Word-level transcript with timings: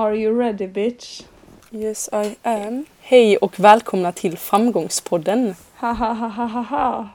Are 0.00 0.16
you 0.16 0.38
ready 0.38 0.66
bitch? 0.66 1.22
Yes 1.70 2.08
I 2.12 2.36
am. 2.42 2.86
Hej 3.00 3.36
och 3.36 3.60
välkomna 3.60 4.12
till 4.12 4.38
Framgångspodden. 4.38 5.54
Ha 5.76 5.92
ha 5.92 6.12
ha 6.12 6.28
ha 6.28 6.44
ha 6.44 6.60
ha. 6.60 7.08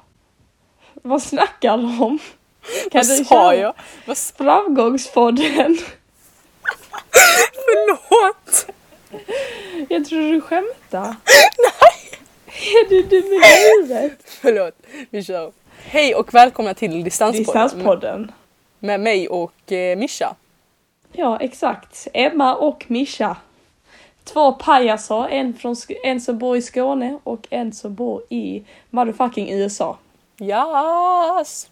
Vad 0.94 1.22
snackar 1.22 1.78
du 1.78 1.84
om? 2.04 2.20
Vad 2.94 3.06
sa 3.06 3.54
jag? 3.54 3.74
Vad 4.06 4.18
Framgångspodden. 4.18 5.78
Förlåt! 7.66 8.68
Jag 9.90 10.06
tror 10.06 10.34
du 10.34 10.42
skämtar. 10.42 11.16
Nej! 11.58 12.20
Är 12.48 12.90
du 12.90 13.02
dum 13.02 13.34
i 13.34 13.42
huvudet? 13.46 14.20
Förlåt, 14.26 14.76
vi 15.10 15.24
kör. 15.24 15.52
Hej 15.84 16.16
och 16.16 16.34
välkomna 16.34 16.74
till 16.74 17.04
Distanspodden. 17.04 17.64
Distanspodden. 17.64 18.32
Med 18.80 19.00
mig 19.00 19.28
och 19.28 19.72
eh, 19.72 19.98
Mischa. 19.98 20.36
Ja, 21.18 21.40
exakt. 21.40 22.08
Emma 22.14 22.56
och 22.56 22.86
Mischa. 22.88 23.38
Två 24.24 24.52
pajaser, 24.52 25.28
en, 25.28 25.54
från, 25.54 25.76
en 26.04 26.22
som 26.22 26.38
bor 26.38 26.58
i 26.58 26.62
Skåne 26.62 27.20
och 27.24 27.48
en 27.50 27.74
som 27.74 27.96
bor 27.96 28.24
i 28.30 28.64
motherfucking 28.90 29.52
USA. 29.52 29.98
Yes! 30.40 31.70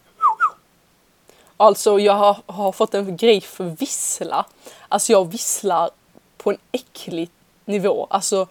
Alltså 1.57 1.99
jag 1.99 2.13
har, 2.13 2.37
har 2.45 2.71
fått 2.71 2.93
en 2.93 3.17
grej 3.17 3.41
för 3.41 3.63
vissla. 3.63 4.45
Alltså 4.89 5.11
jag 5.11 5.31
visslar 5.31 5.89
på 6.37 6.51
en 6.51 6.57
äcklig 6.71 7.29
nivå. 7.65 8.07
Alltså, 8.09 8.47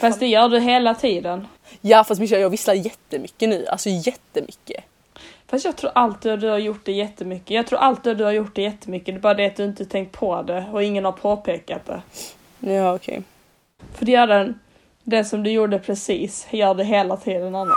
Fast 0.00 0.20
det 0.20 0.26
gör 0.26 0.48
du 0.48 0.60
hela 0.60 0.94
tiden. 0.94 1.48
Ja 1.80 2.04
fast 2.04 2.20
Mischa 2.20 2.38
jag 2.38 2.50
visslar 2.50 2.74
jättemycket 2.74 3.48
nu. 3.48 3.66
Alltså 3.66 3.88
jättemycket. 3.88 4.84
Fast 5.50 5.64
jag 5.64 5.76
tror 5.76 5.90
alltid 5.94 6.38
du 6.38 6.48
har 6.48 6.58
gjort 6.58 6.84
det 6.84 6.92
jättemycket. 6.92 7.50
Jag 7.50 7.66
tror 7.66 7.78
alltid 7.78 8.16
du 8.16 8.24
har 8.24 8.32
gjort 8.32 8.54
det 8.54 8.62
jättemycket. 8.62 9.14
Det 9.14 9.18
är 9.18 9.20
bara 9.20 9.34
det 9.34 9.46
att 9.46 9.56
du 9.56 9.64
inte 9.64 9.84
tänkt 9.84 10.12
på 10.12 10.42
det 10.42 10.64
och 10.72 10.82
ingen 10.82 11.04
har 11.04 11.12
påpekat 11.12 11.86
det. 11.86 12.02
Ja 12.60 12.94
okej. 12.94 13.22
För 13.94 14.04
det 14.04 14.12
gör 14.12 14.26
den, 14.26 14.60
den 15.02 15.24
som 15.24 15.42
du 15.42 15.50
gjorde 15.50 15.78
precis, 15.78 16.46
gör 16.50 16.74
det 16.74 16.84
hela 16.84 17.16
tiden 17.16 17.54
annars. 17.54 17.76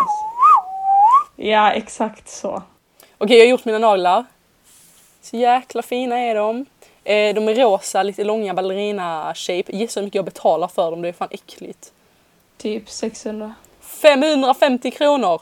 Ja, 1.36 1.72
exakt 1.72 2.30
så. 2.30 2.64
Okej, 3.18 3.38
jag 3.38 3.46
har 3.46 3.50
gjort 3.50 3.66
mina 3.66 3.80
naglar. 3.80 4.26
Så 5.22 5.38
jäkla 5.38 5.82
fina 5.82 6.20
är 6.20 6.36
de. 6.36 6.66
Eh, 7.04 7.36
de 7.36 7.48
är 7.48 7.56
rosa, 7.56 8.04
lite 8.04 8.24
långa 8.24 8.54
ballerina-shape. 8.54 9.76
Gissa 9.76 10.00
hur 10.00 10.06
mycket 10.06 10.16
jag 10.16 10.26
betalar 10.26 10.68
för 10.68 10.92
dem, 10.92 11.02
det 11.02 11.08
är 11.08 11.14
fan 11.14 11.28
äckligt. 11.32 11.92
Typ 12.58 12.90
600. 12.90 13.54
550 13.82 14.92
kronor! 14.92 15.42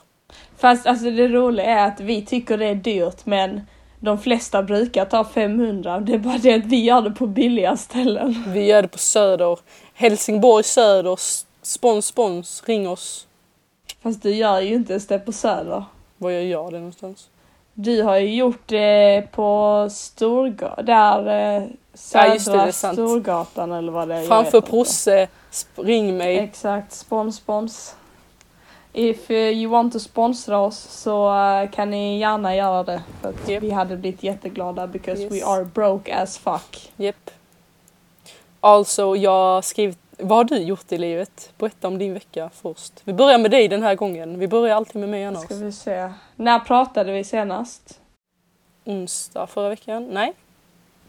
Fast 0.58 0.88
alltså 0.88 1.11
det 1.11 1.27
roliga 1.27 1.66
är 1.66 1.88
att 1.88 1.99
vi 1.99 2.25
tycker 2.25 2.58
det 2.58 2.66
är 2.66 2.75
dyrt 2.75 3.25
men 3.25 3.61
de 3.99 4.17
flesta 4.17 4.63
brukar 4.63 5.05
ta 5.05 5.23
500. 5.23 5.99
Det 5.99 6.13
är 6.13 6.17
bara 6.17 6.38
det 6.38 6.53
att 6.53 6.66
vi 6.66 6.83
gör 6.83 7.02
det 7.02 7.11
på 7.11 7.27
billiga 7.27 7.77
ställen. 7.77 8.44
Vi 8.47 8.66
gör 8.66 8.81
det 8.81 8.88
på 8.88 8.97
Söder. 8.97 9.59
Helsingborg 9.94 10.63
Söder. 10.63 11.19
Spons, 11.61 12.05
spons, 12.05 12.63
ring 12.66 12.89
oss. 12.89 13.27
Fast 14.03 14.23
du 14.23 14.35
gör 14.35 14.59
ju 14.59 14.75
inte 14.75 14.94
ens 14.94 15.07
det 15.07 15.19
på 15.19 15.31
Söder. 15.31 15.83
Var 16.17 16.30
jag 16.30 16.44
gör 16.44 16.72
det 16.72 16.77
någonstans? 16.77 17.30
Du 17.73 18.03
har 18.03 18.17
ju 18.17 18.35
gjort 18.35 18.63
det 18.66 19.27
på 19.31 19.88
Storgatan, 19.91 20.85
där 20.85 21.57
eh, 21.57 21.63
södra 21.94 22.27
Ja, 22.27 22.33
just 22.33 22.52
det, 22.52 22.66
det. 22.66 22.72
Storgatan 22.73 23.72
eller 23.72 23.91
vad 23.91 24.07
det 24.07 24.16
är. 24.16 24.19
jag 24.19 24.27
Framför. 24.27 24.61
Prosse, 24.61 25.27
ring 25.75 26.17
mig. 26.17 26.38
Exakt, 26.38 26.91
spons 26.91 27.35
spons. 27.35 27.95
If 28.94 29.32
eh, 29.32 29.36
you 29.38 29.72
want 29.72 29.94
to 29.94 30.00
sponsra 30.00 30.59
oss 30.59 30.78
så 30.80 31.36
eh, 31.38 31.70
kan 31.72 31.90
ni 31.90 32.20
gärna 32.20 32.56
göra 32.56 32.84
det. 32.84 33.02
För 33.22 33.30
att 33.30 33.50
Japp. 33.50 33.64
vi 33.64 33.72
hade 33.72 33.98
blivit 33.98 34.23
jätteglada 34.23 34.88
because 34.88 35.22
Yes. 35.22 35.31
we 35.34 35.46
are 35.46 35.66
broke 35.66 36.16
as 36.16 36.38
fuck. 36.38 36.92
Japp. 36.98 37.31
Alltså, 38.59 39.16
jag 39.16 39.64
skrivit... 39.64 39.98
Vad 40.22 40.38
har 40.38 40.44
du 40.44 40.58
gjort 40.64 40.92
i 40.92 40.98
livet? 40.98 41.54
Berätta 41.58 41.88
om 41.88 41.98
din 41.98 42.14
vecka 42.14 42.50
först. 42.54 42.94
Vi 43.04 43.14
börjar 43.14 43.38
med 43.38 43.52
dig 43.52 43.68
den 43.68 43.84
här 43.84 43.96
gången. 43.96 44.40
Vi 44.40 44.48
börjar 44.48 44.76
alltid 44.76 45.00
med 45.00 45.09
mig 45.09 45.26
annars. 45.26 45.44
Ska 45.44 45.56
vi 45.56 45.72
se. 45.72 46.12
När 46.36 46.59
pratade 46.59 47.12
vi 47.12 47.24
senast? 47.24 48.00
Onsdag 48.86 49.47
förra 49.47 49.69
veckan? 49.69 50.08
Nej, 50.12 50.34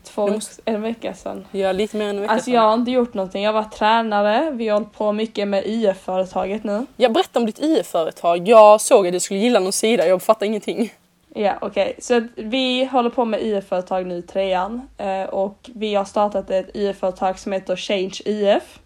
Två 0.05 0.27
måste- 0.27 0.63
en 0.65 0.83
vecka 0.83 1.15
sedan. 1.15 1.47
Ja, 1.53 1.73
lite 1.73 1.97
mer 1.97 2.05
än 2.05 2.11
en 2.17 2.21
vecka 2.21 2.33
Alltså 2.33 2.45
sedan. 2.45 2.55
jag 2.55 2.63
har 2.63 2.75
inte 2.75 2.91
gjort 2.91 3.15
någonting. 3.15 3.43
Jag 3.43 3.53
var 3.53 3.63
tränare. 3.65 4.51
Vi 4.51 4.69
har 4.69 4.75
hållit 4.75 4.93
på 4.93 5.13
mycket 5.13 5.49
med 5.49 5.67
IF-företaget 5.67 6.65
nu. 6.65 6.87
Jag 6.97 7.13
berätta 7.13 7.39
om 7.39 7.47
ditt 7.47 7.59
IF-företag. 7.59 8.49
Jag 8.49 8.81
såg 8.81 9.07
att 9.07 9.13
du 9.13 9.21
skulle 9.21 9.41
gilla 9.41 9.61
någon 9.61 9.73
sida, 9.73 10.07
jag 10.07 10.23
fattar 10.23 10.47
ingenting. 10.47 10.93
Ja, 11.35 11.55
okej. 11.61 11.95
Så 11.99 12.17
att 12.17 12.23
vi 12.37 12.85
håller 12.85 13.11
på 13.11 13.25
med 13.25 13.43
IF-företag 13.43 14.07
nu 14.07 14.17
i 14.17 14.23
trean 14.23 14.89
eh, 14.99 15.23
och 15.23 15.71
vi 15.75 15.95
har 15.95 16.05
startat 16.05 16.51
ett 16.51 16.71
IF-företag 16.77 17.39
som 17.39 17.53
heter 17.53 17.77
Change 17.77 18.15
IF. 18.25 18.79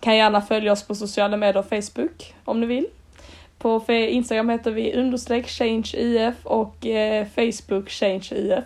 Kan 0.00 0.16
gärna 0.16 0.40
följa 0.42 0.72
oss 0.72 0.82
på 0.82 0.94
sociala 0.94 1.36
medier 1.36 1.56
och 1.56 1.68
Facebook 1.68 2.34
om 2.44 2.60
ni 2.60 2.66
vill. 2.66 2.86
På 3.58 3.82
Instagram 3.88 4.48
heter 4.48 4.70
vi 4.70 4.94
understreck 4.94 5.48
Change 5.48 5.90
IF 5.96 6.34
och 6.44 6.86
eh, 6.86 7.26
Facebook 7.34 7.90
Change 7.90 8.28
IF. 8.32 8.64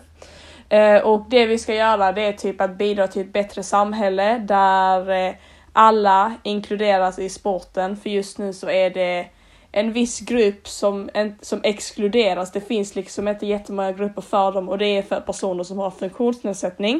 Eh, 0.71 1.01
och 1.01 1.25
det 1.29 1.45
vi 1.45 1.57
ska 1.57 1.73
göra 1.73 2.11
det 2.11 2.21
är 2.21 2.33
typ 2.33 2.61
att 2.61 2.77
bidra 2.77 3.07
till 3.07 3.21
ett 3.21 3.33
bättre 3.33 3.63
samhälle 3.63 4.37
där 4.37 5.27
eh, 5.27 5.33
alla 5.73 6.35
inkluderas 6.43 7.19
i 7.19 7.29
sporten 7.29 7.97
för 7.97 8.09
just 8.09 8.37
nu 8.37 8.53
så 8.53 8.69
är 8.69 8.89
det 8.89 9.27
en 9.71 9.93
viss 9.93 10.19
grupp 10.19 10.67
som, 10.67 11.09
en, 11.13 11.35
som 11.41 11.59
exkluderas. 11.63 12.51
Det 12.51 12.61
finns 12.61 12.95
liksom 12.95 13.27
inte 13.27 13.45
jättemånga 13.45 13.91
grupper 13.91 14.21
för 14.21 14.51
dem 14.51 14.69
och 14.69 14.77
det 14.77 14.85
är 14.85 15.01
för 15.01 15.19
personer 15.19 15.63
som 15.63 15.79
har 15.79 15.91
funktionsnedsättning. 15.91 16.99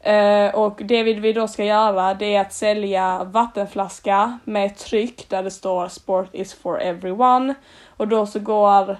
Eh, 0.00 0.54
och 0.54 0.80
det 0.84 1.02
vi, 1.02 1.14
vi 1.14 1.32
då 1.32 1.48
ska 1.48 1.64
göra 1.64 2.14
det 2.14 2.34
är 2.34 2.40
att 2.40 2.52
sälja 2.52 3.24
vattenflaska 3.24 4.38
med 4.44 4.76
tryck 4.76 5.28
där 5.28 5.42
det 5.42 5.50
står 5.50 5.88
Sport 5.88 6.28
is 6.32 6.54
for 6.54 6.80
everyone. 6.80 7.54
Och 7.96 8.08
då 8.08 8.26
så 8.26 8.38
går 8.38 8.96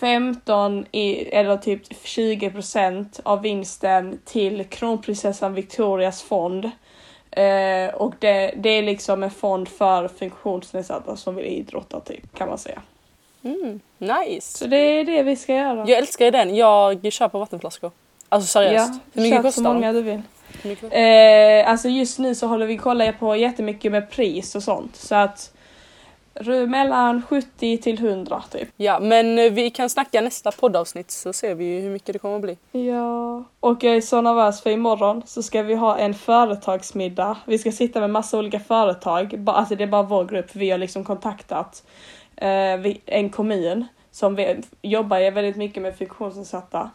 15 0.00 0.86
i, 0.92 1.28
eller 1.28 1.56
typ 1.56 1.82
20 2.04 2.50
procent 2.50 3.20
av 3.22 3.42
vinsten 3.42 4.18
till 4.24 4.64
kronprinsessan 4.64 5.54
Victorias 5.54 6.22
fond. 6.22 6.70
Eh, 7.30 7.94
och 7.94 8.14
det, 8.18 8.54
det 8.56 8.68
är 8.68 8.82
liksom 8.82 9.22
en 9.22 9.30
fond 9.30 9.68
för 9.68 10.08
funktionsnedsatta 10.08 11.16
som 11.16 11.34
vill 11.34 11.46
idrotta 11.46 12.00
typ 12.00 12.34
kan 12.34 12.48
man 12.48 12.58
säga. 12.58 12.82
Mm, 13.44 13.80
nice. 13.98 14.58
Så 14.58 14.66
det 14.66 14.76
är 14.76 15.04
det 15.04 15.22
vi 15.22 15.36
ska 15.36 15.54
göra. 15.54 15.84
Jag 15.88 15.98
älskar 15.98 16.30
den. 16.30 16.56
Jag 16.56 17.12
köper 17.12 17.38
vattenflaskor. 17.38 17.90
Alltså 18.28 18.48
seriöst. 18.48 19.00
Hur 19.12 19.22
mycket 19.22 19.36
köp 19.36 19.42
så 19.42 19.48
kostar 19.48 19.74
många 19.74 19.92
du 19.92 20.02
vill. 20.02 20.22
Eh, 20.90 21.70
alltså 21.70 21.88
just 21.88 22.18
nu 22.18 22.34
så 22.34 22.46
håller 22.46 22.66
vi 22.66 22.78
kolla 22.78 23.12
på 23.12 23.36
jättemycket 23.36 23.92
med 23.92 24.10
pris 24.10 24.54
och 24.54 24.62
sånt. 24.62 24.96
Så 24.96 25.14
att 25.14 25.52
mellan 26.68 27.22
70 27.22 27.78
till 27.78 28.06
100 28.06 28.42
typ. 28.50 28.68
Ja, 28.76 29.00
men 29.00 29.38
eh, 29.38 29.52
vi 29.52 29.70
kan 29.70 29.90
snacka 29.90 30.20
nästa 30.20 30.52
poddavsnitt 30.52 31.10
så 31.10 31.32
ser 31.32 31.54
vi 31.54 31.80
hur 31.80 31.90
mycket 31.90 32.12
det 32.12 32.18
kommer 32.18 32.36
att 32.36 32.42
bli. 32.42 32.58
Ja, 32.86 33.44
och 33.60 33.84
jag 33.84 33.96
är 33.96 34.00
så 34.00 34.20
nervös 34.20 34.62
för 34.62 34.70
imorgon 34.70 35.22
så 35.26 35.42
ska 35.42 35.62
vi 35.62 35.74
ha 35.74 35.98
en 35.98 36.14
företagsmiddag. 36.14 37.36
Vi 37.46 37.58
ska 37.58 37.72
sitta 37.72 38.00
med 38.00 38.10
massa 38.10 38.38
olika 38.38 38.60
företag. 38.60 39.44
Alltså 39.46 39.74
det 39.74 39.84
är 39.84 39.88
bara 39.88 40.02
vår 40.02 40.24
grupp. 40.24 40.50
Vi 40.52 40.70
har 40.70 40.78
liksom 40.78 41.04
kontaktat 41.04 41.84
eh, 42.36 42.96
en 43.06 43.30
kommun 43.30 43.86
som 44.10 44.34
vi, 44.34 44.62
jobbar 44.82 45.30
väldigt 45.30 45.56
mycket 45.56 45.82
med 45.82 45.96
funktionsnedsatta. 45.98 46.90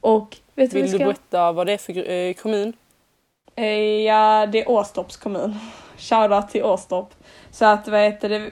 Och 0.00 0.36
vet 0.54 0.70
du 0.70 0.76
Vill 0.76 0.84
vi 0.86 0.92
du 0.92 0.98
ska? 0.98 1.04
berätta 1.04 1.52
vad 1.52 1.66
det 1.66 1.72
är 1.72 1.78
för 1.78 2.10
eh, 2.10 2.34
kommun? 2.34 2.72
Ja, 4.06 4.46
det 4.46 4.62
är 4.62 4.70
Åstorps 4.70 5.16
kommun. 5.16 5.54
Shoutout 5.98 6.50
till 6.50 6.64
Åstorp. 6.64 7.08
Så 7.50 7.64
att 7.64 7.88
vad 7.88 8.00
heter 8.00 8.28
det? 8.28 8.50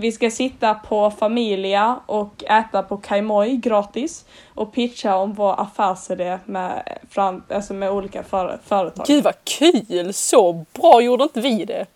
Vi 0.00 0.12
ska 0.12 0.30
sitta 0.30 0.74
på 0.74 1.10
Familia 1.10 2.00
och 2.06 2.44
äta 2.44 2.82
på 2.82 2.96
Kaimoi 2.96 3.56
gratis 3.56 4.24
och 4.54 4.72
pitcha 4.72 5.16
om 5.16 5.32
vår 5.32 5.60
affärsidé 5.60 6.38
med, 6.44 6.98
fram, 7.10 7.42
alltså 7.48 7.74
med 7.74 7.90
olika 7.90 8.22
för, 8.22 8.58
företag. 8.64 9.06
Gud 9.06 9.24
vad 9.24 9.34
kul! 9.44 10.12
Så 10.12 10.64
bra 10.72 11.00
gjorde 11.00 11.22
inte 11.24 11.40
vi 11.40 11.64
det. 11.64 11.86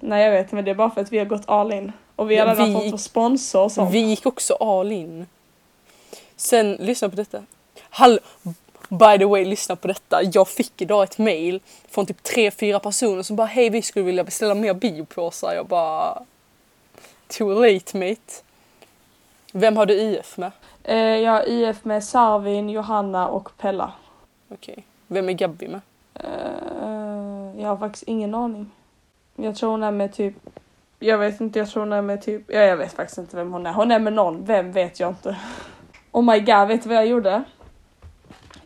Nej 0.00 0.24
jag 0.24 0.30
vet 0.32 0.52
men 0.52 0.64
det 0.64 0.70
är 0.70 0.74
bara 0.74 0.90
för 0.90 1.00
att 1.00 1.12
vi 1.12 1.18
har 1.18 1.24
gått 1.26 1.42
all 1.46 1.72
in. 1.72 1.92
Och 2.16 2.30
vi 2.30 2.36
har 2.36 2.46
Ja, 2.46 2.52
redan 2.52 2.66
vi- 2.68 2.74
fått 2.74 2.92
vår 2.92 2.98
sponsor 2.98 3.62
och 3.62 3.72
sånt. 3.72 3.94
Vi 3.94 3.98
gick 3.98 4.26
också 4.26 4.54
all 4.54 4.92
in. 4.92 5.26
Sen, 6.36 6.72
lyssna 6.72 7.08
på 7.08 7.16
detta. 7.16 7.42
Hall 7.90 8.20
By 8.88 9.18
the 9.18 9.24
way, 9.24 9.44
lyssna 9.44 9.76
på 9.76 9.88
detta. 9.88 10.20
Jag 10.32 10.48
fick 10.48 10.82
idag 10.82 11.02
ett 11.02 11.18
mail 11.18 11.60
från 11.90 12.06
typ 12.06 12.22
tre, 12.22 12.50
fyra 12.50 12.80
personer 12.80 13.22
som 13.22 13.36
bara 13.36 13.46
hej 13.46 13.70
vi 13.70 13.82
skulle 13.82 14.04
vilja 14.04 14.24
beställa 14.24 14.54
mer 14.54 14.74
biopåsar. 14.74 15.54
Jag 15.54 15.66
bara 15.66 16.22
too 17.28 17.62
late 17.62 17.98
mate. 17.98 18.42
Vem 19.52 19.76
har 19.76 19.86
du 19.86 19.94
IF 19.94 20.36
med? 20.36 20.52
Eh, 20.84 20.96
jag 20.96 21.32
har 21.32 21.48
IF 21.48 21.84
med 21.84 22.04
Sarvin, 22.04 22.70
Johanna 22.70 23.28
och 23.28 23.56
Pella. 23.56 23.92
Okej. 24.48 24.84
Vem 25.06 25.28
är 25.28 25.32
Gabby 25.32 25.68
med? 25.68 25.80
Eh, 26.14 27.62
jag 27.62 27.68
har 27.68 27.76
faktiskt 27.76 28.04
ingen 28.06 28.34
aning. 28.34 28.70
Jag 29.36 29.56
tror 29.56 29.70
hon 29.70 29.82
är 29.82 29.90
med 29.90 30.14
typ... 30.14 30.34
Jag 30.98 31.18
vet 31.18 31.40
inte, 31.40 31.58
jag 31.58 31.70
tror 31.70 31.82
hon 31.82 31.92
är 31.92 32.02
med 32.02 32.22
typ... 32.22 32.42
Ja, 32.48 32.60
jag 32.60 32.76
vet 32.76 32.92
faktiskt 32.92 33.18
inte 33.18 33.36
vem 33.36 33.52
hon 33.52 33.66
är. 33.66 33.72
Hon 33.72 33.90
är 33.90 33.98
med 33.98 34.12
någon, 34.12 34.44
vem 34.44 34.72
vet 34.72 35.00
jag 35.00 35.10
inte. 35.10 35.36
Oh 36.12 36.24
my 36.24 36.40
god, 36.40 36.68
vet 36.68 36.82
du 36.82 36.88
vad 36.88 36.98
jag 36.98 37.06
gjorde? 37.06 37.44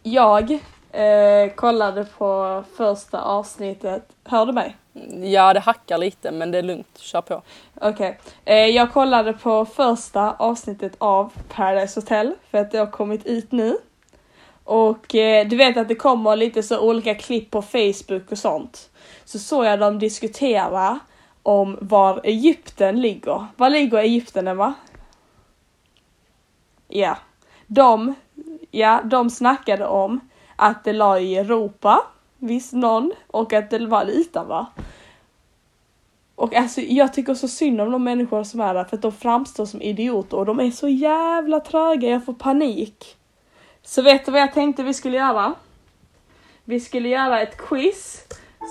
Jag 0.03 0.61
Eh, 0.93 1.53
kollade 1.55 2.05
på 2.05 2.65
första 2.77 3.23
avsnittet. 3.23 4.03
Hör 4.25 4.47
du 4.47 4.53
mig? 4.53 4.77
Ja, 5.23 5.52
det 5.52 5.61
hackar 5.61 5.99
lite 5.99 6.31
men 6.31 6.50
det 6.50 6.58
är 6.58 6.62
lugnt. 6.62 6.99
Kör 6.99 7.20
på. 7.20 7.43
Okej. 7.81 8.19
Eh, 8.44 8.67
jag 8.67 8.93
kollade 8.93 9.32
på 9.32 9.64
första 9.64 10.32
avsnittet 10.32 10.93
av 10.99 11.32
Paradise 11.49 12.00
Hotel 12.00 12.35
för 12.50 12.58
att 12.58 12.70
det 12.70 12.79
har 12.79 12.87
kommit 12.87 13.26
ut 13.26 13.52
nu. 13.52 13.79
Och 14.64 15.14
eh, 15.14 15.49
du 15.49 15.56
vet 15.56 15.76
att 15.76 15.88
det 15.88 15.94
kommer 15.94 16.37
lite 16.37 16.62
så 16.62 16.81
olika 16.81 17.14
klipp 17.14 17.50
på 17.50 17.62
Facebook 17.62 18.32
och 18.32 18.38
sånt. 18.38 18.91
Så 19.25 19.38
såg 19.38 19.64
jag 19.64 19.81
dem 19.81 19.99
diskutera 19.99 20.99
om 21.43 21.79
var 21.81 22.20
Egypten 22.25 23.00
ligger. 23.00 23.46
Var 23.56 23.70
ligger 23.70 23.99
Egypten 23.99 24.49
Emma? 24.49 24.75
Ja. 26.88 27.19
De, 27.67 28.14
ja, 28.70 29.00
de 29.05 29.31
snackade 29.31 29.87
om 29.87 30.20
att 30.56 30.85
det 30.85 30.93
la 30.93 31.19
i 31.19 31.37
Europa, 31.37 32.03
visst 32.41 32.73
någon, 32.73 33.13
och 33.27 33.53
att 33.53 33.71
det 33.71 33.87
var 33.87 34.05
lite 34.05 34.43
va? 34.43 34.67
Och 36.35 36.55
alltså 36.55 36.81
jag 36.81 37.15
tycker 37.15 37.35
så 37.35 37.49
synd 37.49 37.81
om 37.81 37.91
de 37.91 38.05
människor 38.05 38.45
som 38.45 38.61
är 38.61 38.75
där 38.75 38.85
för 38.85 38.97
att 38.97 39.03
de 39.03 39.13
framstår 39.13 39.67
som 39.67 39.83
idioter 39.83 40.37
och 40.37 40.47
de 40.47 40.61
är 40.61 40.71
så 40.71 40.89
jävla 40.89 41.61
tröga, 41.61 42.09
jag 42.09 42.25
får 42.25 42.33
panik. 42.33 43.17
Så 43.83 44.03
vet 44.03 44.27
du 44.27 44.33
vad 44.33 44.41
jag 44.41 44.55
tänkte 44.55 44.83
vi 44.83 44.95
skulle 44.95 45.17
göra? 45.17 45.55
Vi 46.65 46.81
skulle 46.81 47.09
göra 47.09 47.41
ett 47.41 47.57
quiz 47.57 48.25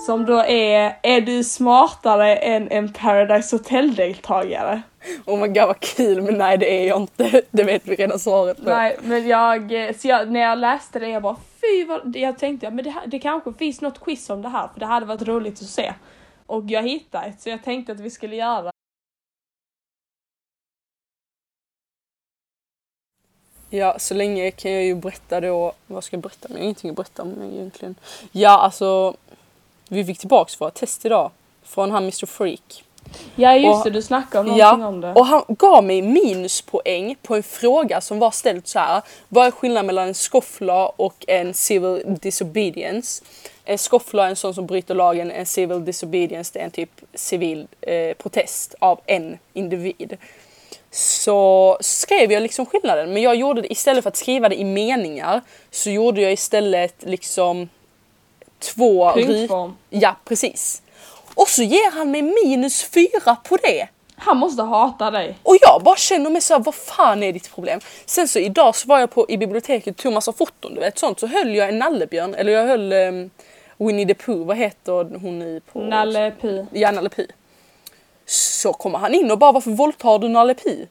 som 0.06 0.26
då 0.26 0.38
är, 0.38 0.98
är 1.02 1.20
du 1.20 1.44
smartare 1.44 2.36
än 2.36 2.68
en 2.68 2.92
Paradise 2.92 3.56
Hotel-deltagare? 3.56 4.82
Oh 5.26 5.40
my 5.40 5.46
god 5.46 5.66
vad 5.66 5.80
kul 5.80 6.22
men 6.22 6.38
nej 6.38 6.58
det 6.58 6.82
är 6.82 6.88
jag 6.88 7.00
inte. 7.00 7.42
Det 7.50 7.64
vet 7.64 7.86
vi 7.86 7.96
redan 7.96 8.18
svaret 8.18 8.56
på. 8.56 8.70
Nej, 8.70 8.98
men 9.02 9.28
jag, 9.28 9.72
så 9.98 10.08
jag, 10.08 10.30
när 10.30 10.40
jag 10.40 10.58
läste 10.58 10.98
det 10.98 11.08
jag 11.08 11.22
bara 11.22 11.36
fy 11.60 11.84
vad, 11.84 12.16
jag 12.16 12.38
tänkte 12.38 12.70
men 12.70 12.84
det, 12.84 12.90
här- 12.90 13.06
det 13.06 13.18
kanske 13.18 13.52
finns 13.52 13.80
något 13.80 14.00
quiz 14.00 14.30
om 14.30 14.42
det 14.42 14.48
här 14.48 14.68
för 14.68 14.80
det 14.80 14.86
hade 14.86 15.06
varit 15.06 15.22
roligt 15.22 15.62
att 15.62 15.68
se. 15.68 15.94
Och 16.46 16.64
jag 16.70 16.82
hittade 16.82 17.26
ett 17.26 17.40
så 17.40 17.48
jag 17.48 17.64
tänkte 17.64 17.92
att 17.92 18.00
vi 18.00 18.10
skulle 18.10 18.36
göra. 18.36 18.70
Ja, 23.70 23.98
så 23.98 24.14
länge 24.14 24.50
kan 24.50 24.72
jag 24.72 24.84
ju 24.84 24.94
berätta 24.94 25.40
då, 25.40 25.72
vad 25.86 26.04
ska 26.04 26.16
jag 26.16 26.22
berätta? 26.22 26.48
Jag 26.48 26.56
har 26.56 26.62
ingenting 26.62 26.90
att 26.90 26.96
berätta 26.96 27.22
om 27.22 27.42
egentligen. 27.42 27.94
Ja, 28.32 28.58
alltså, 28.58 29.16
vi 29.88 30.04
fick 30.04 30.18
tillbaks 30.18 30.60
våra 30.60 30.70
test 30.70 31.04
idag 31.04 31.30
från 31.62 31.90
han 31.90 32.02
Mr 32.02 32.26
Freak. 32.26 32.84
Ja 33.36 33.56
just 33.56 33.78
Och- 33.78 33.84
det, 33.84 33.90
du 33.90 34.02
snackade 34.02 34.50
om 34.50 34.58
någonting 34.58 34.80
Ja, 34.82 34.88
om 34.88 35.00
det. 35.00 35.12
och 35.12 35.26
han 35.26 35.44
gav 35.48 35.84
mig 35.84 36.02
minuspoäng 36.02 37.16
på 37.22 37.34
en 37.36 37.42
fråga 37.42 38.00
som 38.00 38.18
var 38.18 38.30
ställd 38.30 38.66
så 38.66 38.78
här. 38.78 39.02
Vad 39.28 39.46
är 39.46 39.50
skillnaden 39.50 39.86
mellan 39.86 40.08
en 40.08 40.14
scofflaw 40.14 40.92
och 40.96 41.24
en 41.28 41.54
civil 41.54 42.02
disobedience? 42.20 43.24
En 43.64 43.78
scofflaw 43.78 44.26
är 44.26 44.30
en 44.30 44.36
sån 44.36 44.54
som 44.54 44.66
bryter 44.66 44.94
lagen, 44.94 45.30
en 45.30 45.46
civil 45.46 45.84
disobedience 45.84 46.50
det 46.54 46.60
är 46.60 46.64
en 46.64 46.70
typ 46.70 46.90
civil 47.14 47.66
eh, 47.80 48.14
protest 48.16 48.74
av 48.78 49.00
en 49.06 49.38
individ. 49.52 50.16
Så 50.90 51.78
skrev 51.80 52.32
jag 52.32 52.42
liksom 52.42 52.66
skillnaden, 52.66 53.12
men 53.12 53.22
jag 53.22 53.34
gjorde 53.36 53.60
det 53.62 53.72
istället 53.72 54.02
för 54.04 54.08
att 54.08 54.16
skriva 54.16 54.48
det 54.48 54.60
i 54.60 54.64
meningar 54.64 55.40
så 55.70 55.90
gjorde 55.90 56.20
jag 56.20 56.32
istället 56.32 56.94
liksom 56.98 57.68
två 58.58 59.12
Punktform. 59.12 59.76
Ja, 59.90 60.16
precis. 60.24 60.82
Och 61.34 61.48
så 61.48 61.62
ger 61.62 61.90
han 61.90 62.10
mig 62.10 62.22
minus 62.22 62.82
fyra 62.82 63.36
på 63.44 63.56
det. 63.56 63.88
Han 64.16 64.36
måste 64.36 64.62
hata 64.62 65.10
dig. 65.10 65.38
Och 65.42 65.56
jag 65.60 65.82
bara 65.84 65.96
känner 65.96 66.30
mig 66.30 66.40
så 66.40 66.54
här, 66.54 66.60
vad 66.60 66.74
fan 66.74 67.22
är 67.22 67.32
ditt 67.32 67.54
problem? 67.54 67.80
Sen 68.06 68.28
så 68.28 68.38
idag 68.38 68.76
så 68.76 68.88
var 68.88 68.98
jag 68.98 69.10
på, 69.10 69.26
i 69.28 69.36
biblioteket 69.36 69.94
och 69.94 70.02
tog 70.02 70.12
massa 70.12 70.32
foton, 70.32 70.74
du 70.74 70.80
vet 70.80 70.98
sånt. 70.98 71.20
Så 71.20 71.26
höll 71.26 71.54
jag 71.54 71.68
en 71.68 71.78
nallebjörn, 71.78 72.34
eller 72.34 72.52
jag 72.52 72.66
höll 72.66 72.92
um, 72.92 73.30
Winnie 73.76 74.06
the 74.06 74.14
Pooh, 74.14 74.46
vad 74.46 74.56
heter 74.56 74.92
hon 74.92 75.38
nu 75.38 75.60
på... 75.72 75.80
Nalle 75.80 76.30
Pi. 76.30 76.66
Ja, 76.72 76.90
Nalle 76.90 77.08
Puh. 77.08 77.26
Så 78.26 78.72
kommer 78.72 78.98
han 78.98 79.14
in 79.14 79.30
och 79.30 79.38
bara, 79.38 79.52
varför 79.52 79.70
våldtar 79.70 80.18
du 80.18 80.28
Nalle 80.28 80.54
Puh? 80.54 80.86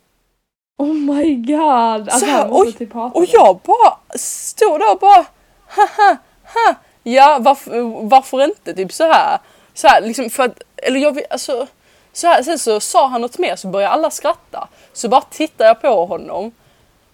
Oh 0.77 0.93
my 0.93 1.35
god! 1.35 2.09
Alltså 2.09 2.19
Så 2.19 2.25
här, 2.25 2.47
måste 2.47 2.67
oj, 2.67 2.73
typ 2.73 2.95
och 2.95 3.25
jag 3.27 3.59
bara 3.63 4.17
stod 4.17 4.79
där 4.79 4.91
och 4.91 4.99
bara, 4.99 5.25
haha, 5.67 6.17
ha, 6.43 6.75
ja 7.03 7.37
varför, 7.41 7.81
varför 8.07 8.43
inte? 8.43 8.73
Typ 8.73 8.93
så 8.93 9.03
här. 9.03 9.39
Så 9.79 9.87
här 9.87 10.01
liksom 10.01 10.29
för 10.29 10.43
att, 10.43 10.61
eller 10.77 10.99
jag 10.99 11.21
alltså, 11.29 11.67
så 12.13 12.27
här, 12.27 12.43
sen 12.43 12.59
så 12.59 12.79
sa 12.79 13.07
han 13.07 13.21
något 13.21 13.37
mer 13.37 13.55
så 13.55 13.67
började 13.67 13.93
alla 13.93 14.11
skratta. 14.11 14.67
Så 14.93 15.09
bara 15.09 15.21
tittade 15.21 15.67
jag 15.67 15.81
på 15.81 16.05
honom 16.05 16.51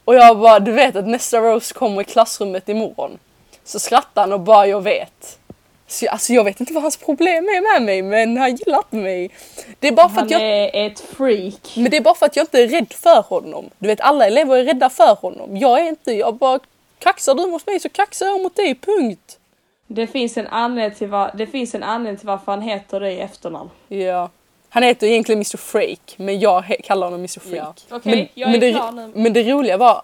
och 0.06 0.16
jag 0.16 0.40
bara, 0.40 0.60
du 0.60 0.72
vet 0.72 0.96
att 0.96 1.08
nästa 1.08 1.40
roast 1.40 1.74
kommer 1.74 2.02
i 2.02 2.04
klassrummet 2.04 2.70
imorgon. 2.70 3.20
Så 3.64 3.80
skrattade 3.80 4.22
han 4.22 4.34
och 4.34 4.40
bara, 4.40 4.68
jag 4.68 4.82
vet. 4.82 5.40
Så 5.88 6.06
jag, 6.06 6.12
alltså 6.12 6.34
jag 6.34 6.44
vet 6.44 6.60
inte 6.60 6.74
vad 6.74 6.84
hans 6.84 6.98
problem 6.98 7.46
är 7.46 7.74
med 7.74 7.86
mig 7.86 8.02
men 8.02 8.38
han 8.38 8.56
gillar 8.56 8.78
inte 8.78 8.96
mig. 8.96 9.30
Det 9.80 9.88
är 9.88 9.92
bara 9.92 10.10
för 10.10 10.16
Han 10.16 10.26
att 10.26 10.32
jag 10.32 10.42
är 10.42 10.88
ett 10.88 11.00
freak. 11.00 11.74
men 11.76 11.92
det 11.92 11.98
är 11.98 12.02
bara 12.02 12.16
för 12.16 12.26
att 12.26 12.36
jag 12.36 12.44
inte 12.44 12.64
är 12.64 12.68
rädd 12.68 12.94
för 12.94 13.22
honom. 13.22 13.70
Du 13.78 13.88
vet 13.88 14.02
alla 14.02 14.28
elever 14.28 14.58
är 14.58 14.64
rädda 14.64 14.90
för 14.90 15.16
honom. 15.16 15.58
Jag 15.58 15.80
är 15.80 15.84
inte, 15.84 16.12
jag 16.12 16.36
bara 16.36 16.60
kaxar 17.00 17.34
du 17.34 17.48
mot 17.48 17.68
mig 17.68 17.80
så 17.80 17.90
kaxar 17.90 18.26
jag 18.26 18.42
mot 18.42 18.56
dig, 18.56 18.76
punkt. 18.76 19.40
Det 19.88 20.08
finns 20.08 20.38
en 20.38 20.48
anledning 20.48 20.98
till, 20.98 21.08
var, 21.08 21.32
det 21.34 21.48
finns 21.48 21.76
en 21.76 21.84
anledning 21.84 22.18
till 22.18 22.28
varför 22.28 22.52
han 22.52 22.62
heter 22.62 23.00
det 23.00 23.12
i 23.12 23.20
efternamn. 23.20 23.70
Ja. 23.88 24.30
Han 24.70 24.84
heter 24.84 25.08
egentligen 25.08 25.38
Mr 25.38 25.58
Freak 25.58 26.16
men 26.18 26.40
jag 26.40 26.76
kallar 26.84 27.08
honom 27.08 27.20
Mr 27.20 27.40
Freak. 27.40 27.86
Ja. 27.90 27.96
Okej, 27.96 28.16
men, 28.16 28.28
jag 28.34 28.48
är 28.48 28.52
men, 28.52 28.60
det, 28.60 28.74
klar 28.74 28.92
nu. 28.92 29.12
men 29.16 29.34
det 29.34 29.44
roliga 29.44 29.78
var 29.78 30.02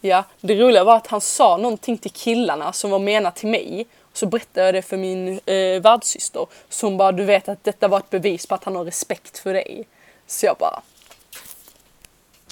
Ja, 0.00 0.24
det 0.40 0.54
roliga 0.54 0.84
var 0.84 0.96
att 0.96 1.06
han 1.06 1.20
sa 1.20 1.56
någonting 1.56 1.98
till 1.98 2.10
killarna 2.10 2.72
som 2.72 2.90
var 2.90 2.98
menat 2.98 3.36
till 3.36 3.48
mig. 3.48 3.86
Så 4.12 4.26
berättade 4.26 4.66
jag 4.66 4.74
det 4.74 4.82
för 4.82 4.96
min 4.96 5.40
eh, 5.46 5.82
värdsyster 5.82 6.46
som 6.68 6.96
bara 6.96 7.12
du 7.12 7.24
vet 7.24 7.48
att 7.48 7.64
detta 7.64 7.88
var 7.88 7.98
ett 7.98 8.10
bevis 8.10 8.46
på 8.46 8.54
att 8.54 8.64
han 8.64 8.76
har 8.76 8.84
respekt 8.84 9.38
för 9.38 9.54
dig. 9.54 9.86
Så 10.26 10.46
jag 10.46 10.56
bara 10.56 10.82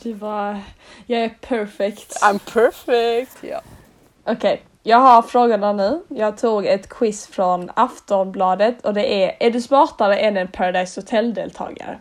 Du 0.02 0.12
var, 0.12 0.60
jag 1.06 1.20
är 1.20 1.28
perfect. 1.28 2.22
I'm 2.22 2.38
perfect. 2.52 3.36
Ja. 3.40 3.60
Okej, 4.24 4.62
jag 4.86 4.98
har 4.98 5.22
frågorna 5.22 5.72
nu. 5.72 6.02
Jag 6.08 6.38
tog 6.38 6.66
ett 6.66 6.88
quiz 6.88 7.26
från 7.26 7.70
Aftonbladet 7.74 8.84
och 8.86 8.94
det 8.94 9.24
är 9.24 9.36
Är 9.40 9.50
du 9.50 9.60
smartare 9.60 10.16
än 10.16 10.36
en 10.36 10.48
Paradise 10.48 11.00
Hotel-deltagare? 11.00 11.98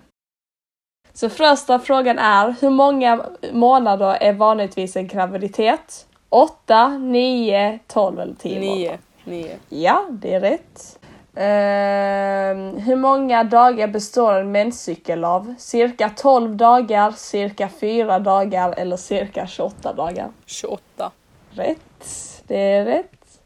Så 1.14 1.30
första 1.30 1.80
frågan 1.80 2.20
är 2.20 2.56
Hur 2.62 2.70
många 2.70 3.26
månader 3.52 4.18
är 4.22 4.34
vanligtvis 4.34 4.96
en 4.96 5.08
graviditet? 5.08 6.08
8, 6.30 6.88
9, 6.88 7.80
12 7.88 8.20
eller 8.20 8.36
10 8.36 8.60
Nio. 8.60 8.70
månader? 8.70 9.00
Nio. 9.24 9.58
Ja, 9.70 10.06
det 10.12 10.34
är 10.34 10.40
rätt. 10.40 11.00
Ehm, 11.36 12.78
hur 12.78 12.96
många 12.96 13.44
dagar 13.44 13.88
består 13.88 14.34
en 14.34 14.52
menscykel 14.52 15.24
av? 15.24 15.56
Cirka 15.58 16.10
12 16.16 16.56
dagar, 16.56 17.12
cirka 17.12 17.70
4 17.70 18.20
dagar 18.20 18.74
eller 18.78 18.98
cirka 18.98 19.48
28 19.48 19.94
dagar? 19.94 20.30
28. 20.46 21.12
Rätt. 21.52 22.33
Det 22.48 22.58
är 22.60 22.86
rätt. 22.86 23.40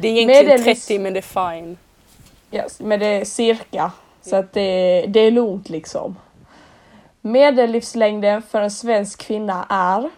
Det 0.00 0.08
är 0.08 0.12
egentligen 0.12 0.58
Medellivs- 0.58 0.86
30 0.86 0.98
men 0.98 1.12
det 1.12 1.18
är 1.18 1.52
fine. 1.52 1.76
Yes, 2.52 2.80
men 2.80 3.00
det 3.00 3.06
är 3.06 3.24
cirka. 3.24 3.92
Så 4.22 4.36
att 4.36 4.52
det, 4.52 5.04
det 5.08 5.20
är 5.20 5.30
lugnt 5.30 5.68
liksom. 5.68 6.18
Medellivslängden 7.20 8.42
för 8.42 8.60
en 8.60 8.70
svensk 8.70 9.20
kvinna 9.26 9.66
är 9.70 10.10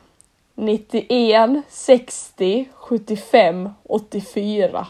91, 0.55 1.51
60, 1.69 2.69
75, 2.75 3.71
84. 3.83 4.87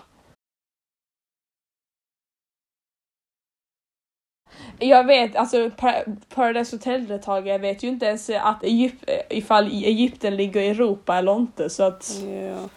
Jag 4.78 5.04
vet, 5.06 5.36
alltså 5.36 5.70
Par- 5.70 6.16
Paradise 6.34 6.76
Hotel-deltagare 6.76 7.58
vet 7.58 7.82
ju 7.82 7.88
inte 7.88 8.06
ens 8.06 8.30
att 8.30 8.62
Egyp- 8.62 9.22
ifall 9.30 9.66
Egypten 9.66 10.36
ligger 10.36 10.60
i 10.60 10.68
Europa 10.68 11.16
eller 11.18 11.36
inte 11.36 11.70
så 11.70 11.82
att 11.82 12.22
Ja. 12.24 12.68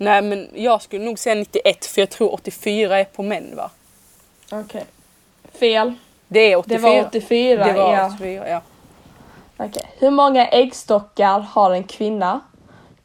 Nej 0.00 0.22
men 0.22 0.48
jag 0.54 0.82
skulle 0.82 1.04
nog 1.04 1.18
säga 1.18 1.34
91 1.34 1.86
för 1.86 2.00
jag 2.02 2.10
tror 2.10 2.34
84 2.34 2.98
är 2.98 3.04
på 3.04 3.22
män 3.22 3.56
va? 3.56 3.70
okej. 4.52 4.84
Fel. 5.52 5.94
Det 6.28 6.40
är 6.40 6.50
Det 6.50 6.56
84. 6.56 6.80
var 6.80 7.00
84, 7.06 7.64
Det 7.64 7.72
var 7.72 7.94
ja. 7.94 8.06
84 8.14 8.48
ja. 8.48 8.60
Okej. 9.56 9.82
Hur 9.98 10.10
många 10.10 10.46
äggstockar 10.48 11.40
har 11.40 11.70
en 11.70 11.84
kvinna? 11.84 12.40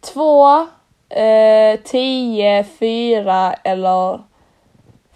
Två, 0.01 0.67
eh, 1.09 1.79
tio, 1.83 2.65
fyra 2.79 3.53
eller 3.53 4.19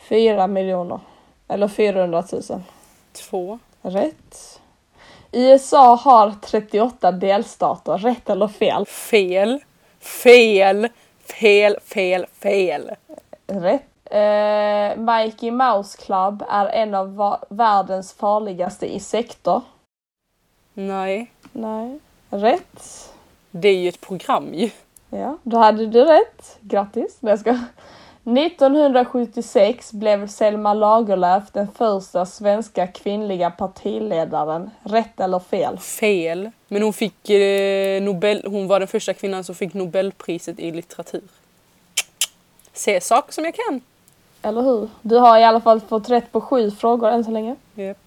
fyra 0.10 0.48
miljoner? 0.48 1.00
Eller 1.48 1.68
400 1.68 2.24
000? 2.32 2.42
Två. 3.14 3.60
Rätt. 3.82 4.60
USA 5.32 5.96
har 5.96 6.34
38 6.42 7.12
delstater, 7.12 7.98
rätt 7.98 8.30
eller 8.30 8.48
fel? 8.48 8.86
Fel. 8.86 9.60
Fel. 10.00 10.88
Fel, 11.34 11.78
fel, 11.86 12.26
fel. 12.34 12.92
Rätt. 13.48 13.84
Eh, 14.06 14.98
Mikey 14.98 15.52
Mouse 15.52 15.98
Club 15.98 16.44
är 16.50 16.66
en 16.66 16.96
av 16.96 17.38
världens 17.50 18.14
farligaste 18.14 18.88
insekter. 18.88 19.62
Nej. 20.74 21.32
Nej. 21.52 22.00
Rätt. 22.30 23.10
Det 23.52 23.68
är 23.70 23.78
ju 23.78 23.90
ett 23.90 24.02
program 24.02 24.54
ju. 24.54 24.70
Ja, 25.10 25.38
då 25.44 25.58
hade 25.58 25.88
du 25.88 26.06
rätt. 26.06 26.58
Grattis. 26.62 27.18
Nej, 27.20 27.32
jag 27.32 27.40
ska. 27.40 27.60
1976 28.38 29.94
blev 29.94 30.28
Selma 30.28 30.74
Lagerlöf 30.74 31.44
den 31.52 31.68
första 31.68 32.26
svenska 32.26 32.88
kvinnliga 32.88 33.52
partiledaren. 33.52 34.70
Rätt 34.84 35.20
eller 35.20 35.40
fel? 35.40 35.78
Fel. 35.78 36.52
Men 36.68 36.84
hon 36.84 36.94
fick 36.94 37.30
eh, 37.30 38.02
Nobel, 38.02 38.44
hon 38.46 38.68
var 38.68 38.80
den 38.80 38.88
första 38.88 39.14
kvinnan 39.14 39.44
som 39.44 39.56
fick 39.56 39.74
Nobelpriset 39.74 40.60
i 40.60 40.72
litteratur. 40.72 41.22
Se 42.74 43.02
saker 43.02 43.34
som 43.34 43.46
jag 43.46 43.56
kan. 43.56 43.82
Eller 44.42 44.62
hur? 44.62 44.90
Du 45.02 45.18
har 45.18 45.38
i 45.38 45.44
alla 45.44 45.62
fall 45.62 45.80
fått 45.82 46.10
rätt 46.10 46.32
på 46.32 46.42
sju 46.42 46.72
frågor 46.72 47.10
än 47.10 47.24
så 47.24 47.32
länge. 47.32 47.56
Yep. 47.76 47.98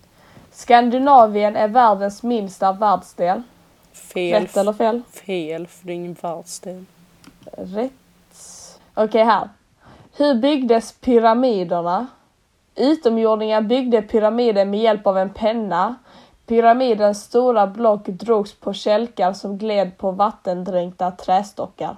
Skandinavien 0.52 1.56
är 1.56 1.68
världens 1.68 2.22
minsta 2.22 2.72
världsdel. 2.72 3.42
Fel. 3.92 4.42
Rätt 4.42 4.56
eller 4.56 4.72
fel? 4.72 5.02
Fel, 5.12 5.66
för 5.66 5.86
det 5.86 5.92
är 5.92 5.94
ingen 5.94 6.16
världsdel. 6.20 6.84
Rätt. 7.56 7.92
Okej, 8.94 9.24
här. 9.24 9.48
Hur 10.16 10.34
byggdes 10.34 10.92
pyramiderna? 10.92 12.06
Utomjordingar 12.74 13.60
byggde 13.60 14.02
pyramiden 14.02 14.70
med 14.70 14.80
hjälp 14.80 15.06
av 15.06 15.18
en 15.18 15.30
penna. 15.30 15.94
Pyramidens 16.46 17.22
stora 17.24 17.66
block 17.66 18.06
drogs 18.06 18.54
på 18.54 18.72
kälkar 18.72 19.32
som 19.32 19.58
gled 19.58 19.98
på 19.98 20.10
vattendränkta 20.10 21.10
trästockar. 21.10 21.96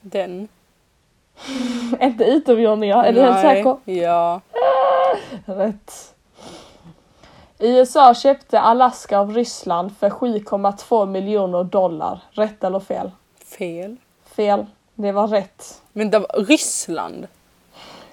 Den. 0.00 0.48
Inte 2.00 2.24
utomjordingar, 2.24 3.04
är 3.04 3.12
du 3.12 3.20
helt 3.20 3.40
säker? 3.40 3.76
Ja. 3.84 4.40
Rätt. 5.44 6.14
USA 7.58 8.14
köpte 8.14 8.60
Alaska 8.60 9.18
av 9.18 9.34
Ryssland 9.34 9.96
för 9.96 10.10
7,2 10.10 11.06
miljoner 11.06 11.64
dollar. 11.64 12.20
Rätt 12.30 12.64
eller 12.64 12.80
fel? 12.80 13.10
Fel. 13.58 13.96
Fel. 14.24 14.66
Det 14.94 15.12
var 15.12 15.28
rätt. 15.28 15.82
Men 15.92 16.10
det 16.10 16.18
var 16.18 16.44
Ryssland. 16.44 17.26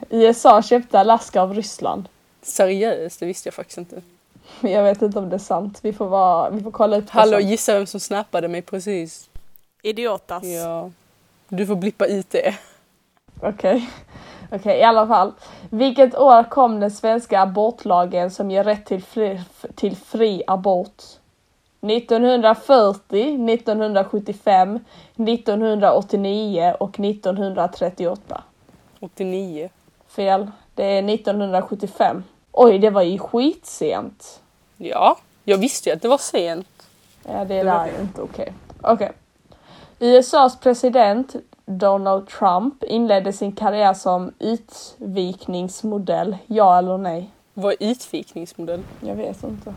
USA 0.09 0.61
köpte 0.61 0.99
Alaska 0.99 1.41
av 1.41 1.53
Ryssland. 1.53 2.09
Seriöst, 2.41 3.19
det 3.19 3.25
visste 3.25 3.47
jag 3.47 3.53
faktiskt 3.53 3.77
inte. 3.77 4.01
Men 4.59 4.71
jag 4.71 4.83
vet 4.83 5.01
inte 5.01 5.19
om 5.19 5.29
det 5.29 5.35
är 5.35 5.39
sant. 5.39 5.79
Vi 5.81 5.93
får, 5.93 6.07
vara, 6.07 6.49
vi 6.49 6.63
får 6.63 6.71
kolla 6.71 6.97
upp 6.97 7.05
det 7.05 7.11
Hallå, 7.11 7.37
sen. 7.37 7.47
gissa 7.49 7.73
vem 7.73 7.85
som 7.85 7.99
snappade 7.99 8.47
mig 8.47 8.61
precis. 8.61 9.29
Idiotas. 9.81 10.43
Ja. 10.43 10.91
Du 11.47 11.65
får 11.67 11.75
blippa 11.75 12.05
ut 12.05 12.29
det. 12.29 12.55
Okej. 13.41 13.89
Okej, 14.51 14.79
i 14.79 14.83
alla 14.83 15.07
fall. 15.07 15.33
Vilket 15.69 16.15
år 16.15 16.43
kom 16.43 16.79
den 16.79 16.91
svenska 16.91 17.39
abortlagen 17.41 18.31
som 18.31 18.51
ger 18.51 18.63
rätt 18.63 18.85
till 18.85 19.03
fri, 19.03 19.41
till 19.75 19.95
fri 19.95 20.43
abort? 20.47 21.03
1940, 21.81 23.49
1975, 23.53 24.79
1989 25.15 26.75
och 26.79 26.99
1938. 26.99 28.43
89. 28.99 29.69
Fel. 30.07 30.51
Det 30.75 30.85
är 30.85 31.13
1975. 31.13 32.23
Oj, 32.51 32.79
det 32.79 32.89
var 32.89 33.01
ju 33.01 33.19
skitsent. 33.19 34.41
Ja, 34.77 35.17
jag 35.43 35.57
visste 35.57 35.89
ju 35.89 35.95
att 35.95 36.01
det 36.01 36.07
var 36.07 36.17
sent. 36.17 36.87
Ja, 37.23 37.45
det 37.45 37.45
Det 37.45 37.63
där 37.63 37.87
är 37.87 38.01
inte 38.01 38.21
okej. 38.21 38.53
Okej. 38.81 39.11
USAs 39.99 40.59
president 40.59 41.35
Donald 41.65 42.27
Trump 42.27 42.83
inledde 42.83 43.33
sin 43.33 43.51
karriär 43.51 43.93
som 43.93 44.33
utvikningsmodell. 44.39 46.37
Ja 46.47 46.77
eller 46.77 46.97
nej? 46.97 47.29
Vad 47.53 47.73
är 47.73 47.91
utvikningsmodell? 47.91 48.83
Jag 49.01 49.15
vet 49.15 49.43
inte. 49.43 49.73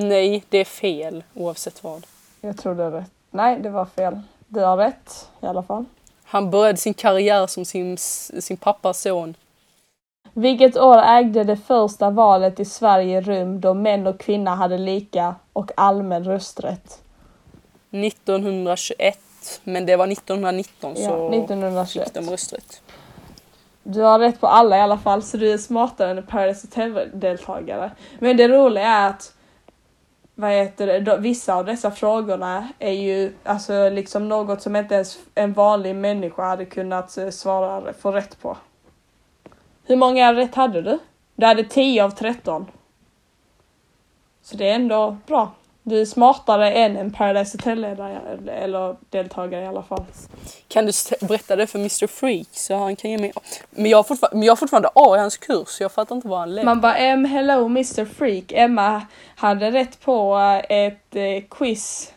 Nej, 0.00 0.44
det 0.48 0.58
är 0.58 0.64
fel 0.64 1.24
oavsett 1.34 1.84
vad. 1.84 2.06
Jag 2.40 2.56
tror 2.58 2.74
det 2.74 2.84
är 2.84 2.90
rätt. 2.90 3.10
Nej, 3.30 3.60
det 3.60 3.70
var 3.70 3.84
fel. 3.84 4.20
Du 4.46 4.60
har 4.60 4.76
rätt 4.76 5.28
i 5.42 5.46
alla 5.46 5.62
fall. 5.62 5.84
Han 6.24 6.50
började 6.50 6.78
sin 6.78 6.94
karriär 6.94 7.46
som 7.46 7.64
sin, 7.64 7.98
sin 7.98 8.56
pappas 8.56 9.00
son. 9.02 9.34
Vilket 10.32 10.76
år 10.76 10.98
ägde 10.98 11.44
det 11.44 11.56
första 11.56 12.10
valet 12.10 12.60
i 12.60 12.64
Sverige 12.64 13.20
rum 13.20 13.60
då 13.60 13.74
män 13.74 14.06
och 14.06 14.20
kvinnor 14.20 14.50
hade 14.50 14.78
lika 14.78 15.34
och 15.52 15.70
allmän 15.76 16.24
rösträtt? 16.24 17.02
1921. 17.90 19.18
Men 19.64 19.86
det 19.86 19.96
var 19.96 20.06
1919 20.12 20.94
Ja, 20.96 21.08
så 21.08 21.28
1921. 21.28 22.04
fick 22.04 22.14
de 22.14 22.30
rösträtt. 22.30 22.82
Du 23.82 24.00
har 24.00 24.18
rätt 24.18 24.40
på 24.40 24.46
alla 24.46 24.76
i 24.76 24.80
alla 24.80 24.98
fall, 24.98 25.22
så 25.22 25.36
du 25.36 25.52
är 25.52 25.58
smartare 25.58 26.10
än 26.10 26.18
en 26.18 26.26
Paradise 26.26 26.66
Hotel-deltagare. 26.66 27.90
Men 28.18 28.36
det 28.36 28.48
roliga 28.48 28.86
är 28.86 29.10
att 29.10 29.34
vad 30.40 30.50
heter 30.50 30.86
det, 30.86 31.00
då, 31.00 31.16
vissa 31.16 31.54
av 31.54 31.64
dessa 31.64 31.90
frågorna 31.90 32.68
är 32.78 32.92
ju 32.92 33.32
alltså 33.44 33.88
liksom 33.88 34.28
något 34.28 34.62
som 34.62 34.76
inte 34.76 34.94
ens 34.94 35.18
en 35.34 35.52
vanlig 35.52 35.94
människa 35.94 36.42
hade 36.42 36.64
kunnat 36.64 37.18
eh, 37.18 37.30
svara, 37.30 37.92
få 37.92 38.12
rätt 38.12 38.40
på. 38.40 38.56
Hur 39.84 39.96
många 39.96 40.34
rätt 40.34 40.54
hade 40.54 40.82
du? 40.82 40.98
Du 41.34 41.46
hade 41.46 41.64
10 41.64 42.04
av 42.04 42.10
13. 42.10 42.66
Så 44.42 44.56
det 44.56 44.68
är 44.68 44.74
ändå 44.74 45.16
bra. 45.26 45.52
Du 45.88 46.00
är 46.00 46.04
smartare 46.04 46.72
än 46.72 46.96
en 46.96 47.12
Paradise 47.12 47.58
Hotel-ledare, 47.58 48.20
eller 48.52 48.96
deltagare 49.10 49.62
i 49.62 49.66
alla 49.66 49.82
fall. 49.82 50.04
Kan 50.68 50.86
du 50.86 50.92
berätta 51.20 51.56
det 51.56 51.66
för 51.66 51.78
Mr 51.78 52.06
Freak 52.06 52.48
så 52.52 52.76
han 52.76 52.96
kan 52.96 53.10
ge 53.10 53.18
mig... 53.18 53.32
Men 53.70 53.86
jag 53.86 53.98
har 53.98 54.02
fortfarande, 54.02 54.36
men 54.36 54.46
jag 54.46 54.52
har 54.52 54.56
fortfarande 54.56 54.88
A 54.94 55.16
i 55.16 55.18
hans 55.18 55.36
kurs 55.36 55.68
så 55.68 55.82
jag 55.82 55.92
fattar 55.92 56.16
inte 56.16 56.28
vad 56.28 56.38
han 56.38 56.54
läser. 56.54 56.64
Man 56.64 56.80
bara 56.80 56.96
em 56.96 57.24
hello 57.24 57.66
Mr 57.66 58.04
Freak. 58.04 58.52
Emma 58.52 59.02
hade 59.36 59.70
rätt 59.70 60.00
på 60.00 60.38
eh, 60.68 60.86
ett 60.86 61.16
eh, 61.16 61.42
quiz. 61.50 62.12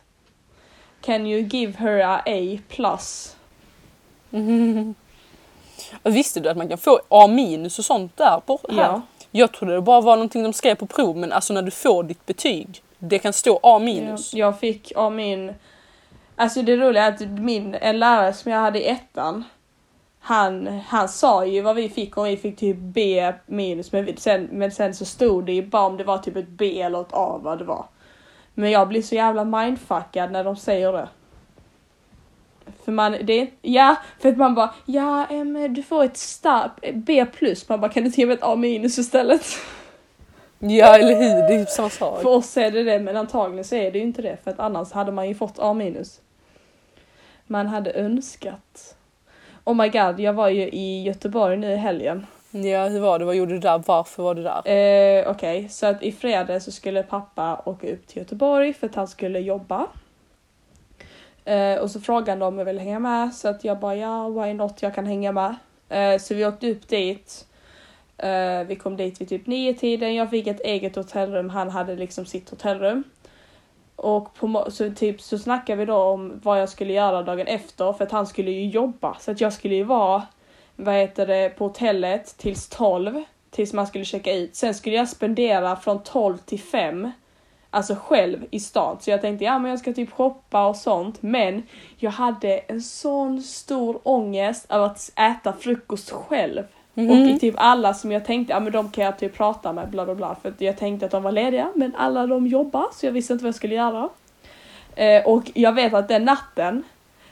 Can 1.02 1.26
you 1.26 1.42
give 1.42 1.74
her 1.78 2.00
a 2.00 2.22
A 2.26 2.60
plus? 2.70 3.36
Och 6.04 6.16
Visste 6.16 6.40
du 6.40 6.50
att 6.50 6.58
man 6.58 6.70
kan 6.70 6.78
få 6.78 7.00
A 7.10 7.28
minus 7.28 7.80
och 7.80 7.86
sånt 7.86 8.18
där 8.18 8.42
på 8.46 8.60
här? 8.70 8.78
Ja. 8.78 9.02
Jag 9.32 9.52
trodde 9.52 9.74
det 9.74 9.82
bara 9.82 10.02
var 10.02 10.16
någonting 10.16 10.44
de 10.44 10.54
skrev 10.54 10.76
på 10.76 10.86
prov 10.86 11.18
men 11.18 11.32
alltså 11.32 11.54
när 11.54 11.62
du 11.62 11.72
får 11.72 12.04
ditt 12.04 12.26
betyg 12.26 12.84
det 13.04 13.20
kan 13.20 13.34
stå 13.34 13.60
A 13.64 13.80
minus. 13.80 14.34
Jag 14.34 14.60
fick 14.60 14.92
A 14.96 15.10
min... 15.10 15.54
Alltså 16.36 16.62
det 16.62 16.78
roliga 16.78 17.04
är 17.04 17.14
att 17.14 17.22
min, 17.40 17.76
en 17.76 18.00
lärare 18.00 18.34
som 18.34 18.52
jag 18.52 18.60
hade 18.60 18.80
i 18.80 18.88
ettan. 18.88 19.44
Han, 20.20 20.68
han 20.68 21.10
sa 21.10 21.46
ju 21.46 21.62
vad 21.62 21.76
vi 21.76 21.90
fick 21.90 22.18
och 22.18 22.26
vi 22.26 22.38
fick 22.38 22.58
typ 22.58 22.78
B 22.78 23.34
minus 23.46 23.92
men 23.92 24.18
sen, 24.18 24.50
men 24.52 24.72
sen 24.72 24.94
så 24.94 25.06
stod 25.06 25.46
det 25.46 25.54
ju 25.54 25.66
bara 25.66 25.86
om 25.86 25.98
det 25.98 26.04
var 26.04 26.18
typ 26.18 26.36
ett 26.36 26.48
B 26.48 26.82
eller 26.82 27.02
ett 27.02 27.14
A 27.14 27.40
vad 27.44 27.58
det 27.58 27.64
var. 27.64 27.86
Men 28.54 28.72
jag 28.72 28.88
blir 28.88 29.02
så 29.02 29.16
jävla 29.16 29.44
mindfuckad 29.44 30.32
när 30.32 30.44
de 30.44 30.56
säger 30.56 30.94
det. 30.94 31.08
För 32.86 32.92
man, 32.92 33.18
det 33.24 33.50
ja, 33.62 33.96
för 34.20 34.30
att 34.30 34.38
man 34.38 34.56
bara, 34.56 34.74
ja 34.86 35.28
du 35.70 35.84
får 35.84 36.04
ett 36.04 36.18
starkt 36.18 36.96
B 36.96 37.26
plus, 37.26 37.70
man 37.70 37.82
bara 37.82 37.92
kan 37.92 38.04
du 38.04 38.08
inte 38.08 38.22
ge 38.22 38.28
mig 38.28 38.36
ett 38.36 38.44
A 38.44 38.56
minus 38.56 38.98
istället? 38.98 39.46
Ja 40.64 40.96
eller 40.96 41.16
hur, 41.16 41.48
det 41.48 41.54
är 41.54 41.60
typ 41.60 41.70
samma 41.70 41.90
sak. 41.90 42.22
För 42.22 42.30
oss 42.30 42.58
är 42.58 42.72
det 42.72 42.84
det, 42.84 43.00
men 43.00 43.18
antagligen 43.18 43.64
så 43.64 43.76
är 43.76 43.92
det 43.92 43.98
ju 43.98 44.04
inte 44.04 44.22
det, 44.22 44.38
för 44.44 44.52
att 44.52 44.60
annars 44.60 44.92
hade 44.92 45.12
man 45.12 45.28
ju 45.28 45.36
fått 45.36 45.60
A 45.60 45.74
minus. 45.74 46.22
Man 47.48 47.68
hade 47.68 47.92
önskat. 47.94 48.96
Oh 49.64 49.76
my 49.76 49.90
god, 49.90 50.20
jag 50.20 50.34
var 50.34 50.50
ju 50.50 50.70
i 50.70 51.04
Göteborg 51.04 51.58
nu 51.58 51.72
i 51.72 51.76
helgen. 51.76 52.26
Ja 52.52 52.88
hur 52.88 53.00
var 53.00 53.20
det, 53.20 53.26
vad 53.26 53.36
gjorde 53.36 53.54
du 53.54 53.60
där, 53.60 53.84
varför 53.86 54.24
var 54.24 54.36
du 54.36 54.44
där? 54.44 54.68
Eh, 54.68 55.32
Okej, 55.32 55.70
så 55.70 55.86
att 55.86 56.04
i 56.04 56.12
fredags 56.12 56.66
så 56.66 56.72
skulle 56.72 57.04
pappa 57.04 57.62
åka 57.66 57.92
upp 57.92 58.08
till 58.08 58.18
Göteborg 58.18 58.74
för 58.74 58.88
att 58.88 58.96
han 58.96 59.08
skulle 59.08 59.40
jobba. 59.40 59.88
Eh, 61.46 61.76
och 61.76 61.92
så 61.92 62.00
frågade 62.02 62.32
han 62.32 62.42
om 62.42 62.58
jag 62.58 62.66
ville 62.66 62.82
hänga 62.82 63.00
med 63.00 63.34
så 63.34 63.48
att 63.48 63.64
jag 63.64 63.80
bara 63.80 63.96
ja, 63.96 64.30
why 64.30 64.54
not, 64.54 64.82
jag 64.82 64.96
kan 64.96 65.06
hänga 65.06 65.32
med. 65.32 65.56
Eh, 65.90 66.20
så 66.20 66.34
vi 66.34 66.46
åkte 66.46 66.72
upp 66.72 66.88
dit. 66.88 67.46
Uh, 68.24 68.68
vi 68.68 68.76
kom 68.76 68.98
dit 68.98 69.22
vid 69.22 69.30
typ 69.30 69.48
nio 69.48 69.74
tiden. 69.74 70.16
Jag 70.16 70.30
fick 70.30 70.48
ett 70.48 70.62
eget 70.62 70.96
hotellrum, 70.96 71.50
han 71.50 71.70
hade 71.70 71.96
liksom 71.96 72.26
sitt 72.26 72.50
hotellrum. 72.50 73.04
Och 73.96 74.34
på, 74.34 74.66
så, 74.72 74.92
typ, 74.92 75.22
så 75.22 75.38
snackade 75.38 75.80
vi 75.80 75.86
då 75.86 75.96
om 75.96 76.40
vad 76.44 76.62
jag 76.62 76.70
skulle 76.70 76.94
göra 76.94 77.22
dagen 77.22 77.48
efter 77.48 77.94
för 77.94 78.04
att 78.04 78.12
han 78.12 78.28
skulle 78.28 78.52
ju 78.52 78.66
jobba 78.66 79.18
så 79.20 79.32
att 79.32 79.42
jag 79.42 79.54
skulle 79.54 79.76
ju 79.76 79.84
vara 79.84 80.24
vad 80.76 80.96
heter 80.96 81.28
det, 81.28 81.50
på 81.58 81.66
hotellet 81.66 82.38
tills 82.38 82.70
12 82.70 83.24
tills 83.50 83.74
man 83.74 83.88
skulle 83.88 84.06
checka 84.06 84.34
ut. 84.34 84.56
Sen 84.56 84.74
skulle 84.74 84.96
jag 84.96 85.10
spendera 85.10 85.76
från 85.76 86.04
12 86.04 86.38
till 86.38 86.60
5 86.60 87.12
alltså 87.70 87.96
själv 87.96 88.46
i 88.52 88.60
stan. 88.60 88.98
Så 89.00 89.12
jag 89.12 89.22
tänkte 89.22 89.46
ja 89.46 89.60
men 89.60 89.72
jag 89.72 89.80
ska 89.80 89.94
typ 89.94 90.12
shoppa 90.12 90.66
och 90.66 90.76
sånt. 90.76 91.22
Men 91.22 91.64
jag 91.98 92.12
hade 92.12 92.58
en 92.58 92.82
sån 92.82 93.42
stor 93.42 94.00
ångest 94.04 94.66
över 94.70 94.86
att 94.86 95.12
äta 95.16 95.54
frukost 95.54 96.12
själv. 96.12 96.64
Och 96.94 97.40
typ 97.40 97.56
alla 97.58 97.94
som 97.94 98.12
jag 98.12 98.26
tänkte, 98.26 98.54
ja 98.54 98.60
men 98.60 98.72
de 98.72 98.90
kan 98.90 99.04
jag 99.04 99.20
typ 99.20 99.38
prata 99.38 99.74
med 99.74 99.90
bla 99.90 100.06
bla 100.06 100.16
bla. 100.16 100.36
För 100.42 100.54
jag 100.58 100.78
tänkte 100.78 101.06
att 101.06 101.12
de 101.12 101.24
var 101.24 101.32
lediga 101.32 101.70
men 101.76 101.96
alla 101.96 102.28
de 102.28 102.48
jobbar 102.48 102.86
så 102.94 103.06
jag 103.06 103.12
visste 103.12 103.34
inte 103.34 103.44
vad 103.44 103.48
jag 103.48 103.56
skulle 103.56 103.76
göra. 103.76 104.10
Eh, 104.96 105.26
och 105.26 105.52
jag 105.54 105.74
vet 105.74 105.94
att 105.94 106.08
den 106.08 106.26
natten 106.26 106.84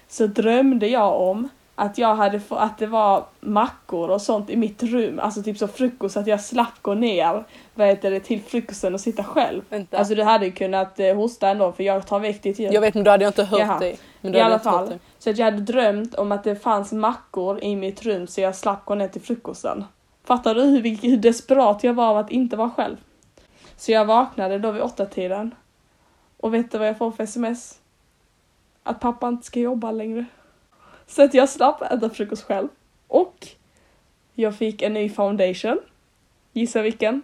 så 0.08 0.28
drömde 0.28 0.88
jag 0.88 1.22
om 1.22 1.50
att 1.75 1.98
jag 1.98 2.16
hade 2.16 2.42
att 2.50 2.78
det 2.78 2.88
var 2.88 3.24
mackor 3.39 4.10
och 4.10 4.22
sånt 4.22 4.50
i 4.50 4.56
mitt 4.56 4.84
rum, 4.84 5.20
alltså 5.20 5.44
typ 5.44 5.58
så 5.58 5.68
frukost 5.68 6.18
att 6.18 6.28
jag 6.28 6.42
slapp 6.42 6.82
gå 6.82 6.94
ner 6.94 7.44
vad 7.74 7.88
heter 7.88 8.12
det, 8.12 8.20
till 8.20 8.42
frukosten 8.42 8.94
och 8.94 9.01
sitta 9.01 9.24
själv. 9.24 9.62
Vänta. 9.70 9.98
Alltså 9.98 10.16
du 10.16 10.24
hade 10.24 10.46
ju 10.46 10.51
kunnat 10.51 11.00
eh, 11.00 11.16
hosta 11.16 11.50
ändå 11.50 11.72
för 11.72 11.84
jag 11.84 12.08
tar 12.08 12.20
väck 12.20 12.44
ditt 12.44 12.60
ljud. 12.60 12.74
Jag 12.74 12.82
vet 12.82 12.94
men 12.94 13.04
då 13.04 13.12
hade 13.12 13.24
jag 13.24 13.30
inte 13.30 13.44
hört 13.44 13.60
Jaha. 13.60 13.80
dig. 13.80 13.98
I 14.22 14.40
alla 14.40 14.60
fall. 14.60 14.90
det. 14.90 15.00
Så 15.20 15.30
att 15.30 15.38
jag 15.38 15.46
hade 15.46 15.62
drömt 15.62 16.16
om 16.16 16.32
att 16.32 16.44
det 16.44 16.56
fanns 16.56 16.92
mackor 16.92 17.64
i 17.64 17.76
mitt 17.76 18.04
rum 18.06 18.28
så 18.28 18.42
jag 18.42 18.56
slapp 18.56 18.86
gå 18.86 18.96
ner 18.96 19.08
till 19.08 19.22
frukosten. 19.22 19.86
Fattar 20.24 20.56
du 20.56 20.62
hur, 20.62 20.82
hur 21.02 21.18
desperat 21.18 21.84
jag 21.84 21.94
var 21.94 22.08
av 22.08 22.18
att 22.18 22.32
inte 22.32 22.56
vara 22.56 22.70
själv? 22.70 22.98
Så 23.78 23.92
jag 23.92 24.06
vaknade 24.06 24.60
då 24.60 24.72
vid 24.72 24.82
åtta 24.82 25.06
tiden 25.06 25.56
Och 26.38 26.54
vet 26.54 26.72
du 26.72 26.78
vad 26.78 26.88
jag 26.88 26.98
får 26.98 27.12
för 27.12 27.24
sms? 27.24 27.80
Att 28.84 29.00
pappa 29.00 29.28
inte 29.28 29.46
ska 29.46 29.60
jobba 29.60 29.92
längre. 29.92 30.26
Så 31.08 31.24
att 31.24 31.34
jag 31.34 31.50
slapp 31.50 31.82
äta 31.82 32.10
frukost 32.10 32.44
själv. 32.44 32.68
Och 33.08 33.48
jag 34.34 34.56
fick 34.56 34.82
en 34.82 34.94
ny 34.94 35.10
foundation. 35.10 35.80
Gissa 36.54 36.82
vilken? 36.82 37.22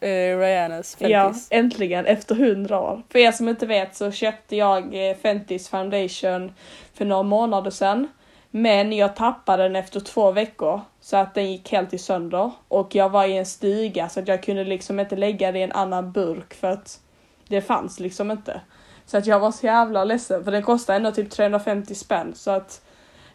Eh, 0.00 0.38
Rihannas 0.38 0.96
Ja, 0.98 1.08
Fentis. 1.24 1.48
äntligen 1.50 2.06
efter 2.06 2.34
hundra 2.34 2.80
år. 2.80 3.02
För 3.10 3.18
er 3.18 3.32
som 3.32 3.48
inte 3.48 3.66
vet 3.66 3.96
så 3.96 4.10
köpte 4.10 4.56
jag 4.56 5.08
eh, 5.10 5.16
Fentis 5.16 5.68
foundation 5.68 6.52
för 6.94 7.04
några 7.04 7.22
månader 7.22 7.70
sedan. 7.70 8.08
Men 8.50 8.92
jag 8.92 9.16
tappade 9.16 9.62
den 9.62 9.76
efter 9.76 10.00
två 10.00 10.30
veckor 10.32 10.80
så 11.00 11.16
att 11.16 11.34
den 11.34 11.52
gick 11.52 11.72
helt 11.72 11.94
i 11.94 11.98
sönder 11.98 12.50
och 12.68 12.94
jag 12.94 13.08
var 13.08 13.24
i 13.24 13.36
en 13.36 13.46
stiga 13.46 14.08
så 14.08 14.20
att 14.20 14.28
jag 14.28 14.42
kunde 14.42 14.64
liksom 14.64 15.00
inte 15.00 15.16
lägga 15.16 15.52
det 15.52 15.58
i 15.58 15.62
en 15.62 15.72
annan 15.72 16.12
burk 16.12 16.54
för 16.54 16.68
att 16.70 17.00
det 17.48 17.60
fanns 17.60 18.00
liksom 18.00 18.30
inte. 18.30 18.60
Så 19.06 19.18
att 19.18 19.26
jag 19.26 19.40
var 19.40 19.50
så 19.50 19.66
jävla 19.66 20.04
ledsen 20.04 20.44
för 20.44 20.50
den 20.52 20.62
kostade 20.62 20.96
ändå 20.96 21.10
typ 21.12 21.30
350 21.30 21.94
spänn 21.94 22.32
så 22.34 22.50
att 22.50 22.80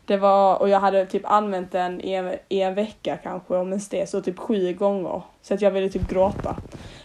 det 0.09 0.17
var 0.17 0.55
och 0.55 0.69
jag 0.69 0.79
hade 0.79 1.05
typ 1.05 1.25
använt 1.25 1.71
den 1.71 2.01
i 2.01 2.11
en, 2.13 2.35
i 2.49 2.61
en 2.61 2.75
vecka 2.75 3.17
kanske 3.17 3.55
om 3.55 3.69
ens 3.69 3.89
det 3.89 4.09
så 4.09 4.21
typ 4.21 4.39
sju 4.39 4.73
gånger 4.73 5.21
så 5.41 5.53
att 5.53 5.61
jag 5.61 5.71
ville 5.71 5.89
typ 5.89 6.09
gråta. 6.09 6.55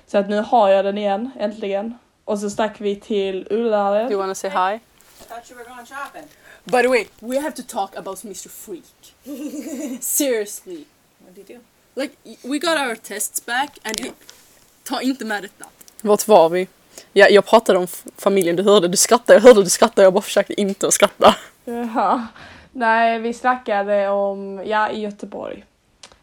Så 0.06 0.18
att 0.18 0.28
nu 0.28 0.40
har 0.40 0.68
jag 0.68 0.84
den 0.84 0.99
igen 0.99 1.30
äntligen 1.38 1.99
och 2.25 2.38
så 2.38 2.50
stack 2.50 2.80
vi 2.80 2.96
till 2.96 3.46
Ullared. 3.50 4.06
Do 4.06 4.12
you 4.12 4.20
wanna 4.20 4.34
say 4.34 4.50
hi? 4.50 4.75
I 4.75 4.80
thought 5.28 5.50
you 5.50 5.58
were 5.58 5.68
going 5.68 5.87
shopping. 5.87 6.28
By 6.64 6.82
the 6.82 6.88
way, 6.88 7.06
we 7.20 7.40
have 7.40 7.52
to 7.52 7.62
talk 7.62 7.96
about 7.96 8.25
Mr 8.25 8.49
Freak. 8.49 9.14
Seriously. 10.00 10.84
What 11.18 11.34
did 11.34 11.50
you 11.50 11.58
do? 11.58 11.64
Like, 12.00 12.16
we 12.42 12.58
got 12.58 12.78
our 12.78 12.94
tests 12.94 13.46
back 13.46 13.78
and 13.82 14.00
he... 14.00 14.11
Ta 14.84 15.00
inte 15.00 15.25
med 15.25 15.42
detta. 15.42 15.64
Vart 16.02 16.28
var 16.28 16.49
vi? 16.49 16.68
Ja, 17.12 17.28
jag 17.28 17.46
pratade 17.46 17.78
om 17.78 17.87
familjen, 18.16 18.56
du 18.56 18.62
hörde, 18.62 18.88
du 18.88 18.96
skrattade, 18.96 19.34
jag 19.34 19.40
hörde 19.40 19.62
du 19.62 19.70
skrattade, 19.70 20.02
jag 20.02 20.12
bara 20.12 20.23
försökte 20.23 20.61
inte 20.61 20.87
att 20.87 20.94
skratta. 20.94 21.37
Jaha. 21.64 22.26
Nej, 22.76 23.18
vi 23.18 23.32
snackade 23.32 24.08
om, 24.08 24.62
ja 24.66 24.90
i 24.90 25.00
Göteborg. 25.00 25.64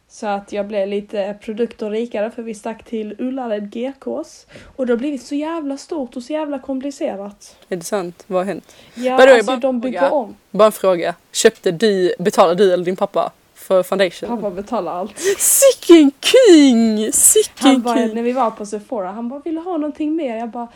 Så 0.09 0.27
att 0.27 0.51
jag 0.51 0.67
blev 0.67 0.87
lite 0.87 1.35
produkter 1.41 1.89
rikare 1.89 2.31
för 2.31 2.43
vi 2.43 2.53
stack 2.53 2.83
till 2.85 3.15
Ullared 3.19 3.69
GKs. 3.73 4.45
Och 4.75 4.85
det 4.85 4.93
har 4.93 4.97
blivit 4.97 5.23
så 5.25 5.35
jävla 5.35 5.77
stort 5.77 6.15
och 6.15 6.23
så 6.23 6.33
jävla 6.33 6.59
komplicerat. 6.59 7.55
Är 7.69 7.75
det 7.75 7.83
sant? 7.83 8.23
Vad 8.27 8.39
har 8.39 8.45
hänt? 8.45 8.75
Ja, 8.93 9.17
Vadå, 9.17 9.31
alltså 9.33 9.45
bara 9.45 9.57
de 9.57 9.79
bygger 9.79 9.99
fråga. 9.99 10.11
om. 10.11 10.35
Bara 10.51 10.65
en 10.65 10.71
fråga. 10.71 11.15
Köpte 11.31 11.71
du, 11.71 12.13
betalade 12.19 12.63
du 12.63 12.73
eller 12.73 12.85
din 12.85 12.95
pappa 12.95 13.31
för 13.55 13.83
foundation? 13.83 14.29
Pappa 14.29 14.49
betalar 14.49 14.91
allt. 14.91 15.19
Sicken 15.37 16.11
king! 16.21 17.11
Sicken 17.13 17.53
Han 17.71 17.81
bara, 17.81 17.95
king! 17.97 18.15
när 18.15 18.21
vi 18.23 18.31
var 18.31 18.51
på 18.51 18.65
Sephora, 18.65 19.11
han 19.11 19.29
bara 19.29 19.39
vill 19.45 19.55
du 19.55 19.61
ha 19.61 19.77
någonting 19.77 20.15
mer? 20.15 20.37
Jag 20.37 20.49
bara 20.49 20.67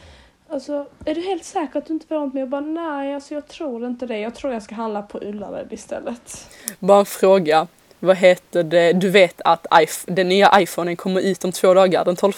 Alltså, 0.50 0.86
är 1.06 1.16
du 1.16 1.22
helt 1.22 1.44
säker 1.44 1.80
att 1.80 1.86
du 1.86 1.94
inte 1.94 2.06
vill 2.10 2.18
ha 2.18 2.26
något 2.26 2.34
mer? 2.34 2.42
Jag 2.42 2.50
bara, 2.50 2.62
nej, 2.62 3.16
alltså 3.16 3.34
jag 3.34 3.48
tror 3.48 3.86
inte 3.86 4.06
det. 4.06 4.20
Jag 4.20 4.36
tror 4.36 4.54
jag 4.54 4.64
ska 4.64 4.76
handla 4.76 5.02
på 5.02 5.20
Ullared 5.20 5.74
istället. 5.74 6.48
Bara 6.80 7.00
en 7.00 7.06
fråga. 7.06 7.68
Vad 8.00 8.18
heter 8.18 8.64
det? 8.64 8.94
Du 8.94 9.10
vet 9.10 9.42
att 9.46 9.68
den 10.08 10.30
nya 10.30 10.62
iPhonen 10.62 10.96
kommer 10.96 11.22
ut 11.22 11.44
om 11.44 11.52
två 11.52 11.74
dagar, 11.74 12.06
den 12.06 12.16
12. 12.16 12.34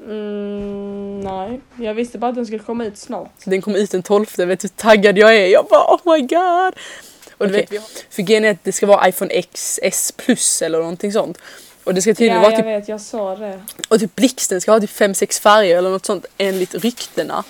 Mm, 0.00 1.20
nej, 1.20 1.60
jag 1.76 1.94
visste 1.94 2.18
bara 2.18 2.28
att 2.28 2.34
den 2.34 2.46
skulle 2.46 2.62
komma 2.62 2.84
ut 2.84 2.98
snart. 2.98 3.30
Den 3.44 3.62
kommer 3.62 3.78
ut 3.78 3.90
den 3.90 4.02
12, 4.02 4.26
vet 4.36 4.60
du 4.60 4.64
hur 4.64 4.68
taggad 4.68 5.18
jag 5.18 5.36
är? 5.36 5.46
Jag 5.46 5.66
bara 5.70 5.94
oh 5.94 6.00
my 6.04 6.20
god! 6.20 6.74
Och 7.38 7.48
du 7.48 7.54
Okej. 7.54 7.66
vet, 7.70 8.06
för 8.10 8.22
grejen 8.22 8.44
är 8.44 8.50
att 8.50 8.64
det 8.64 8.72
ska 8.72 8.86
vara 8.86 9.08
iPhone 9.08 9.42
XS 9.42 10.12
plus 10.12 10.62
eller 10.62 10.78
någonting 10.78 11.12
sånt. 11.12 11.38
Och 11.88 11.94
det 11.94 12.02
ska 12.02 12.14
tydligen 12.14 12.36
Ja, 12.36 12.42
vara 12.42 12.52
jag 12.52 12.58
typ, 12.58 12.66
vet, 12.66 12.88
jag 12.88 13.00
sa 13.00 13.36
det. 13.36 13.60
och 13.88 14.00
typ 14.00 14.14
blixten 14.16 14.60
ska 14.60 14.72
ha 14.72 14.80
typ 14.80 14.90
5-6 14.90 15.40
färger 15.42 15.78
eller 15.78 15.90
något 15.90 16.06
sånt 16.06 16.26
enligt 16.38 16.74
ryktena. 16.74 17.44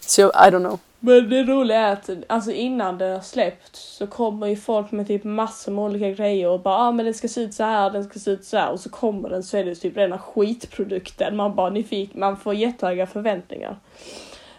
Så 0.00 0.20
jag, 0.20 0.30
I 0.30 0.50
don't 0.50 0.58
know. 0.58 0.78
Men 1.00 1.30
det 1.30 1.42
roliga 1.42 1.80
är 1.80 1.92
att 1.92 2.10
alltså 2.26 2.50
innan 2.50 2.98
det 2.98 3.04
har 3.04 3.20
släppt 3.20 3.76
så 3.76 4.06
kommer 4.06 4.46
ju 4.46 4.56
folk 4.56 4.90
med 4.92 5.06
typ 5.06 5.24
massor 5.24 5.72
med 5.72 5.84
olika 5.84 6.10
grejer 6.10 6.48
och 6.48 6.60
bara 6.60 6.78
ah, 6.78 6.92
men 6.92 7.04
den 7.04 7.14
ska 7.14 7.28
se 7.28 7.40
ut 7.40 7.54
så 7.54 7.62
här, 7.64 7.90
den 7.90 8.04
ska 8.04 8.18
se 8.18 8.30
ut 8.30 8.44
så 8.44 8.56
här 8.56 8.70
och 8.70 8.80
så 8.80 8.88
kommer 8.90 9.28
den 9.28 9.42
så 9.42 9.56
är 9.56 9.64
det 9.64 9.74
typ 9.74 9.96
rena 9.96 10.18
skitprodukten. 10.18 11.36
Man 11.36 11.54
bara 11.54 11.70
ni 11.70 11.82
fick, 11.84 12.14
man 12.14 12.36
får 12.36 12.54
jättehöga 12.54 13.06
förväntningar. 13.06 13.76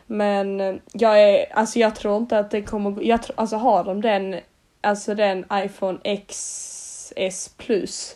Men 0.05 0.59
eh, 0.61 0.75
jag 0.93 1.21
är, 1.21 1.45
alltså 1.53 1.79
jag 1.79 1.95
tror 1.95 2.17
inte 2.17 2.39
att 2.39 2.51
det 2.51 2.61
kommer, 2.61 3.03
jag 3.03 3.23
tror, 3.23 3.39
alltså 3.39 3.55
har 3.55 3.83
de 3.83 4.01
den, 4.01 4.35
alltså 4.81 5.15
den 5.15 5.45
iPhone 5.53 5.99
XS 6.27 7.49
plus, 7.57 8.15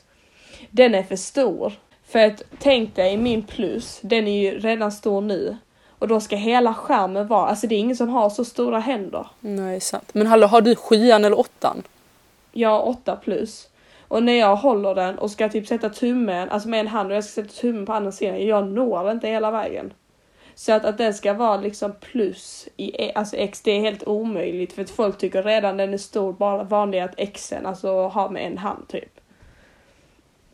den 0.69 0.95
är 0.95 1.03
för 1.03 1.15
stor. 1.15 1.73
För 2.05 2.19
att 2.19 2.43
tänk 2.59 2.95
dig 2.95 3.17
min 3.17 3.43
plus, 3.43 3.99
den 4.01 4.27
är 4.27 4.41
ju 4.41 4.59
redan 4.59 4.91
stor 4.91 5.21
nu. 5.21 5.57
Och 5.99 6.07
då 6.07 6.19
ska 6.19 6.35
hela 6.35 6.73
skärmen 6.73 7.27
vara, 7.27 7.47
alltså 7.47 7.67
det 7.67 7.75
är 7.75 7.79
ingen 7.79 7.95
som 7.95 8.09
har 8.09 8.29
så 8.29 8.45
stora 8.45 8.79
händer. 8.79 9.27
Nej, 9.39 9.79
sant. 9.79 10.09
Men 10.13 10.27
hallå, 10.27 10.47
har 10.47 10.61
du 10.61 10.75
sjuan 10.75 11.25
eller 11.25 11.39
åttan? 11.39 11.83
Jag 12.51 12.69
har 12.69 12.87
8 12.87 13.15
plus. 13.15 13.67
Och 14.07 14.23
när 14.23 14.33
jag 14.33 14.55
håller 14.55 14.95
den 14.95 15.19
och 15.19 15.31
ska 15.31 15.49
typ 15.49 15.67
sätta 15.67 15.89
tummen, 15.89 16.49
alltså 16.49 16.69
med 16.69 16.79
en 16.79 16.87
hand 16.87 17.09
och 17.09 17.15
jag 17.15 17.23
ska 17.23 17.41
sätta 17.41 17.53
tummen 17.53 17.85
på 17.85 17.93
andra 17.93 18.11
sidan, 18.11 18.45
jag 18.47 18.67
når 18.67 19.11
inte 19.11 19.27
hela 19.27 19.51
vägen. 19.51 19.93
Så 20.55 20.73
att, 20.73 20.85
att 20.85 20.97
den 20.97 21.13
ska 21.13 21.33
vara 21.33 21.57
liksom 21.57 21.93
plus 21.99 22.67
i 22.77 23.03
e- 23.03 23.11
alltså 23.15 23.35
X, 23.35 23.61
det 23.61 23.71
är 23.71 23.79
helt 23.79 24.07
omöjligt 24.07 24.73
för 24.73 24.81
att 24.81 24.89
folk 24.89 25.17
tycker 25.17 25.43
redan 25.43 25.77
den 25.77 25.93
är 25.93 25.97
stor, 25.97 26.33
bara 26.33 26.63
vanlig 26.63 26.99
att 26.99 27.19
Xen, 27.33 27.65
alltså 27.65 28.07
ha 28.07 28.29
med 28.29 28.45
en 28.47 28.57
hand 28.57 28.87
typ. 28.87 29.20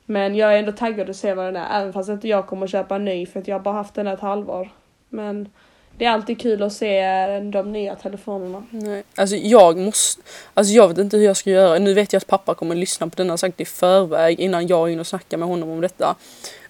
Men 0.10 0.36
jag 0.36 0.54
är 0.54 0.60
ändå 0.60 0.72
taggad 0.72 1.10
att 1.10 1.15
se 1.15 1.34
vad 1.34 1.46
den 1.46 1.56
är, 1.56 1.82
även 1.82 1.93
fast 1.93 2.10
inte 2.10 2.28
jag 2.28 2.48
kommer 2.48 2.67
köpa 2.67 2.96
en 2.96 3.06
ny 3.06 3.26
för 3.26 3.39
att 3.39 3.48
jag 3.48 3.56
har 3.56 3.63
bara 3.63 3.74
haft 3.74 3.93
den 3.93 4.08
ett 4.08 4.20
halvår. 4.20 4.70
Men 5.10 5.50
det 5.98 6.06
är 6.06 6.10
alltid 6.10 6.41
kul 6.41 6.63
att 6.63 6.74
se 6.74 7.00
eh, 7.00 7.43
de 7.43 7.72
nya 7.72 7.96
telefonerna. 7.96 8.63
Nej. 8.70 9.04
Alltså 9.15 9.36
jag 9.36 9.78
måste, 9.78 10.22
alltså 10.54 10.74
jag 10.74 10.88
vet 10.88 10.98
inte 10.98 11.17
hur 11.17 11.26
jag 11.26 11.38
ska 11.38 11.50
göra. 11.50 11.80
Nu 11.80 11.93
vet 11.93 12.13
jag 12.13 12.20
att 12.20 12.28
pappa 12.28 12.54
kommer 12.54 12.76
lyssna 12.76 13.08
på 13.08 13.15
denna 13.15 13.38
sagt 13.38 13.62
i 13.62 13.65
förväg 13.65 14.39
innan 14.39 14.67
jag 14.67 14.88
är 14.88 14.91
inne 14.91 15.00
och 15.00 15.08
snackar 15.08 15.38
med 15.38 15.48
honom 15.48 15.70
om 15.70 15.82
detta. 15.82 16.15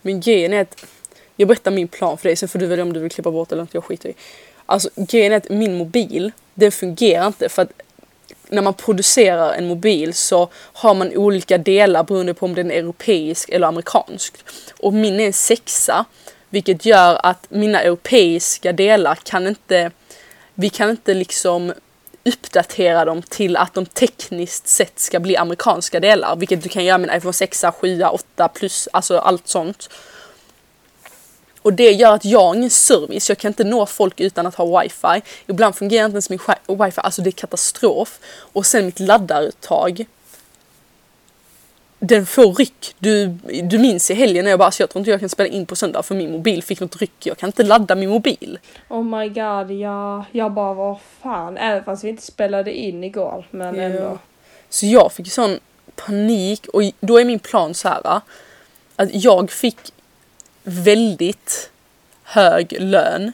Men 0.02 0.20
grejen 0.20 0.54
är 0.54 0.62
att, 0.62 0.86
jag 1.36 1.48
berättar 1.48 1.72
min 1.72 1.88
plan 1.88 2.18
för 2.18 2.30
dig, 2.30 2.36
sen 2.36 2.50
får 2.50 2.60
du 2.60 2.66
välja 2.66 2.84
om 2.84 2.94
du 2.94 3.00
vill 3.00 3.12
klippa 3.12 3.32
bort 3.32 3.52
eller 3.52 3.62
inte, 3.62 3.78
jag 3.78 3.84
skiter 3.84 4.10
i. 4.10 4.14
Alltså 4.66 4.90
grejen 4.96 5.34
är 5.34 5.38
att 5.38 5.50
min 5.50 5.78
mobil, 5.78 6.32
den 6.54 6.72
fungerar 6.72 7.28
inte 7.28 7.50
för 7.50 7.62
att 7.62 7.72
när 8.50 8.62
man 8.62 8.74
producerar 8.74 9.54
en 9.54 9.68
mobil 9.68 10.14
så 10.14 10.50
har 10.54 10.94
man 10.94 11.18
olika 11.18 11.58
delar 11.58 12.04
beroende 12.04 12.34
på 12.34 12.46
om 12.46 12.56
den 12.56 12.72
är 12.72 12.76
europeisk 12.76 13.50
eller 13.50 13.68
amerikansk. 13.68 14.34
Och 14.80 14.94
min 14.94 15.20
är 15.20 15.26
en 15.26 15.34
sexa, 15.34 16.06
vilket 16.50 16.86
gör 16.86 17.20
att 17.24 17.46
mina 17.50 17.82
europeiska 17.82 18.74
delar 18.74 19.16
kan 19.16 19.48
inte, 19.48 19.92
vi 20.54 20.70
kan 20.70 20.90
inte 20.90 21.14
liksom 21.14 21.74
uppdatera 22.26 23.06
dem 23.06 23.22
till 23.22 23.58
att 23.58 23.74
de 23.74 23.86
tekniskt 23.86 24.68
sett 24.68 25.00
ska 25.00 25.20
bli 25.20 25.38
amerikanska 25.38 26.00
delar, 26.00 26.36
vilket 26.36 26.64
du 26.64 26.70
kan 26.70 26.86
göra 26.86 26.98
med 26.98 27.10
en 27.10 27.18
iPhone 27.18 27.34
6, 27.34 27.66
7, 27.82 28.04
8 28.04 28.48
plus, 28.48 28.90
alltså 28.94 29.18
allt 29.18 29.48
sånt. 29.48 29.90
Och 31.62 31.74
det 31.74 31.92
gör 31.92 32.14
att 32.14 32.26
jag 32.26 32.40
har 32.44 32.56
ingen 32.56 32.70
service, 32.70 33.30
jag 33.30 33.38
kan 33.38 33.50
inte 33.50 33.64
nå 33.64 33.86
folk 33.86 34.20
utan 34.20 34.46
att 34.48 34.56
ha 34.56 34.82
wifi. 34.82 35.22
Ibland 35.48 35.76
fungerar 35.76 36.06
inte 36.06 36.14
ens 36.16 36.30
min 36.30 36.40
wi- 36.40 36.86
wifi, 36.86 37.02
alltså 37.04 37.22
det 37.22 37.30
är 37.30 37.32
katastrof. 37.32 38.20
Och 38.54 38.66
sen 38.66 38.86
mitt 38.86 39.00
laddaruttag. 39.00 40.06
Den 42.00 42.26
får 42.26 42.54
ryck. 42.54 42.96
Du, 43.00 43.28
du 43.64 43.78
minns 43.80 44.12
i 44.12 44.14
helgen 44.14 44.44
när 44.44 44.50
jag 44.52 44.60
bara, 44.60 44.66
alltså 44.66 44.84
jag 44.84 44.90
tror 44.90 45.00
inte 45.00 45.12
jag 45.12 45.20
kan 45.20 45.30
spela 45.30 45.50
in 45.50 45.66
på 45.66 45.76
söndag 45.76 46.04
för 46.04 46.16
min 46.16 46.32
mobil 46.32 46.64
fick 46.64 46.80
något 46.80 46.96
ryck. 47.02 47.26
Jag 47.26 47.38
kan 47.38 47.48
inte 47.50 47.64
ladda 47.64 47.96
min 47.96 48.10
mobil. 48.10 48.60
Oh 48.90 49.04
my 49.04 49.30
god, 49.30 49.72
ja, 49.72 50.26
jag 50.32 50.52
bara 50.52 50.74
vad 50.74 50.98
fan, 51.22 51.58
även 51.58 51.84
fast 51.84 52.04
vi 52.04 52.10
inte 52.10 52.24
spelade 52.24 52.74
in 52.78 53.04
igår, 53.04 53.48
men 53.52 53.76
Ja. 53.76 53.82
ändå. 53.82 54.18
Så 54.70 54.86
jag 54.86 55.12
fick 55.14 55.32
sån 55.32 55.60
panik 55.96 56.68
och 56.68 56.82
då 57.00 57.18
är 57.20 57.26
min 57.26 57.40
plan 57.40 57.74
så 57.74 57.88
här 57.90 58.22
att 58.96 59.10
jag 59.14 59.52
fick 59.52 59.78
väldigt 60.70 61.70
hög 62.24 62.76
lön 62.80 63.34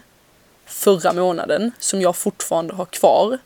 förra 0.65 1.13
månaden 1.13 1.71
som 1.79 2.01
jag 2.01 2.15
fortfarande 2.15 2.73
har 2.73 2.85
kvar. 2.85 3.37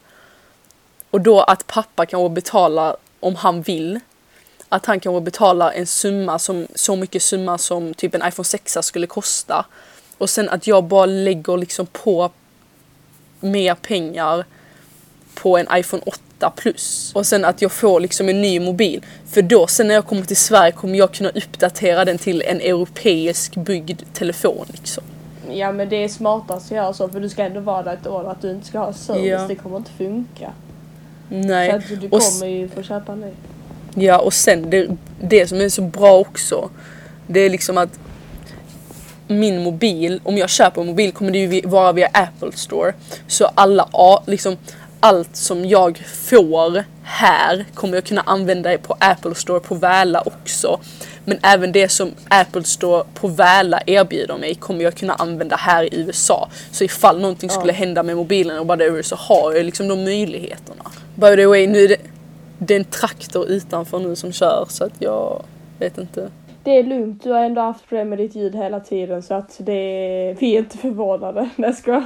Och 1.09 1.21
då 1.21 1.41
att 1.41 1.67
pappa 1.67 2.05
kanske 2.05 2.29
betalar 2.29 2.95
om 3.19 3.35
han 3.35 3.61
vill. 3.61 3.99
Att 4.69 4.85
han 4.85 4.99
kanske 4.99 5.21
betalar 5.21 5.71
en 5.71 5.87
summa 5.87 6.39
som 6.39 6.67
så 6.75 6.95
mycket 6.95 7.23
summa 7.23 7.57
som 7.57 7.93
typ 7.93 8.15
en 8.15 8.27
iPhone 8.27 8.45
6 8.45 8.77
skulle 8.81 9.07
kosta. 9.07 9.65
Och 10.17 10.29
sen 10.29 10.49
att 10.49 10.67
jag 10.67 10.83
bara 10.83 11.05
lägger 11.05 11.57
liksom 11.57 11.85
på 11.85 12.31
mer 13.39 13.75
pengar 13.75 14.45
på 15.33 15.57
en 15.57 15.67
iPhone 15.71 16.03
8 16.05 16.21
plus. 16.55 17.11
Och 17.15 17.25
sen 17.25 17.45
att 17.45 17.61
jag 17.61 17.71
får 17.71 17.99
liksom 17.99 18.29
en 18.29 18.41
ny 18.41 18.59
mobil. 18.59 19.05
För 19.25 19.41
då 19.41 19.67
sen 19.67 19.87
när 19.87 19.95
jag 19.95 20.05
kommer 20.05 20.21
till 20.25 20.37
Sverige 20.37 20.71
kommer 20.71 20.97
jag 20.97 21.11
kunna 21.13 21.29
uppdatera 21.29 22.05
den 22.05 22.17
till 22.17 22.41
en 22.41 22.61
europeisk 22.61 23.55
byggd 23.55 24.01
telefon 24.13 24.65
liksom. 24.71 25.03
Ja 25.51 25.71
men 25.71 25.89
det 25.89 26.03
är 26.03 26.07
smartast 26.09 26.65
att 26.65 26.71
göra 26.77 26.93
så 26.93 27.09
för 27.09 27.19
du 27.19 27.29
ska 27.29 27.43
ändå 27.43 27.59
vara 27.59 27.83
där 27.83 27.93
ett 27.93 28.07
år 28.07 28.31
att 28.31 28.41
du 28.41 28.51
inte 28.51 28.67
ska 28.67 28.79
ha 28.79 28.93
service, 28.93 29.25
Ja. 29.25 29.45
det 29.47 29.55
kommer 29.55 29.77
inte 29.77 29.91
funka. 29.91 30.51
Nej. 31.29 31.69
Så 31.71 31.75
att 31.77 32.01
du 32.01 32.09
kommer 32.09 32.47
ju 32.47 32.69
få 32.69 32.83
köpa 32.83 33.11
en 33.11 33.19
ny. 33.21 33.31
Ja 33.95 34.19
och 34.19 34.33
sen 34.33 34.69
det, 34.69 34.87
det 35.21 35.47
som 35.47 35.61
är 35.61 35.69
så 35.69 35.81
bra 35.81 36.17
också. 36.17 36.69
Det 37.27 37.39
är 37.39 37.49
liksom 37.49 37.77
att 37.77 37.99
min 39.27 39.63
mobil, 39.63 40.21
om 40.23 40.37
jag 40.37 40.49
köper 40.49 40.81
en 40.81 40.87
mobil 40.87 41.11
kommer 41.11 41.31
det 41.31 41.37
ju 41.37 41.61
vara 41.67 41.91
via 41.91 42.09
Apple 42.13 42.51
Store. 42.51 42.93
Så 43.27 43.45
alla, 43.45 43.89
liksom 44.25 44.57
allt 44.99 45.35
som 45.35 45.65
jag 45.65 45.97
får 45.97 46.83
här 47.03 47.65
kommer 47.73 47.95
jag 47.95 48.03
kunna 48.03 48.21
använda 48.21 48.77
på 48.77 48.95
Apple 48.99 49.35
Store 49.35 49.59
på 49.59 49.75
Väla 49.75 50.21
också. 50.25 50.79
Men 51.25 51.39
även 51.43 51.71
det 51.71 51.89
som 51.89 52.11
Apple 52.29 52.63
Store 52.63 53.03
på 53.13 53.27
Väla 53.27 53.81
erbjuder 53.85 54.37
mig 54.37 54.55
kommer 54.55 54.83
jag 54.83 54.95
kunna 54.95 55.13
använda 55.13 55.55
här 55.55 55.93
i 55.93 55.99
USA. 56.01 56.49
Så 56.71 56.83
ifall 56.83 57.21
någonting 57.21 57.49
skulle 57.49 57.73
hända 57.73 58.03
med 58.03 58.15
mobilen 58.15 58.59
och 58.59 58.67
whatever 58.67 59.01
så 59.01 59.15
har 59.15 59.53
jag 59.53 59.65
liksom 59.65 59.87
de 59.87 60.03
möjligheterna. 60.03 60.83
By 61.15 61.35
the 61.35 61.45
way, 61.45 61.67
nu 61.67 61.83
är 61.83 61.87
det, 61.87 61.97
det 62.57 62.75
är 62.75 62.79
en 62.79 62.85
traktor 62.85 63.49
utanför 63.49 63.99
nu 63.99 64.15
som 64.15 64.31
kör 64.31 64.65
så 64.69 64.83
att 64.83 64.93
jag 64.99 65.43
vet 65.79 65.97
inte. 65.97 66.29
Det 66.63 66.71
är 66.71 66.83
lugnt, 66.83 67.23
du 67.23 67.31
har 67.31 67.43
ändå 67.43 67.61
haft 67.61 67.89
problem 67.89 68.09
med 68.09 68.17
ditt 68.17 68.35
ljud 68.35 68.55
hela 68.55 68.79
tiden 68.79 69.23
så 69.23 69.33
att 69.33 69.55
det 69.57 70.35
vi 70.39 70.55
är 70.55 70.59
inte 70.59 70.77
förvånade. 70.77 71.49
Nej, 71.55 71.73
jag. 71.85 72.03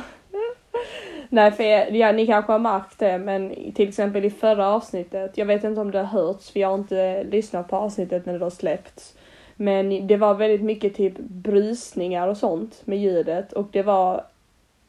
Nej, 1.34 1.52
för 1.52 1.64
er, 1.64 1.92
ja, 1.92 2.12
ni 2.12 2.28
kanske 2.28 2.52
har 2.52 2.60
märkt 2.60 3.00
det, 3.00 3.18
men 3.18 3.56
till 3.74 3.90
exempel 3.90 4.26
i 4.26 4.30
förra 4.30 4.68
avsnittet, 4.68 5.32
jag 5.38 5.46
vet 5.46 5.64
inte 5.64 5.82
om 5.82 5.92
det 5.92 5.98
har 5.98 6.06
hörts, 6.06 6.52
för 6.52 6.60
jag 6.60 6.68
har 6.68 6.78
inte 6.78 7.24
lyssnat 7.24 7.68
på 7.68 7.76
avsnittet 7.76 8.26
när 8.26 8.40
det 8.40 8.46
har 8.46 8.50
släppts. 8.50 9.14
Men 9.56 10.08
det 10.08 10.18
var 10.18 10.34
väldigt 10.34 10.62
mycket 10.62 10.96
typ 10.96 11.18
brusningar 11.18 12.28
och 12.28 12.38
sånt 12.38 12.82
med 12.86 12.98
ljudet 12.98 13.54
och 13.54 13.68
det 13.72 13.84
var 13.84 14.24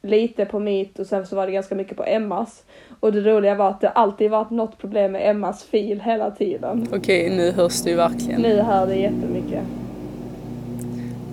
lite 0.01 0.45
på 0.45 0.59
mitt 0.59 0.99
och 0.99 1.07
sen 1.07 1.27
så 1.27 1.35
var 1.35 1.45
det 1.45 1.51
ganska 1.51 1.75
mycket 1.75 1.97
på 1.97 2.03
Emmas. 2.03 2.63
Och 2.99 3.13
det 3.13 3.21
roliga 3.21 3.55
var 3.55 3.69
att 3.69 3.81
det 3.81 3.89
alltid 3.89 4.31
varit 4.31 4.49
något 4.49 4.77
problem 4.77 5.11
med 5.11 5.29
Emmas 5.29 5.63
fil 5.63 6.01
hela 6.01 6.31
tiden. 6.31 6.87
Okej, 6.93 7.29
nu 7.29 7.51
hörs 7.51 7.81
det 7.81 7.89
ju 7.89 7.95
verkligen. 7.95 8.41
Nu 8.41 8.61
hör 8.61 8.87
det 8.87 8.95
jättemycket. 8.95 9.63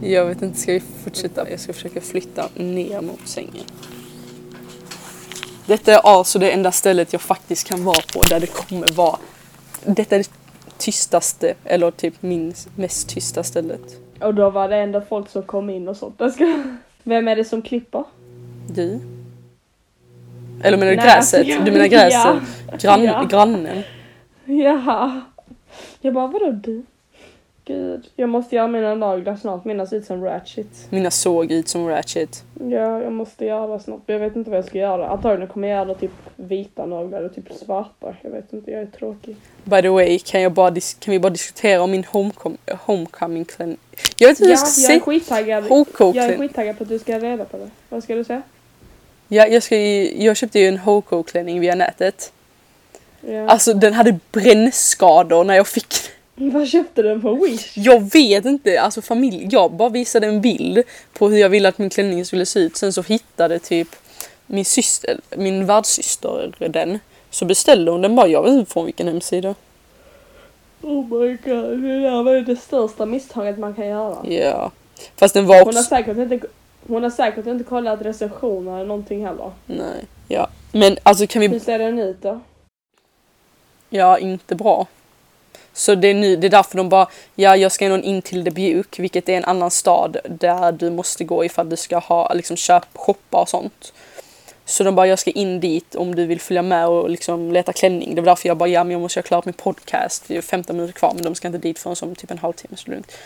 Jag 0.02 0.26
vet 0.26 0.42
inte, 0.42 0.58
ska 0.58 0.72
vi 0.72 0.80
fortsätta? 0.80 1.50
Jag 1.50 1.60
ska 1.60 1.72
försöka 1.72 2.00
flytta 2.00 2.42
ner 2.54 3.00
mot 3.00 3.28
sängen. 3.28 3.64
Detta 5.70 5.92
är 5.94 5.98
alltså 6.06 6.38
det 6.38 6.50
enda 6.50 6.72
stället 6.72 7.12
jag 7.12 7.22
faktiskt 7.22 7.68
kan 7.68 7.84
vara 7.84 8.00
på 8.14 8.22
där 8.22 8.40
det 8.40 8.46
kommer 8.46 8.92
vara... 8.92 9.18
Detta 9.84 10.14
är 10.14 10.18
det 10.18 10.30
tystaste, 10.78 11.54
eller 11.64 11.90
typ 11.90 12.22
min 12.22 12.54
mest 12.74 13.08
tysta 13.08 13.42
stället. 13.42 13.80
Och 14.20 14.34
då 14.34 14.50
var 14.50 14.68
det 14.68 14.76
ändå 14.76 15.00
folk 15.08 15.28
som 15.28 15.42
kom 15.42 15.70
in 15.70 15.88
och 15.88 15.96
sånt. 15.96 16.14
Jag. 16.18 16.32
Vem 17.02 17.28
är 17.28 17.36
det 17.36 17.44
som 17.44 17.62
klipper? 17.62 18.04
Du? 18.68 19.00
Eller 20.62 20.78
menar 20.78 20.90
du 20.90 20.96
Nej, 20.96 21.06
gräset? 21.06 21.40
alltså, 21.40 21.64
Du 21.64 21.70
menar 21.72 21.86
gräset? 21.86 22.12
ja. 22.70 22.76
Grann, 22.80 23.04
Ja. 23.04 23.22
Grannen? 23.30 23.82
Jaha. 24.44 25.20
Jag 26.00 26.14
bara, 26.14 26.26
vadå 26.26 26.50
du? 26.50 26.82
Gud, 27.70 28.06
jag 28.16 28.28
måste 28.28 28.56
göra 28.56 28.68
mina 28.68 28.94
naglar 28.94 29.36
snart. 29.36 29.64
Mina 29.64 29.86
ser 29.86 29.96
ut 29.96 30.04
som 30.06 30.24
Ratchet. 30.24 30.66
Mina 30.90 31.10
såg 31.10 31.52
ut 31.52 31.68
som 31.68 31.88
Ratchet. 31.88 32.44
Ja, 32.60 33.02
jag 33.02 33.12
måste 33.12 33.44
göra 33.44 33.66
det 33.76 33.80
snart. 33.82 34.00
Jag 34.06 34.18
vet 34.18 34.36
inte 34.36 34.50
vad 34.50 34.58
jag 34.58 34.64
ska 34.64 34.78
göra. 34.78 35.08
Antagligen 35.08 35.48
kommer 35.48 35.68
jag 35.68 35.86
göra 35.86 35.94
typ 35.98 36.10
vita 36.36 36.86
naglar 36.86 37.22
och 37.22 37.34
typ 37.34 37.52
svarta. 37.52 38.16
Jag 38.22 38.30
vet 38.30 38.52
inte, 38.52 38.70
jag 38.70 38.80
är 38.80 38.86
tråkig. 38.86 39.36
By 39.64 39.82
the 39.82 39.88
way, 39.88 40.18
kan, 40.18 40.40
jag 40.42 40.52
bara 40.52 40.74
kan 40.98 41.12
vi 41.12 41.18
bara 41.18 41.30
diskutera 41.30 41.82
om 41.82 41.90
min 41.90 42.04
homecom- 42.04 42.56
homecoming 42.86 43.44
klänning? 43.44 43.78
Jag 44.18 44.28
vet 44.28 44.40
inte 44.40 44.50
Ja, 44.52 44.58
jag 44.58 44.68
ska 44.68 44.80
jag 44.80 44.84
är 44.84 44.88
säga. 44.88 45.00
skittaggad. 45.00 45.64
Jag 46.14 46.16
är 46.16 46.38
skittaggad 46.38 46.78
på 46.78 46.82
att 46.82 46.88
du 46.88 46.98
ska 46.98 47.18
reda 47.18 47.44
på 47.44 47.56
det. 47.56 47.70
Vad 47.88 48.02
ska 48.04 48.14
du 48.14 48.24
säga? 48.24 48.42
Ja, 49.28 49.46
jag, 49.46 49.62
ska 49.62 49.76
ju, 49.76 50.22
jag 50.24 50.36
köpte 50.36 50.58
ju 50.60 50.68
en 50.68 50.78
HK-klänning 50.78 51.60
via 51.60 51.74
nätet. 51.74 52.32
Ja. 53.20 53.48
Alltså 53.48 53.74
den 53.74 53.92
hade 53.92 54.18
brännskador 54.32 55.44
när 55.44 55.54
jag 55.54 55.66
fick 55.68 55.88
den. 55.88 55.98
Vad 56.52 56.68
köpte 56.68 57.02
du 57.02 57.08
den 57.08 57.22
på 57.22 57.34
Wish? 57.34 57.76
Jag 57.76 58.12
vet 58.12 58.44
inte, 58.44 58.80
alltså 58.80 59.02
familj, 59.02 59.48
jag 59.50 59.72
bara 59.72 59.88
visade 59.88 60.26
en 60.26 60.40
bild 60.40 60.82
på 61.12 61.28
hur 61.28 61.38
jag 61.38 61.48
ville 61.48 61.68
att 61.68 61.78
min 61.78 61.90
klänning 61.90 62.24
skulle 62.24 62.46
se 62.46 62.60
ut. 62.60 62.76
Sen 62.76 62.92
så 62.92 63.02
hittade 63.02 63.58
typ 63.58 63.88
min 64.46 64.64
syster, 64.64 65.20
min 65.36 65.66
värdsyster 65.66 66.52
den. 66.58 66.98
Så 67.30 67.44
beställde 67.44 67.90
hon 67.90 68.02
den 68.02 68.16
bara, 68.16 68.26
jag 68.26 68.42
vet 68.42 68.52
inte 68.52 68.72
från 68.72 68.84
vilken 68.84 69.08
hemsida. 69.08 69.54
Oh 70.82 71.04
my 71.04 71.36
god, 71.44 71.82
det 71.82 72.00
där 72.00 72.22
var 72.22 72.32
ju 72.32 72.40
det 72.40 72.56
största 72.56 73.06
misstaget 73.06 73.58
man 73.58 73.74
kan 73.74 73.86
göra. 73.86 74.18
Ja. 74.28 74.70
Fast 75.16 75.34
den 75.34 75.46
var 75.46 75.54
Hon 75.54 75.64
har 75.64 75.70
också... 75.72 75.82
säkert 75.82 76.16
inte, 76.16 76.40
hon 76.86 77.02
har 77.02 77.10
säkert 77.10 77.46
inte 77.46 77.64
kollat 77.64 78.02
recensioner 78.02 78.76
eller 78.76 78.86
någonting 78.86 79.26
heller. 79.26 79.50
Nej. 79.66 80.04
Ja. 80.28 80.48
Men 80.72 80.96
alltså 81.02 81.26
kan 81.26 81.42
Hur 81.42 81.48
vi... 81.48 81.60
ser 81.60 81.78
den 81.78 81.98
ut 81.98 82.22
då? 82.22 82.40
Ja, 83.90 84.18
inte 84.18 84.54
bra. 84.54 84.86
Så 85.72 85.94
det 85.94 86.08
är, 86.08 86.14
nu, 86.14 86.36
det 86.36 86.46
är 86.46 86.50
därför 86.50 86.76
de 86.76 86.88
bara, 86.88 87.08
ja 87.34 87.56
jag 87.56 87.72
ska 87.72 87.84
ändå 87.84 87.98
in 87.98 88.22
till 88.22 88.44
Dubuque, 88.44 89.02
vilket 89.02 89.28
är 89.28 89.36
en 89.36 89.44
annan 89.44 89.70
stad 89.70 90.16
där 90.28 90.72
du 90.72 90.90
måste 90.90 91.24
gå 91.24 91.44
ifall 91.44 91.68
du 91.68 91.76
ska 91.76 91.98
ha, 91.98 92.34
liksom 92.34 92.56
köp, 92.56 92.86
shoppa 92.94 93.40
och 93.40 93.48
sånt. 93.48 93.92
Så 94.64 94.84
de 94.84 94.94
bara, 94.94 95.06
jag 95.06 95.18
ska 95.18 95.30
in 95.30 95.60
dit 95.60 95.94
om 95.94 96.14
du 96.14 96.26
vill 96.26 96.40
följa 96.40 96.62
med 96.62 96.88
och 96.88 97.10
liksom 97.10 97.52
leta 97.52 97.72
klänning. 97.72 98.14
Det 98.14 98.20
var 98.20 98.26
därför 98.26 98.48
jag 98.48 98.56
bara, 98.56 98.68
ja 98.68 98.84
men 98.84 98.92
jag 98.92 99.00
måste 99.00 99.18
göra 99.18 99.26
klart 99.26 99.44
min 99.44 99.52
podcast. 99.52 100.24
Det 100.28 100.36
är 100.36 100.42
15 100.42 100.76
minuter 100.76 100.94
kvar 100.94 101.12
men 101.14 101.24
de 101.24 101.34
ska 101.34 101.48
inte 101.48 101.58
dit 101.58 101.78
förrän 101.78 101.96
som 101.96 102.14
typ 102.14 102.30
en 102.30 102.38
halvtimme 102.38 102.76
så 102.76 102.90
lugnt. 102.90 103.18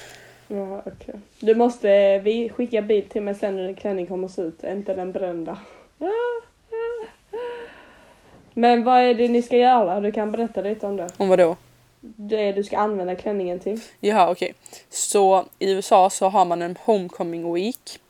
Ja, 0.49 0.83
okej. 0.87 1.15
Du 1.41 1.55
måste 1.55 2.19
vi 2.19 2.49
skicka 2.49 2.83
bild 2.83 3.09
till 3.11 3.23
mig 3.23 3.35
sen 3.35 3.57
när 3.57 3.67
din 3.67 3.75
klänning 3.75 4.07
kommer 4.07 4.41
ut, 4.41 4.65
inte 4.65 4.95
den 4.95 5.13
brända. 5.13 5.59
Men 8.55 8.85
vad 8.85 9.01
är 9.01 9.15
det 9.15 9.29
ni 9.29 9.43
ska 9.43 9.57
göra? 9.57 10.01
Du 10.01 10.13
kan 10.13 10.33
berätta 10.33 10.61
lite 10.61 10.87
om 10.87 10.97
det. 10.97 11.09
Om 11.17 11.29
vad 11.29 11.39
då? 11.39 11.57
Det 12.17 12.53
du 12.53 12.65
ska 12.65 12.79
använda 12.79 13.15
klänningen 13.15 13.61
till. 13.61 13.81
Jaha 14.01 14.31
okej. 14.31 14.55
Så 14.91 15.45
i 15.59 15.71
USA 15.71 16.11
så 16.11 16.29
har 16.29 16.45
man 16.45 16.63
en 16.63 16.79
homecoming 16.85 17.55
week. 17.55 18.01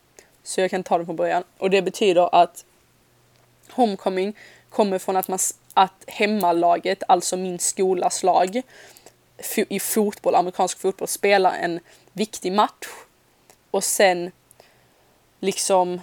Så 0.43 0.61
jag 0.61 0.71
kan 0.71 0.83
ta 0.83 0.99
det 0.99 1.05
från 1.05 1.17
början. 1.17 1.45
Och 1.59 1.71
det 1.71 1.83
betyder 1.83 2.35
att 2.35 2.65
homecoming 3.71 4.37
kommer 4.71 4.99
från 4.99 5.17
att, 5.17 5.29
man, 5.29 5.39
att 5.75 6.05
hemmalaget, 6.07 7.03
alltså 7.09 7.37
min 7.37 7.59
skolas 7.59 8.23
lag, 8.23 8.63
i 9.57 9.81
fotboll, 9.81 10.35
amerikansk 10.35 10.79
fotboll, 10.79 11.09
spelar 11.09 11.53
en 11.53 11.81
viktig 12.13 12.53
match. 12.53 12.87
Och 13.71 13.85
sen 13.85 14.31
liksom 15.41 16.01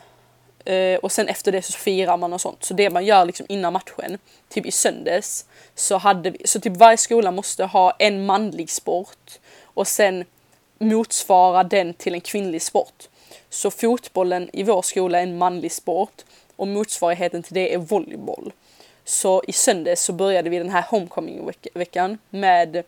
eh, 0.65 0.99
och 0.99 1.11
sen 1.11 1.27
efter 1.27 1.51
det 1.51 1.61
så 1.61 1.73
firar 1.73 2.17
man 2.17 2.33
och 2.33 2.41
sånt. 2.41 2.63
Så 2.63 2.73
det 2.73 2.89
man 2.89 3.05
gör 3.05 3.25
liksom 3.25 3.45
innan 3.49 3.73
matchen, 3.73 4.17
typ 4.49 4.65
i 4.65 4.71
söndags, 4.71 5.45
så 5.75 5.97
hade 5.97 6.29
vi, 6.29 6.47
så 6.47 6.59
typ 6.59 6.77
varje 6.77 6.97
skola 6.97 7.31
måste 7.31 7.65
ha 7.65 7.91
en 7.99 8.25
manlig 8.25 8.69
sport 8.69 9.39
och 9.63 9.87
sen 9.87 10.25
motsvara 10.79 11.63
den 11.63 11.93
till 11.93 12.13
en 12.13 12.21
kvinnlig 12.21 12.61
sport. 12.61 13.07
Så 13.49 13.71
fotbollen 13.71 14.49
i 14.53 14.63
vår 14.63 14.81
skola 14.81 15.19
är 15.19 15.23
en 15.23 15.37
manlig 15.37 15.71
sport 15.71 16.21
och 16.55 16.67
motsvarigheten 16.67 17.43
till 17.43 17.53
det 17.53 17.73
är 17.73 17.77
volleyboll. 17.77 18.53
Så 19.05 19.43
i 19.47 19.51
söndags 19.51 20.01
så 20.03 20.13
började 20.13 20.49
vi 20.49 20.57
den 20.57 20.69
här 20.69 20.85
homecoming-veckan 20.89 22.17
med 22.29 22.83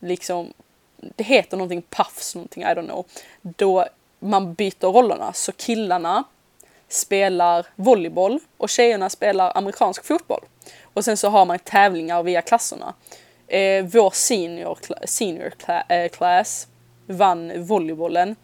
liksom, 0.00 0.52
det 0.96 1.24
heter 1.24 1.56
någonting 1.56 1.82
puffs, 1.82 2.34
någonting, 2.34 2.62
I 2.62 2.66
don't 2.66 2.86
know. 2.86 3.06
Då 3.42 3.86
man 4.18 4.54
byter 4.54 4.92
rollerna, 4.92 5.32
så 5.32 5.52
killarna 5.52 6.24
spelar 6.92 7.66
volleyboll 7.76 8.40
och 8.56 8.68
tjejerna 8.68 9.10
spelar 9.10 9.56
amerikansk 9.56 10.04
fotboll. 10.04 10.44
Och 10.82 11.04
sen 11.04 11.16
så 11.16 11.28
har 11.28 11.44
man 11.44 11.58
tävlingar 11.58 12.22
via 12.22 12.42
klasserna. 12.42 12.94
Eh, 13.46 13.84
vår 13.84 14.10
senior, 14.10 14.78
senior 15.04 15.52
eh, 15.88 16.08
class 16.08 16.66
vann 17.06 17.64
volleybollen. 17.64 18.36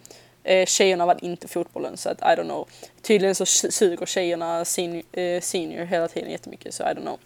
Eh, 0.45 0.67
tjejerna 0.67 1.07
vann 1.07 1.19
inte 1.23 1.49
fotbollen 1.49 1.97
så 1.97 2.09
att 2.09 2.21
I 2.21 2.41
don't 2.41 2.45
know. 2.45 2.69
Tydligen 3.03 3.35
så 3.35 3.47
suger 3.47 4.07
tjejerna 4.07 4.65
senior, 4.65 5.03
eh, 5.13 5.41
senior 5.41 5.85
hela 5.85 6.09
tiden 6.09 6.31
jättemycket 6.31 6.75
så 6.75 6.83
I 6.83 6.87
don't 6.87 7.01
know. 7.01 7.19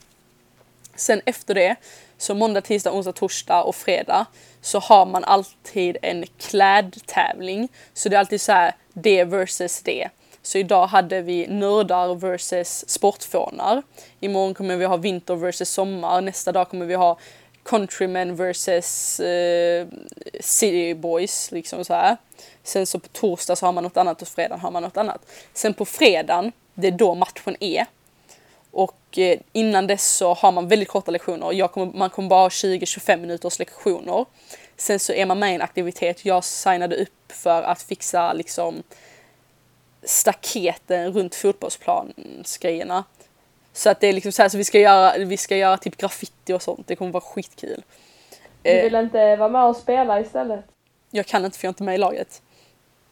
Sen 0.94 1.20
efter 1.24 1.54
det, 1.54 1.76
så 2.18 2.35
måndag, 2.35 2.61
tisdag, 2.61 2.92
onsdag, 2.92 3.12
torsdag 3.12 3.62
och 3.62 3.76
fredag 3.76 4.26
så 4.61 4.78
har 4.78 5.06
man 5.06 5.24
alltid 5.24 5.96
en 6.02 6.24
klädtävling. 6.38 7.68
Så 7.94 8.09
det 8.09 8.16
är 8.16 8.20
alltid 8.20 8.40
så 8.40 8.52
här 8.52 8.74
det 8.92 9.24
versus 9.24 9.83
det. 9.83 10.09
Så 10.50 10.58
idag 10.58 10.86
hade 10.86 11.22
vi 11.22 11.46
nördar 11.46 12.14
versus 12.14 12.84
sportfånar. 12.88 13.82
Imorgon 14.20 14.54
kommer 14.54 14.76
vi 14.76 14.84
ha 14.84 14.96
vinter 14.96 15.34
versus 15.34 15.70
sommar. 15.70 16.20
Nästa 16.20 16.52
dag 16.52 16.68
kommer 16.68 16.86
vi 16.86 16.94
ha 16.94 17.18
countrymen 17.62 18.36
versus 18.36 19.20
eh, 19.20 19.86
city 20.40 20.94
boys. 20.94 21.52
Liksom 21.52 21.84
så 21.84 21.94
här. 21.94 22.16
Sen 22.62 22.86
så 22.86 22.98
på 22.98 23.08
torsdag 23.08 23.56
så 23.56 23.66
har 23.66 23.72
man 23.72 23.84
något 23.84 23.96
annat 23.96 24.22
och 24.22 24.28
fredag 24.28 24.56
har 24.56 24.70
man 24.70 24.82
något 24.82 24.96
annat. 24.96 25.26
Sen 25.52 25.74
på 25.74 25.84
fredagen, 25.84 26.52
det 26.74 26.86
är 26.86 26.92
då 26.92 27.14
matchen 27.14 27.56
är. 27.60 27.86
Och 28.70 29.18
eh, 29.18 29.38
innan 29.52 29.86
dess 29.86 30.16
så 30.16 30.34
har 30.34 30.52
man 30.52 30.68
väldigt 30.68 30.88
korta 30.88 31.10
lektioner. 31.10 31.52
Jag 31.52 31.72
kommer, 31.72 31.98
man 31.98 32.10
kommer 32.10 32.28
bara 32.28 32.42
ha 32.42 32.48
20-25 32.48 33.16
minuters 33.16 33.58
lektioner. 33.58 34.24
Sen 34.76 34.98
så 34.98 35.12
är 35.12 35.26
man 35.26 35.38
med 35.38 35.52
i 35.52 35.54
en 35.54 35.62
aktivitet. 35.62 36.24
Jag 36.24 36.44
signade 36.44 36.96
upp 36.96 37.32
för 37.32 37.62
att 37.62 37.82
fixa 37.82 38.32
liksom 38.32 38.82
staketen 40.02 41.12
runt 41.12 41.34
fotbollsplansgrejerna. 41.34 43.04
Så 43.72 43.90
att 43.90 44.00
det 44.00 44.06
är 44.06 44.12
liksom 44.12 44.32
så 44.32 44.42
här, 44.42 44.48
så 44.48 44.58
vi 44.58 44.64
ska 44.64 44.78
göra, 44.78 45.24
vi 45.24 45.36
ska 45.36 45.56
göra 45.56 45.76
typ 45.78 45.96
graffiti 45.96 46.52
och 46.52 46.62
sånt. 46.62 46.86
Det 46.86 46.96
kommer 46.96 47.12
vara 47.12 47.24
skitkul. 47.24 47.82
Du 48.62 48.70
Eh, 48.70 48.82
vill 48.84 48.94
inte 48.94 49.36
vara 49.36 49.48
med 49.48 49.64
och 49.64 49.76
spela 49.76 50.20
istället? 50.20 50.64
jag 51.10 51.26
kan 51.26 51.44
inte 51.44 51.58
för 51.58 51.64
jag 51.66 51.68
är 51.68 51.72
inte 51.72 51.82
med 51.82 51.94
i 51.94 51.98
laget. 51.98 52.42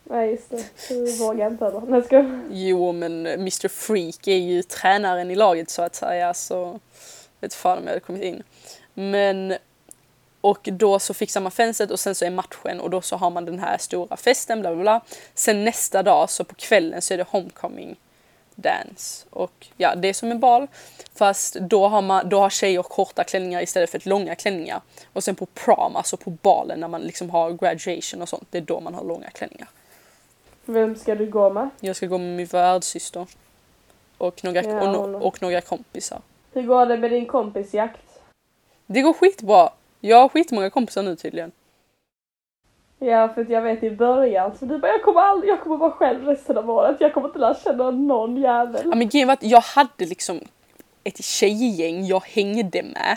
Nej 0.04 0.30
just 0.30 0.50
det, 0.50 0.64
du 0.88 1.16
vågar 1.16 1.46
inte 1.50 1.66
eller? 1.66 1.80
Nej 1.80 2.02
ska 2.02 2.40
Jo 2.50 2.92
men 2.92 3.26
Mr 3.26 3.68
Freak 3.68 4.26
är 4.28 4.36
ju 4.36 4.62
tränaren 4.62 5.30
i 5.30 5.34
laget 5.34 5.70
så 5.70 5.82
att 5.82 5.94
säga 5.94 6.34
så 6.34 6.80
vet 7.40 7.54
fan 7.54 7.78
om 7.78 7.84
jag 7.84 7.90
hade 7.90 8.00
kommit 8.00 8.22
in. 8.22 8.42
Men 8.94 9.54
och 10.40 10.68
då 10.72 10.98
så 10.98 11.14
fixar 11.14 11.40
man 11.40 11.52
fönstret 11.52 11.90
och 11.90 12.00
sen 12.00 12.14
så 12.14 12.24
är 12.24 12.30
matchen 12.30 12.80
och 12.80 12.90
då 12.90 13.00
så 13.00 13.16
har 13.16 13.30
man 13.30 13.44
den 13.44 13.58
här 13.58 13.78
stora 13.78 14.16
festen 14.16 14.60
bla 14.60 14.74
bla 14.74 14.82
bla. 14.82 15.00
Sen 15.34 15.64
nästa 15.64 16.02
dag 16.02 16.30
så 16.30 16.44
på 16.44 16.54
kvällen 16.54 17.02
så 17.02 17.14
är 17.14 17.18
det 17.18 17.26
homecoming 17.28 17.96
dance 18.54 19.26
och 19.30 19.66
ja 19.76 19.94
det 19.94 20.08
är 20.08 20.12
som 20.12 20.30
en 20.30 20.40
bal 20.40 20.66
fast 21.14 21.54
då 21.54 21.88
har, 21.88 22.02
man, 22.02 22.28
då 22.28 22.40
har 22.40 22.50
tjejer 22.50 22.82
korta 22.82 23.24
klänningar 23.24 23.62
istället 23.62 23.90
för 23.90 24.08
långa 24.08 24.34
klänningar. 24.34 24.80
Och 25.12 25.24
sen 25.24 25.34
på 25.34 25.46
prom, 25.46 25.96
alltså 25.96 26.16
på 26.16 26.30
balen 26.30 26.80
när 26.80 26.88
man 26.88 27.00
liksom 27.00 27.30
har 27.30 27.50
graduation 27.50 28.22
och 28.22 28.28
sånt, 28.28 28.46
det 28.50 28.58
är 28.58 28.62
då 28.62 28.80
man 28.80 28.94
har 28.94 29.04
långa 29.04 29.30
klänningar. 29.30 29.68
Vem 30.64 30.96
ska 30.96 31.14
du 31.14 31.26
gå 31.26 31.50
med? 31.50 31.70
Jag 31.80 31.96
ska 31.96 32.06
gå 32.06 32.18
med 32.18 32.36
min 32.36 32.46
värdsyster. 32.46 33.26
Och 34.18 34.44
några, 34.44 34.62
Ja, 34.62 34.80
och, 34.80 35.10
no, 35.10 35.18
och 35.18 35.42
några 35.42 35.60
kompisar. 35.60 36.20
Hur 36.52 36.62
går 36.62 36.86
det 36.86 36.96
med 36.96 37.10
din 37.10 37.26
kompisjakt? 37.26 38.00
Det 38.86 39.02
går 39.02 39.12
skitbra. 39.12 39.70
Jag 40.00 40.16
har 40.16 40.28
skitmånga 40.28 40.70
kompisar 40.70 41.02
nu 41.02 41.16
tydligen. 41.16 41.52
Ja 42.98 43.28
för 43.34 43.42
att 43.42 43.50
jag 43.50 43.62
vet 43.62 43.82
i 43.82 43.90
början 43.90 44.58
så 44.58 44.64
du 44.64 44.78
bara 44.78 44.92
jag 44.92 45.02
kommer 45.02 45.20
aldrig, 45.20 45.50
jag 45.50 45.60
kommer 45.60 45.76
vara 45.76 45.90
själv 45.90 46.24
resten 46.24 46.58
av 46.58 46.70
året. 46.70 46.96
Jag 47.00 47.14
kommer 47.14 47.28
inte 47.28 47.38
lära 47.38 47.54
känna 47.54 47.90
någon 47.90 48.36
jävel. 48.36 48.82
Ja, 48.84 48.94
men 48.94 49.08
grejen 49.08 49.28
var 49.28 49.32
att 49.32 49.42
jag 49.42 49.60
hade 49.60 50.06
liksom 50.06 50.40
ett 51.04 51.24
tjejgäng 51.24 52.06
jag 52.06 52.22
hängde 52.24 52.82
med. 52.82 53.16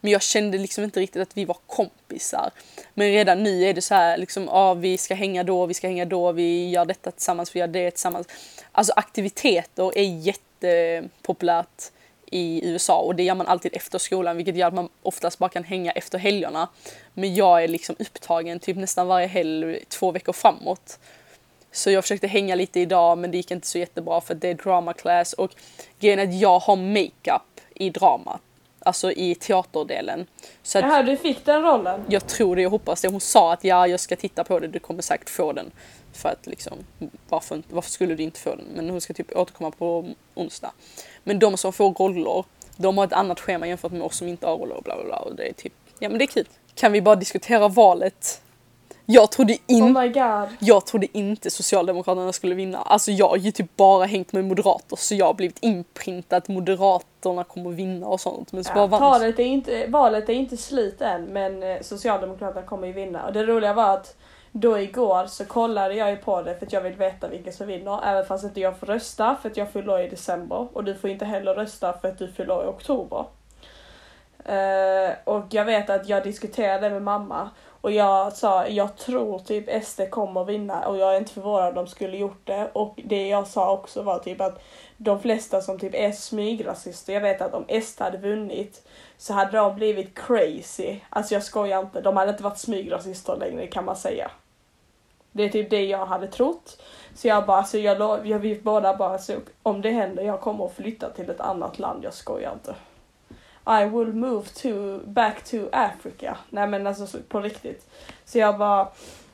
Men 0.00 0.12
jag 0.12 0.22
kände 0.22 0.58
liksom 0.58 0.84
inte 0.84 1.00
riktigt 1.00 1.22
att 1.22 1.36
vi 1.36 1.44
var 1.44 1.56
kompisar. 1.66 2.50
Men 2.94 3.06
redan 3.06 3.42
nu 3.42 3.62
är 3.62 3.74
det 3.74 3.80
så 3.80 3.94
här 3.94 4.18
liksom, 4.18 4.44
ja 4.44 4.74
vi 4.74 4.98
ska 4.98 5.14
hänga 5.14 5.44
då, 5.44 5.66
vi 5.66 5.74
ska 5.74 5.86
hänga 5.86 6.04
då, 6.04 6.32
vi 6.32 6.70
gör 6.70 6.84
detta 6.84 7.10
tillsammans, 7.10 7.56
vi 7.56 7.60
gör 7.60 7.66
det 7.66 7.90
tillsammans. 7.90 8.26
Alltså 8.72 8.92
aktiviteter 8.96 9.98
är 9.98 10.02
jättepopulärt 10.02 11.92
i 12.30 12.60
USA 12.68 12.98
och 12.98 13.14
det 13.14 13.22
gör 13.22 13.34
man 13.34 13.46
alltid 13.46 13.76
efter 13.76 13.98
skolan 13.98 14.36
vilket 14.36 14.56
gör 14.56 14.68
att 14.68 14.74
man 14.74 14.88
oftast 15.02 15.38
bara 15.38 15.50
kan 15.50 15.64
hänga 15.64 15.92
efter 15.92 16.18
helgerna. 16.18 16.68
Men 17.14 17.34
jag 17.34 17.64
är 17.64 17.68
liksom 17.68 17.96
upptagen 17.98 18.60
typ 18.60 18.76
nästan 18.76 19.06
varje 19.06 19.26
helg 19.26 19.84
två 19.84 20.10
veckor 20.10 20.32
framåt. 20.32 20.98
Så 21.72 21.90
jag 21.90 22.04
försökte 22.04 22.26
hänga 22.26 22.54
lite 22.54 22.80
idag 22.80 23.18
men 23.18 23.30
det 23.30 23.36
gick 23.36 23.50
inte 23.50 23.66
så 23.66 23.78
jättebra 23.78 24.20
för 24.20 24.34
det 24.34 24.48
är 24.48 24.54
drama 24.54 24.92
class 24.92 25.32
och 25.32 25.50
grejen 26.00 26.18
är 26.18 26.28
att 26.28 26.40
jag 26.40 26.58
har 26.58 26.76
makeup 26.76 27.60
i 27.74 27.90
dramat. 27.90 28.40
Alltså 28.82 29.12
i 29.12 29.34
teaterdelen. 29.34 30.26
Så 30.62 30.78
att 30.78 30.84
Jaha, 30.84 31.02
du 31.02 31.16
fick 31.16 31.44
den 31.44 31.62
rollen? 31.62 32.04
jag 32.08 32.26
tror 32.26 32.56
det, 32.56 32.62
jag 32.62 32.70
hoppas 32.70 33.02
det. 33.02 33.08
Hon 33.08 33.20
sa 33.20 33.52
att 33.52 33.64
ja, 33.64 33.86
jag 33.86 34.00
ska 34.00 34.16
titta 34.16 34.44
på 34.44 34.58
det, 34.58 34.68
du 34.68 34.78
kommer 34.78 35.02
säkert 35.02 35.30
få 35.30 35.52
den. 35.52 35.70
För 36.12 36.28
att 36.28 36.46
liksom, 36.46 36.78
varför, 37.28 37.62
varför 37.70 37.90
skulle 37.90 38.14
du 38.14 38.22
inte 38.22 38.40
få 38.40 38.54
den? 38.54 38.66
Men 38.74 38.90
hon 38.90 39.00
ska 39.00 39.14
typ 39.14 39.36
återkomma 39.36 39.70
på 39.70 40.08
onsdag. 40.34 40.72
Men 41.24 41.38
de 41.38 41.56
som 41.56 41.72
får 41.72 41.94
roller, 41.94 42.44
de 42.76 42.98
har 42.98 43.04
ett 43.04 43.12
annat 43.12 43.40
schema 43.40 43.66
jämfört 43.66 43.92
med 43.92 44.02
oss 44.02 44.16
som 44.16 44.28
inte 44.28 44.46
har 44.46 44.56
roller 44.56 44.76
och 44.76 44.82
bla 44.82 44.94
bla 44.96 45.04
bla. 45.04 45.16
Och 45.16 45.34
det 45.34 45.48
är 45.48 45.52
typ, 45.52 45.72
ja 45.98 46.08
men 46.08 46.18
det 46.18 46.24
är 46.24 46.26
kul. 46.26 46.46
Kan 46.74 46.92
vi 46.92 47.02
bara 47.02 47.16
diskutera 47.16 47.68
valet? 47.68 48.42
Jag 49.12 49.32
trodde 49.32 49.52
Oh 49.52 49.58
inte 49.66 50.00
my 50.00 50.08
god. 50.08 50.48
jag 50.58 50.86
trodde 50.86 51.18
inte 51.18 51.50
Socialdemokraterna 51.50 52.32
skulle 52.32 52.54
vinna. 52.54 52.78
Alltså 52.78 53.10
jag 53.10 53.28
har 53.28 53.36
ju 53.36 53.50
typ 53.52 53.76
bara 53.76 54.04
hängt 54.04 54.32
med 54.32 54.44
moderater 54.44 54.96
så 54.96 55.14
jag 55.14 55.26
har 55.26 55.34
blivit 55.34 55.58
inprintad 55.60 56.36
att 56.36 56.48
Moderaterna 56.48 57.44
kommer 57.44 57.70
vinna 57.70 58.06
och 58.06 58.20
sånt. 58.20 58.52
Men 58.52 58.64
så 58.64 58.70
Ja, 58.70 58.74
bara 58.74 58.86
vann. 58.86 59.00
talet 59.00 59.38
är 59.38 59.44
inte, 59.44 59.86
valet 59.86 60.28
är 60.28 60.32
inte 60.32 60.56
slut 60.56 61.00
än 61.00 61.24
men 61.24 61.62
eh, 61.62 61.80
Socialdemokraterna 61.80 62.66
kommer 62.66 62.86
ju 62.86 62.92
vinna. 62.92 63.26
Och 63.26 63.32
det 63.32 63.42
roliga 63.44 63.72
var 63.72 63.94
att 63.94 64.16
då 64.52 64.78
igår 64.78 65.26
så 65.26 65.44
kollade 65.44 65.94
jag 65.94 66.10
ju 66.10 66.16
på 66.16 66.42
det 66.42 66.58
för 66.58 66.66
att 66.66 66.72
jag 66.72 66.80
vill 66.80 66.92
veta 66.94 67.28
vilka 67.28 67.52
som 67.52 67.66
vinner. 67.66 68.00
Även 68.04 68.24
fast 68.26 68.44
inte 68.44 68.60
jag 68.60 68.78
får 68.78 68.86
rösta 68.86 69.36
för 69.42 69.50
att 69.50 69.56
jag 69.56 69.70
fyller 69.72 69.92
år 69.92 70.00
i 70.00 70.08
december. 70.08 70.68
Och 70.72 70.84
du 70.84 70.94
får 70.94 71.10
inte 71.10 71.24
heller 71.24 71.54
rösta 71.54 71.92
för 71.92 72.08
att 72.08 72.18
du 72.18 72.28
fyller 72.28 72.54
år 72.56 72.64
i 72.64 72.66
oktober. 72.66 73.24
Eh, 74.44 75.10
och 75.24 75.44
jag 75.50 75.64
vet 75.64 75.90
att 75.90 76.08
jag 76.08 76.22
diskuterade 76.24 76.90
med 76.90 77.02
mamma 77.02 77.50
och 77.80 77.90
jag 77.90 78.32
sa 78.32 78.66
jag 78.66 78.96
tror 78.96 79.38
typ 79.38 79.84
SD 79.84 80.00
kommer 80.10 80.44
vinna 80.44 80.88
och 80.88 80.96
jag 80.96 81.14
är 81.14 81.18
inte 81.18 81.32
förvånad 81.32 81.68
om 81.68 81.74
de 81.74 81.86
skulle 81.86 82.16
gjort 82.16 82.46
det. 82.46 82.70
Och 82.72 83.00
det 83.04 83.28
jag 83.28 83.46
sa 83.46 83.72
också 83.72 84.02
var 84.02 84.18
typ 84.18 84.40
att 84.40 84.62
de 84.96 85.20
flesta 85.20 85.60
som 85.60 85.78
typ 85.78 85.94
är 85.94 86.12
smygrasister, 86.12 87.12
jag 87.12 87.20
vet 87.20 87.40
att 87.40 87.54
om 87.54 87.80
SD 87.82 88.00
hade 88.00 88.18
vunnit 88.18 88.88
så 89.16 89.32
hade 89.32 89.56
de 89.56 89.74
blivit 89.74 90.18
crazy. 90.18 90.96
Alltså 91.10 91.34
jag 91.34 91.42
skojar 91.42 91.80
inte, 91.80 92.00
de 92.00 92.16
hade 92.16 92.30
inte 92.30 92.42
varit 92.42 92.58
smygrasister 92.58 93.36
längre 93.36 93.66
kan 93.66 93.84
man 93.84 93.96
säga. 93.96 94.30
Det 95.32 95.44
är 95.44 95.48
typ 95.48 95.70
det 95.70 95.84
jag 95.84 96.06
hade 96.06 96.26
trott. 96.26 96.82
Så 97.14 97.28
jag 97.28 97.46
bara, 97.46 97.56
alltså 97.56 97.78
jag, 97.78 98.26
jag 98.26 98.38
vi 98.38 98.60
båda 98.60 98.96
bara, 98.96 99.18
så 99.18 99.34
om 99.62 99.82
det 99.82 99.90
händer, 99.90 100.22
jag 100.22 100.40
kommer 100.40 100.66
att 100.66 100.74
flytta 100.74 101.10
till 101.10 101.30
ett 101.30 101.40
annat 101.40 101.78
land, 101.78 102.04
jag 102.04 102.14
skojar 102.14 102.52
inte. 102.52 102.74
I 103.70 103.84
will 103.84 104.12
move 104.12 104.46
to, 104.48 104.98
back 105.04 105.44
to 105.44 105.56
Africa. 105.72 106.36
Nej 106.50 106.66
men 106.66 106.86
alltså 106.86 107.06
så- 107.06 107.18
på 107.28 107.40
riktigt. 107.40 107.86
Så 108.24 108.38
jag 108.38 108.58
bara, 108.58 108.88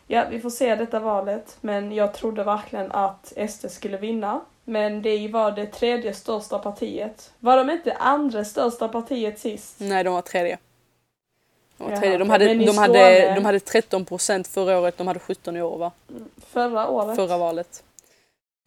ja 0.07 0.25
vi 0.31 0.41
får 0.41 0.51
se 0.51 0.75
detta 0.77 1.01
valet. 1.01 1.57
Men 1.61 1.93
jag 1.93 2.15
trodde 2.15 2.45
verkligen 2.45 2.93
att 2.93 3.33
SD 3.51 3.71
skulle 3.71 3.97
vinna. 3.97 4.41
Men 4.65 5.03
det 5.03 5.29
var 5.29 5.51
det 5.51 5.67
tredje 5.67 6.15
största 6.15 6.59
partiet. 6.59 7.33
Var 7.41 7.57
de 7.57 7.71
inte 7.71 7.93
andra 7.93 8.45
största 8.45 8.89
partiet 8.89 9.39
sist? 9.39 9.75
Nej, 9.81 10.05
de 10.05 10.15
var 10.15 10.23
tredje. 10.23 10.59
De, 11.79 11.91
var 11.91 11.97
tredje. 11.97 12.19
de, 12.19 12.31
hade, 12.31 12.55
de, 12.55 12.79
hade, 12.79 13.35
de 13.35 13.45
hade 13.45 13.61
13 13.61 14.05
procent 14.05 14.47
förra 14.49 14.79
året, 14.81 14.99
de 14.99 15.07
hade 15.07 15.21
17 15.21 15.57
i 15.57 15.63
år 15.63 15.79
va? 15.79 15.93
Förra 16.47 16.89
året? 16.89 17.17
Förra 17.17 17.39
valet. 17.39 17.83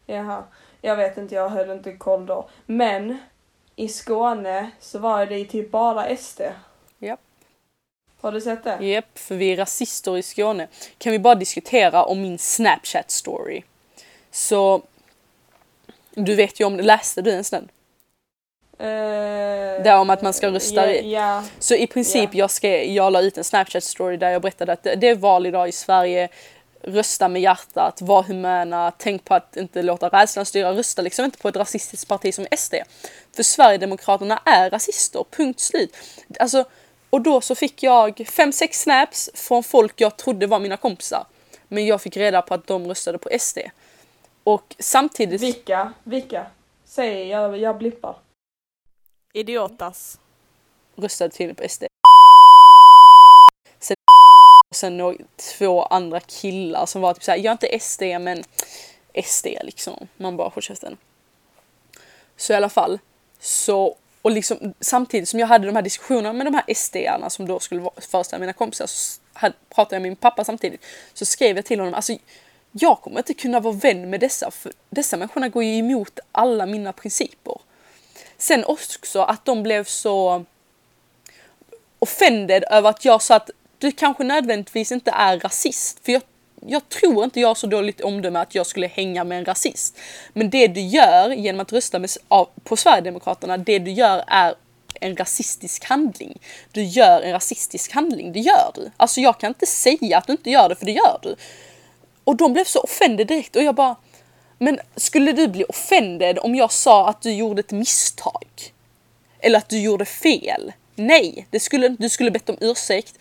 Jaha. 0.06 0.42
Jag 0.80 0.96
vet 0.96 1.16
inte, 1.18 1.34
jag 1.34 1.48
höll 1.48 1.70
inte 1.70 1.92
koll 1.92 2.26
då. 2.26 2.48
Men 2.66 3.18
i 3.80 3.88
Skåne 3.88 4.70
så 4.80 4.98
var 4.98 5.26
det 5.26 5.44
typ 5.44 5.70
bara 5.70 6.16
SD. 6.16 6.40
Japp. 6.98 7.20
Har 8.20 8.32
du 8.32 8.40
sett 8.40 8.64
det? 8.64 8.86
Japp, 8.86 9.18
för 9.18 9.34
vi 9.34 9.52
är 9.52 9.56
rasister 9.56 10.16
i 10.18 10.22
Skåne. 10.22 10.68
Kan 10.98 11.12
vi 11.12 11.18
bara 11.18 11.34
diskutera 11.34 12.04
om 12.04 12.22
min 12.22 12.38
Snapchat 12.38 13.10
story? 13.10 13.62
Så 14.30 14.82
du 16.14 16.34
vet 16.34 16.60
ju 16.60 16.64
om, 16.64 16.76
läste 16.80 17.22
du 17.22 17.30
ens 17.30 17.50
den? 17.50 17.68
Uh, 18.80 18.86
Det 19.82 19.94
om 19.94 20.10
att 20.10 20.22
man 20.22 20.32
ska 20.32 20.48
rösta 20.50 20.92
i- 20.94 21.12
ja. 21.12 21.44
Så 21.58 21.74
i 21.74 21.86
princip, 21.86 22.34
jag, 22.34 22.50
ska, 22.50 22.68
jag 22.84 23.12
la 23.12 23.20
ut 23.20 23.38
en 23.38 23.44
Snapchat 23.44 23.84
story 23.84 24.16
där 24.16 24.30
jag 24.30 24.42
berättade 24.42 24.72
att 24.72 24.82
det, 24.82 24.94
det 24.94 25.08
är 25.08 25.14
val 25.14 25.46
idag 25.46 25.68
i 25.68 25.72
Sverige. 25.72 26.28
Rösta 26.82 27.28
med 27.28 27.42
hjärtat, 27.42 28.02
var 28.02 28.22
humana, 28.22 28.92
tänk 28.98 29.24
på 29.24 29.34
att 29.34 29.56
inte 29.56 29.82
låta 29.82 30.08
rädslan 30.08 30.46
styra. 30.46 30.72
Rösta 30.72 31.02
liksom 31.02 31.24
inte 31.24 31.38
på 31.38 31.48
ett 31.48 31.56
rasistiskt 31.56 32.08
parti 32.08 32.34
som 32.34 32.46
SD. 32.56 32.74
För 33.32 33.42
Sverigedemokraterna 33.42 34.42
är 34.44 34.70
rasister, 34.70 35.24
punkt 35.30 35.60
slut. 35.60 35.96
Alltså, 36.38 36.64
och 37.10 37.20
då 37.20 37.40
så 37.40 37.54
fick 37.54 37.82
jag 37.82 38.26
fem 38.28 38.52
sex 38.52 38.82
snaps 38.82 39.30
från 39.34 39.62
folk 39.62 40.00
jag 40.00 40.16
trodde 40.16 40.46
var 40.46 40.58
mina 40.58 40.76
kompisar. 40.76 41.26
Men 41.68 41.86
jag 41.86 42.02
fick 42.02 42.16
reda 42.16 42.42
på 42.42 42.54
att 42.54 42.66
de 42.66 42.86
röstade 42.86 43.18
på 43.18 43.30
SD. 43.38 43.58
Och 44.44 44.76
samtidigt... 44.78 45.40
Vilka? 45.40 45.92
Vilka? 46.04 46.46
Säg, 46.84 47.28
jag, 47.28 47.58
jag 47.58 47.78
blippar. 47.78 48.16
Idiotas. 49.32 50.18
röstade 50.96 51.30
tydligen 51.30 51.56
på 51.56 51.68
SD. 51.68 51.84
Sen, 53.78 53.96
och 54.70 54.76
sen 54.76 54.96
några, 54.96 55.16
två 55.36 55.82
andra 55.82 56.20
killar 56.20 56.86
som 56.86 57.02
var 57.02 57.14
typ 57.14 57.24
såhär, 57.24 57.38
jag 57.38 57.46
är 57.46 57.52
inte 57.52 57.78
SD 57.80 58.02
men 58.02 58.44
SD 59.24 59.46
liksom. 59.62 60.08
Man 60.16 60.36
bara 60.36 60.48
håll 60.48 60.62
käften. 60.62 60.96
Så 62.36 62.52
i 62.52 62.56
alla 62.56 62.68
fall, 62.68 62.98
så 63.40 63.96
och 64.22 64.30
liksom 64.30 64.74
samtidigt 64.80 65.28
som 65.28 65.40
jag 65.40 65.46
hade 65.46 65.66
de 65.66 65.76
här 65.76 65.82
diskussionerna 65.82 66.32
med 66.32 66.46
de 66.46 66.54
här 66.54 66.74
SD-arna 66.74 67.30
som 67.30 67.46
då 67.46 67.60
skulle 67.60 67.90
föreställa 67.96 68.40
mina 68.40 68.52
kompisar 68.52 68.86
så 68.86 69.20
hade, 69.32 69.54
pratade 69.74 69.96
jag 69.96 70.02
med 70.02 70.10
min 70.10 70.16
pappa 70.16 70.44
samtidigt. 70.44 70.84
Så 71.14 71.24
skrev 71.24 71.56
jag 71.56 71.64
till 71.64 71.78
honom, 71.80 71.94
alltså 71.94 72.16
jag 72.72 73.00
kommer 73.00 73.18
inte 73.18 73.34
kunna 73.34 73.60
vara 73.60 73.74
vän 73.74 74.10
med 74.10 74.20
dessa 74.20 74.50
för 74.50 74.72
dessa 74.90 75.16
människorna 75.16 75.48
går 75.48 75.64
ju 75.64 75.78
emot 75.78 76.18
alla 76.32 76.66
mina 76.66 76.92
principer. 76.92 77.60
Sen 78.38 78.64
också 78.64 79.22
att 79.22 79.44
de 79.44 79.62
blev 79.62 79.84
så 79.84 80.44
offended 81.98 82.64
över 82.70 82.90
att 82.90 83.04
jag 83.04 83.22
sa 83.22 83.36
att 83.36 83.50
du 83.78 83.92
kanske 83.92 84.24
nödvändigtvis 84.24 84.92
inte 84.92 85.10
är 85.10 85.38
rasist. 85.40 85.98
För 86.04 86.12
jag, 86.12 86.22
jag 86.66 86.88
tror 86.88 87.24
inte 87.24 87.40
jag 87.40 87.48
har 87.48 87.54
så 87.54 87.66
dåligt 87.66 88.00
omdöme 88.00 88.38
att 88.38 88.54
jag 88.54 88.66
skulle 88.66 88.86
hänga 88.86 89.24
med 89.24 89.38
en 89.38 89.44
rasist. 89.44 89.98
Men 90.32 90.50
det 90.50 90.66
du 90.66 90.80
gör 90.80 91.30
genom 91.30 91.60
att 91.60 91.72
rösta 91.72 91.98
med, 91.98 92.10
av, 92.28 92.48
på 92.64 92.76
Sverigedemokraterna, 92.76 93.56
det 93.56 93.78
du 93.78 93.90
gör 93.90 94.24
är 94.26 94.54
en 95.00 95.16
rasistisk 95.16 95.84
handling. 95.84 96.38
Du 96.72 96.82
gör 96.82 97.22
en 97.22 97.32
rasistisk 97.32 97.92
handling, 97.92 98.32
det 98.32 98.40
gör 98.40 98.70
du. 98.74 98.90
Alltså 98.96 99.20
jag 99.20 99.40
kan 99.40 99.48
inte 99.48 99.66
säga 99.66 100.18
att 100.18 100.26
du 100.26 100.32
inte 100.32 100.50
gör 100.50 100.68
det, 100.68 100.74
för 100.74 100.86
det 100.86 100.92
gör 100.92 101.18
du. 101.22 101.36
Och 102.24 102.36
de 102.36 102.52
blev 102.52 102.64
så 102.64 102.80
offended 102.80 103.26
direkt 103.26 103.56
och 103.56 103.62
jag 103.62 103.74
bara 103.74 103.96
men 104.62 104.78
skulle 104.96 105.32
du 105.32 105.48
bli 105.48 105.64
offended 105.64 106.38
om 106.38 106.54
jag 106.54 106.72
sa 106.72 107.08
att 107.08 107.22
du 107.22 107.32
gjorde 107.32 107.60
ett 107.60 107.72
misstag? 107.72 108.46
Eller 109.38 109.58
att 109.58 109.68
du 109.68 109.80
gjorde 109.80 110.04
fel. 110.04 110.72
Nej, 110.94 111.46
det 111.50 111.60
skulle, 111.60 111.88
du 111.88 112.08
skulle 112.08 112.30
bett 112.30 112.50
om 112.50 112.56
ursäkt. 112.60 113.14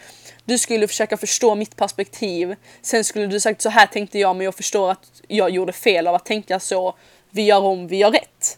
Du 0.49 0.57
skulle 0.57 0.87
försöka 0.87 1.17
förstå 1.17 1.55
mitt 1.55 1.75
perspektiv. 1.75 2.55
Sen 2.81 3.03
skulle 3.03 3.27
du 3.27 3.39
sagt 3.39 3.61
så 3.61 3.69
här 3.69 3.85
tänkte 3.85 4.19
jag 4.19 4.35
men 4.35 4.45
jag 4.45 4.55
förstår 4.55 4.91
att 4.91 5.21
jag 5.27 5.49
gjorde 5.49 5.73
fel 5.73 6.07
av 6.07 6.15
att 6.15 6.25
tänka 6.25 6.59
så. 6.59 6.95
Vi 7.29 7.41
gör 7.41 7.61
om, 7.61 7.87
vi 7.87 7.97
gör 7.97 8.11
rätt. 8.11 8.57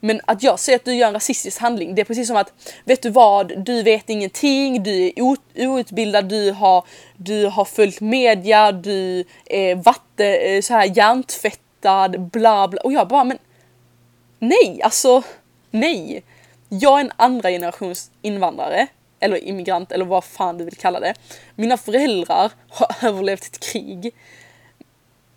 Men 0.00 0.20
att 0.24 0.42
jag 0.42 0.58
säger 0.58 0.78
att 0.78 0.84
du 0.84 0.94
gör 0.94 1.06
en 1.06 1.12
rasistisk 1.12 1.60
handling, 1.60 1.94
det 1.94 2.02
är 2.02 2.04
precis 2.04 2.28
som 2.28 2.36
att 2.36 2.52
vet 2.84 3.02
du 3.02 3.10
vad, 3.10 3.64
du 3.64 3.82
vet 3.82 4.10
ingenting, 4.10 4.82
du 4.82 5.06
är 5.06 5.12
outbildad, 5.56 6.24
du 6.24 6.50
har, 6.50 6.84
du 7.16 7.46
har 7.46 7.64
följt 7.64 8.00
media, 8.00 8.72
du 8.72 9.24
är 9.46 9.74
vatten, 9.74 10.34
eh, 10.42 10.60
så 10.60 10.74
här 10.74 10.96
hjärntvättad, 10.96 12.20
bla 12.20 12.68
bla. 12.68 12.80
Och 12.84 12.92
jag 12.92 13.08
bara 13.08 13.24
men 13.24 13.38
nej, 14.38 14.80
alltså 14.82 15.22
nej. 15.70 16.22
Jag 16.68 17.00
är 17.00 17.04
en 17.04 17.12
andra 17.16 17.50
generations 17.50 18.10
invandrare, 18.22 18.86
eller 19.20 19.44
immigrant 19.44 19.92
eller 19.92 20.04
vad 20.04 20.24
fan 20.24 20.58
du 20.58 20.64
vill 20.64 20.76
kalla 20.76 21.00
det. 21.00 21.14
Mina 21.54 21.76
föräldrar 21.76 22.52
har 22.68 22.96
överlevt 23.08 23.44
ett 23.44 23.60
krig. 23.60 24.14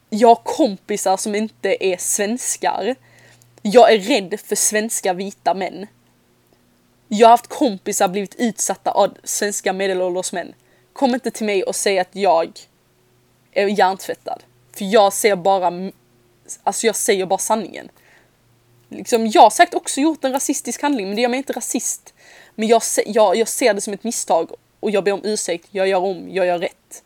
Jag 0.09 0.27
har 0.27 0.35
kompisar 0.35 1.17
som 1.17 1.35
inte 1.35 1.85
är 1.85 1.97
svenskar. 1.97 2.95
Jag 3.61 3.93
är 3.93 3.99
rädd 3.99 4.39
för 4.39 4.55
svenska 4.55 5.13
vita 5.13 5.53
män. 5.53 5.87
Jag 7.07 7.27
har 7.27 7.31
haft 7.31 7.47
kompisar 7.47 8.07
blivit 8.07 8.35
utsatta 8.35 8.91
av 8.91 9.17
svenska 9.23 9.73
medelålders 9.73 10.33
män. 10.33 10.53
Kom 10.93 11.13
inte 11.13 11.31
till 11.31 11.45
mig 11.45 11.63
och 11.63 11.75
säg 11.75 11.99
att 11.99 12.15
jag 12.15 12.51
är 13.51 13.67
hjärntvättad. 13.67 14.43
För 14.77 14.85
jag 14.85 15.13
ser 15.13 15.35
bara, 15.35 15.91
alltså 16.63 16.87
jag 16.87 16.95
säger 16.95 17.25
bara 17.25 17.39
sanningen. 17.39 17.89
Liksom, 18.89 19.27
jag 19.27 19.41
har 19.41 19.49
säkert 19.49 19.73
också 19.73 20.01
gjort 20.01 20.23
en 20.23 20.31
rasistisk 20.31 20.81
handling 20.81 21.07
men 21.07 21.15
det 21.15 21.21
gör 21.21 21.29
mig 21.29 21.37
inte 21.37 21.53
rasist. 21.53 22.13
Men 22.59 22.67
jag, 22.67 22.81
jag, 23.05 23.35
jag 23.35 23.47
ser 23.47 23.73
det 23.73 23.81
som 23.81 23.93
ett 23.93 24.03
misstag 24.03 24.51
och 24.79 24.91
jag 24.91 25.03
ber 25.03 25.11
om 25.11 25.21
ursäkt, 25.23 25.67
jag 25.71 25.87
gör 25.87 25.99
om, 25.99 26.29
jag 26.29 26.45
gör 26.45 26.59
rätt. 26.59 27.03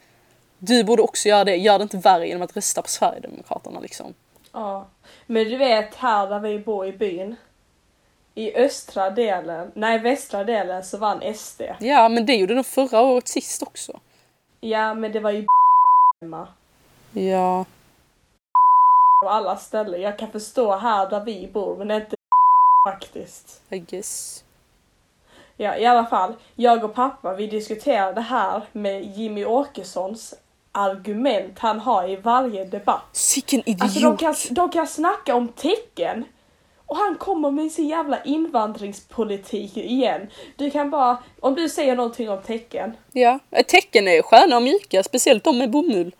Du 0.58 0.84
borde 0.84 1.02
också 1.02 1.30
göra 1.30 1.44
det, 1.44 1.56
gör 1.56 1.78
det 1.78 1.84
inte 1.84 1.98
värre 1.98 2.28
genom 2.28 2.42
att 2.42 2.56
rösta 2.56 2.82
på 2.82 2.88
Sverigedemokraterna 2.88 3.80
liksom. 3.80 4.14
Ja. 4.52 4.88
Men 5.26 5.50
du 5.50 5.58
vet 5.58 5.96
här 5.96 6.28
där 6.30 6.40
vi 6.40 6.60
bor 6.60 6.88
i 6.88 6.94
byn. 6.94 7.36
I 8.36 8.56
östra 8.56 9.10
delen, 9.10 9.72
nej 9.76 10.00
västra 10.00 10.44
delen 10.44 10.84
så 10.84 10.98
vann 10.98 11.36
SD. 11.36 11.62
Ja 11.80 12.10
men 12.10 12.26
det 12.26 12.36
gjorde 12.36 12.56
de 12.56 12.64
förra 12.64 13.02
året 13.02 13.28
sist 13.28 13.64
också. 13.64 14.00
Ja 14.60 14.94
men 14.94 15.12
det 15.12 15.20
var 15.20 15.32
ju 15.32 15.46
hemma. 16.22 16.48
Ja. 17.12 17.66
På 19.24 19.30
alla 19.30 19.58
ställen. 19.58 20.02
Jag 20.02 20.20
kan 20.20 20.32
förstå 20.32 20.76
här 20.76 21.10
där 21.10 21.24
vi 21.26 21.50
bor 21.54 21.78
men 21.78 21.92
inte 21.92 22.16
faktiskt. 22.90 23.62
I 23.70 23.80
guess. 23.80 24.44
Ja 25.58 25.78
i 25.78 25.86
alla 25.86 26.06
fall. 26.06 26.34
Jag 26.56 26.84
och 26.84 26.94
pappa 26.94 27.34
vi 27.34 27.48
diskuterade 27.48 28.14
det 28.14 28.22
här 28.22 28.62
med 28.72 29.18
Jimmy 29.18 29.46
Åkessons 29.46 30.34
argument 30.72 31.60
han 31.60 31.80
har 31.80 32.10
i 32.10 32.16
varje 32.16 32.66
debatt. 32.66 33.04
Sicken 33.12 33.64
idiot! 33.66 33.82
Alltså 33.82 34.00
de 34.00 34.18
kan, 34.18 34.36
de 34.50 34.70
kan 34.70 34.88
snacka 34.88 35.36
om 35.36 35.48
tecken. 35.48 36.26
Och 36.86 36.98
han 36.98 37.16
kommer 37.16 37.52
med 37.52 37.72
sin 37.72 37.88
jävla 37.88 38.24
invandringspolitik 38.24 39.78
igen. 39.78 40.28
Du 40.56 40.72
kan 40.72 40.90
bara, 40.90 41.18
om 41.40 41.56
du 41.56 41.70
säger 41.70 41.96
någonting 41.96 42.30
om 42.30 42.42
tecken. 42.42 42.98
Ja, 43.12 43.40
tecken 43.68 44.08
är 44.08 44.22
sköna 44.22 44.56
och 44.56 44.62
mjuka, 44.62 45.04
speciellt 45.04 45.44
de 45.44 45.58
med 45.58 45.72
bomull. 45.72 46.16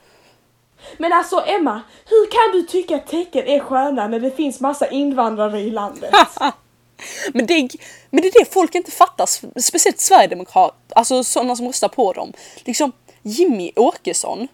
Men 0.98 1.14
alltså 1.14 1.44
Emma, 1.46 1.82
hur 2.06 2.32
kan 2.32 2.60
du 2.60 2.68
tycka 2.68 2.96
att 2.96 3.08
tecken 3.08 3.48
är 3.48 3.60
sköna 3.60 4.08
när 4.08 4.20
det 4.20 4.32
finns 4.32 4.60
massa 4.60 4.88
invandrare 4.88 5.60
i 5.60 5.70
landet? 5.72 6.14
Men 7.34 7.46
det, 7.46 7.54
är, 7.54 7.70
men 8.10 8.22
det 8.22 8.28
är 8.28 8.40
det 8.40 8.54
folk 8.54 8.76
inte 8.76 8.92
fattar, 8.92 9.26
sp- 9.26 9.60
speciellt 9.62 10.00
Sverigedemokrat, 10.00 10.76
alltså 10.96 11.24
sådana 11.24 11.56
som 11.56 11.68
röstar 11.68 11.88
på 11.88 12.14
dem. 12.14 12.34
Liksom 12.64 12.92
Jimmy 13.22 13.72
Åkesson. 13.76 14.48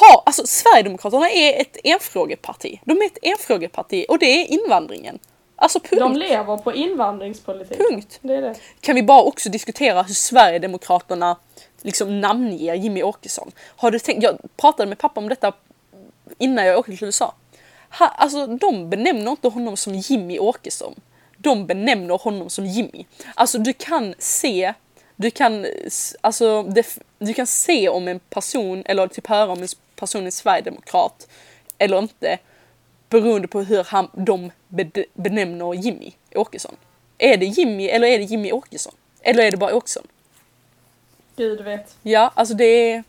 Ha, 0.00 0.22
alltså 0.26 0.46
Sverigedemokraterna 0.46 1.30
är 1.30 1.60
ett 1.60 1.76
enfrågeparti. 1.84 2.80
De 2.84 2.92
är 3.02 3.06
ett 3.06 3.18
enfrågeparti 3.22 4.06
och 4.08 4.18
det 4.18 4.26
är 4.26 4.46
invandringen. 4.46 5.18
Alltså 5.56 5.80
punkt. 5.80 6.00
De 6.00 6.16
lever 6.16 6.56
på 6.56 6.72
invandringspolitik. 6.74 7.78
Punkt. 7.78 8.18
Det 8.22 8.34
är 8.34 8.42
det. 8.42 8.54
kan 8.80 8.94
vi 8.94 9.02
bara 9.02 9.22
också 9.22 9.48
diskutera 9.48 10.02
hur 10.02 10.14
Sverigedemokraterna 10.14 11.36
liksom 11.82 12.20
namnger 12.20 12.74
Jimmy 12.74 13.02
Åkesson. 13.02 13.52
Har 13.76 13.90
du 13.90 13.98
tänkt, 13.98 14.22
jag 14.22 14.38
pratade 14.56 14.88
med 14.88 14.98
pappa 14.98 15.20
om 15.20 15.28
detta 15.28 15.52
innan 16.38 16.66
jag 16.66 16.78
åkte 16.78 16.96
till 16.96 17.04
USA. 17.04 17.34
Ha, 17.98 18.06
alltså 18.06 18.46
de 18.46 18.90
benämner 18.90 19.30
inte 19.30 19.48
honom 19.48 19.76
som 19.76 19.94
Jimmy 19.94 20.38
Åkesson. 20.38 20.94
De 21.42 21.66
benämner 21.66 22.18
honom 22.18 22.50
som 22.50 22.66
Jimmy. 22.66 23.04
Alltså 23.34 23.58
du 23.58 23.72
kan 23.72 24.14
se, 24.18 24.74
du 25.16 25.30
kan, 25.30 25.66
alltså, 26.20 26.62
det, 26.62 26.98
du 27.18 27.34
kan 27.34 27.46
se 27.46 27.88
om 27.88 28.08
en 28.08 28.18
person, 28.18 28.82
eller 28.86 29.06
typ 29.06 29.26
höra 29.26 29.52
om 29.52 29.62
en 29.62 29.68
person 29.96 30.26
är 30.26 30.30
sverigedemokrat 30.30 31.28
eller 31.78 31.98
inte 31.98 32.38
beroende 33.08 33.48
på 33.48 33.62
hur 33.62 33.84
han, 33.84 34.10
de 34.12 34.50
benämner 35.14 35.74
Jimmy 35.74 36.12
Åkesson. 36.34 36.76
Är 37.18 37.36
det 37.36 37.46
Jimmy 37.46 37.88
eller 37.88 38.08
är 38.08 38.18
det 38.18 38.24
Jimmy 38.24 38.52
Åkesson? 38.52 38.94
Eller 39.20 39.42
är 39.42 39.50
det 39.50 39.56
bara 39.56 39.74
Åkesson? 39.74 40.06
Gud 41.36 41.60
vet. 41.60 41.96
Ja, 42.02 42.32
alltså 42.34 42.54
det 42.54 42.64
är... 42.64 43.04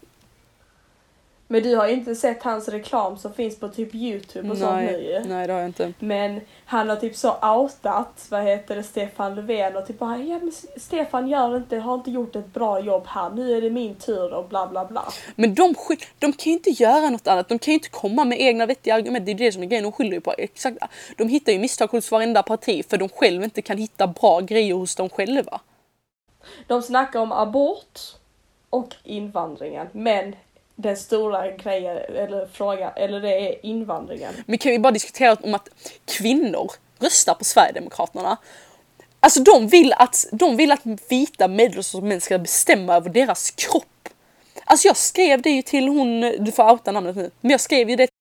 Men 1.51 1.63
du 1.63 1.75
har 1.75 1.87
inte 1.87 2.15
sett 2.15 2.43
hans 2.43 2.67
reklam 2.67 3.17
som 3.17 3.33
finns 3.33 3.59
på 3.59 3.69
typ 3.69 3.95
youtube 3.95 4.49
och 4.49 4.57
sånt 4.57 4.75
nu 4.75 4.81
Nej, 4.81 5.05
ju. 5.05 5.19
nej 5.29 5.47
det 5.47 5.53
har 5.53 5.59
jag 5.59 5.69
inte. 5.69 5.93
Men 5.99 6.41
han 6.65 6.89
har 6.89 6.95
typ 6.95 7.15
så 7.15 7.35
outat, 7.41 8.25
vad 8.29 8.43
heter 8.43 8.75
det, 8.75 8.83
Stefan 8.83 9.35
Löfven 9.35 9.75
och 9.75 9.87
typ 9.87 9.99
bara 9.99 10.17
ja 10.17 10.39
men 10.39 10.51
Stefan 10.77 11.27
gör 11.27 11.57
inte, 11.57 11.77
har 11.77 11.93
inte 11.95 12.11
gjort 12.11 12.35
ett 12.35 12.53
bra 12.53 12.79
jobb 12.79 13.03
här, 13.07 13.29
nu 13.29 13.57
är 13.57 13.61
det 13.61 13.69
min 13.69 13.95
tur 13.95 14.33
och 14.33 14.49
bla 14.49 14.67
bla 14.67 14.85
bla. 14.85 15.03
Men 15.35 15.55
de, 15.55 15.75
de 16.19 16.33
kan 16.33 16.51
ju 16.51 16.51
inte 16.51 16.69
göra 16.69 17.09
något 17.09 17.27
annat. 17.27 17.49
De 17.49 17.59
kan 17.59 17.71
ju 17.71 17.75
inte 17.75 17.89
komma 17.89 18.25
med 18.25 18.41
egna 18.41 18.65
vettiga 18.65 18.95
argument. 18.95 19.25
Det 19.25 19.31
är 19.31 19.35
det 19.35 19.51
som 19.51 19.63
är 19.63 19.67
grejen. 19.67 19.83
De 19.83 19.91
skyller 19.91 20.13
ju 20.13 20.21
på 20.21 20.33
exakt. 20.37 20.77
De 21.17 21.27
hittar 21.27 21.51
ju 21.51 21.59
misstag 21.59 21.87
hos 21.87 22.11
varenda 22.11 22.43
parti 22.43 22.85
för 22.89 22.97
de 22.97 23.09
själva 23.09 23.43
inte 23.43 23.61
kan 23.61 23.77
hitta 23.77 24.07
bra 24.07 24.39
grejer 24.39 24.73
hos 24.73 24.95
dem 24.95 25.09
själva. 25.09 25.61
De 26.67 26.81
snackar 26.81 27.19
om 27.19 27.31
abort 27.31 27.99
och 28.69 28.95
invandringen 29.03 29.87
men 29.91 30.35
den 30.81 30.97
stora 30.97 31.51
grejen 31.51 31.97
eller 31.97 32.47
frågan, 32.53 32.91
eller 32.95 33.21
det 33.21 33.49
är 33.49 33.65
invandringen. 33.65 34.33
Men 34.45 34.57
kan 34.57 34.71
vi 34.71 34.79
bara 34.79 34.91
diskutera 34.91 35.37
om 35.41 35.53
att 35.53 35.69
kvinnor 36.05 36.71
röstar 36.99 37.33
på 37.33 37.43
Sverigedemokraterna? 37.43 38.37
Alltså 39.19 39.43
de 39.43 39.67
vill 39.67 39.93
att, 39.93 40.25
de 40.31 40.57
vill 40.57 40.71
att 40.71 40.81
vita 41.09 41.47
medelålders 41.47 41.93
män 41.93 42.21
ska 42.21 42.37
bestämma 42.37 42.95
över 42.95 43.09
deras 43.09 43.51
kropp. 43.51 43.85
Alltså 44.65 44.87
jag 44.87 44.97
skrev 44.97 45.41
det 45.41 45.49
ju 45.49 45.61
till 45.61 45.87
hon, 45.87 46.21
du 46.21 46.51
får 46.51 46.71
outa 46.71 46.91
namnet 46.91 47.15
nu, 47.15 47.31
men 47.41 47.51
jag 47.51 47.61
skrev 47.61 47.89
ju 47.89 47.95
det 47.95 48.07
till 48.07 48.15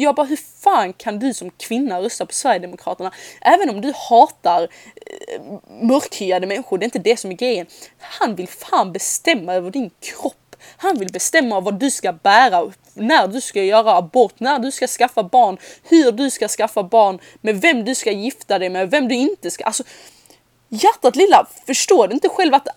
jag 0.00 0.14
bara, 0.14 0.26
hur 0.26 0.38
fan 0.62 0.92
kan 0.92 1.18
du 1.18 1.34
som 1.34 1.50
kvinna 1.50 2.00
rösta 2.00 2.26
på 2.26 2.32
Sverigedemokraterna? 2.32 3.12
Även 3.40 3.70
om 3.70 3.80
du 3.80 3.92
hatar 4.10 4.62
eh, 4.62 5.42
mörkhyade 5.82 6.46
människor, 6.46 6.78
det 6.78 6.82
är 6.82 6.86
inte 6.86 6.98
det 6.98 7.16
som 7.16 7.30
är 7.30 7.34
grejen. 7.34 7.66
Han 7.98 8.34
vill 8.34 8.48
fan 8.48 8.92
bestämma 8.92 9.54
över 9.54 9.70
din 9.70 9.90
kropp. 10.00 10.47
Han 10.76 10.98
vill 10.98 11.12
bestämma 11.12 11.60
vad 11.60 11.74
du 11.74 11.90
ska 11.90 12.12
bära, 12.12 12.72
när 12.94 13.28
du 13.28 13.40
ska 13.40 13.62
göra 13.62 13.96
abort, 13.96 14.40
när 14.40 14.58
du 14.58 14.70
ska 14.72 14.86
skaffa 14.86 15.22
barn, 15.22 15.58
hur 15.82 16.12
du 16.12 16.30
ska 16.30 16.48
skaffa 16.48 16.82
barn, 16.82 17.18
med 17.40 17.60
vem 17.60 17.84
du 17.84 17.94
ska 17.94 18.10
gifta 18.10 18.58
dig 18.58 18.68
med, 18.68 18.90
vem 18.90 19.08
du 19.08 19.14
inte 19.14 19.50
ska. 19.50 19.64
Alltså, 19.64 19.82
hjärtat 20.68 21.16
lilla, 21.16 21.46
förstår 21.66 22.08
du 22.08 22.14
inte 22.14 22.28
själv 22.28 22.54
att 22.54 22.68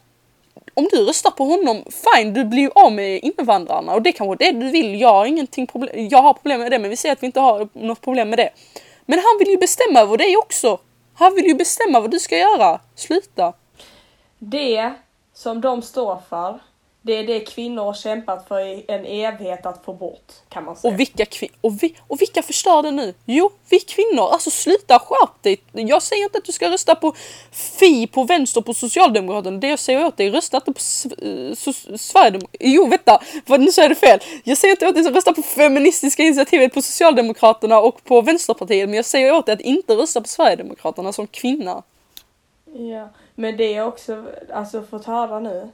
om 0.74 0.88
du 0.92 0.98
röstar 0.98 1.32
på 1.32 1.44
honom, 1.44 1.84
fine, 1.86 2.34
du 2.34 2.46
blir 2.46 2.62
ju 2.62 2.70
av 2.76 2.92
med 2.92 3.20
invandrarna 3.24 3.94
och 3.94 4.02
det 4.02 4.12
kanske 4.12 4.46
är 4.46 4.54
det 4.54 4.60
du 4.60 4.72
vill. 4.72 5.02
Jag 5.02 5.10
har 5.10 5.26
ingenting 5.26 5.68
problem, 5.68 6.08
jag 6.08 6.22
har 6.22 6.34
problem 6.34 6.60
med 6.60 6.72
det, 6.72 6.80
men 6.80 6.90
vi 6.90 6.98
säger 6.98 7.14
att 7.14 7.24
vi 7.24 7.26
inte 7.26 7.40
har 7.40 7.68
något 7.74 8.02
problem 8.02 8.30
med 8.30 8.40
det. 8.40 8.50
Men 9.06 9.20
han 9.20 9.40
vill 9.40 9.48
ju 9.50 9.58
bestämma 9.58 10.00
över 10.00 10.18
dig 10.18 10.38
också. 10.38 10.80
Han 11.14 11.36
vill 11.36 11.46
ju 11.46 11.54
bestämma 11.54 12.00
vad 12.00 12.12
du 12.12 12.20
ska 12.20 12.38
göra. 12.38 12.80
Sluta. 12.96 13.54
Det 14.40 14.94
som 15.34 15.62
de 15.62 15.82
står 15.82 16.22
för, 16.30 16.60
det 17.04 17.14
är 17.14 17.24
det 17.28 17.40
kvinnor 17.40 17.84
har 17.84 17.94
kämpat 17.94 18.48
för 18.48 18.60
i 18.60 18.86
en 18.88 19.06
evighet 19.06 19.66
att 19.66 19.86
få 19.86 19.94
bort 19.94 20.32
kan 20.50 20.64
man 20.66 20.76
säga. 20.76 20.94
Och 20.94 21.00
vilka, 21.00 21.26
och, 21.62 21.84
vi- 21.84 21.96
och 22.08 22.22
vilka 22.22 22.42
förstör 22.44 22.84
det 22.84 22.92
nu? 22.92 23.14
Jo, 23.26 23.52
vi 23.70 23.80
kvinnor. 23.80 24.24
Alltså 24.32 24.50
sluta 24.50 25.00
skärp 25.00 25.44
dig. 25.44 25.62
Jag 25.72 26.04
säger 26.04 26.24
inte 26.24 26.38
att 26.38 26.46
du 26.46 26.52
ska 26.52 26.70
rösta 26.70 26.96
på 26.96 27.14
Fi 27.52 28.08
på 28.08 28.24
vänster 28.24 28.62
på 28.62 28.74
Socialdemokraterna. 28.74 29.58
Det 29.58 29.68
jag 29.68 29.80
säger 29.80 30.06
åt 30.06 30.18
dig, 30.18 30.30
rösta 30.30 30.58
inte 30.58 30.74
på 30.74 30.80
eh, 30.80 31.74
Sverigedemokraterna. 31.98 32.60
Jo, 32.60 32.88
vänta. 32.88 33.22
Vad, 33.46 33.60
nu 33.60 33.72
säger 33.72 33.90
jag 33.90 33.98
det 33.98 34.08
fel. 34.08 34.20
Jag 34.44 34.58
säger 34.58 34.72
inte 34.72 34.88
åt 34.88 34.96
dig 34.96 35.08
att 35.08 35.16
rösta 35.16 35.34
på 35.34 35.42
Feministiska 35.42 36.24
initiativet 36.24 36.74
på 36.74 36.82
Socialdemokraterna 36.82 37.80
och 37.80 38.04
på 38.04 38.22
Vänsterpartiet. 38.22 38.90
Men 38.90 38.96
jag 38.96 39.06
säger 39.06 39.34
åt 39.34 39.46
dig 39.46 39.54
att 39.54 39.62
inte 39.62 39.94
rösta 39.96 40.22
på 40.22 40.28
Sverigedemokraterna 40.28 41.14
som 41.14 41.28
kvinna. 41.28 41.84
Ja, 42.74 43.10
men 43.36 43.58
det 43.58 43.74
är 43.74 43.86
också, 43.88 44.26
alltså 44.54 44.84
fått 44.84 45.06
höra 45.06 45.40
nu, 45.40 45.70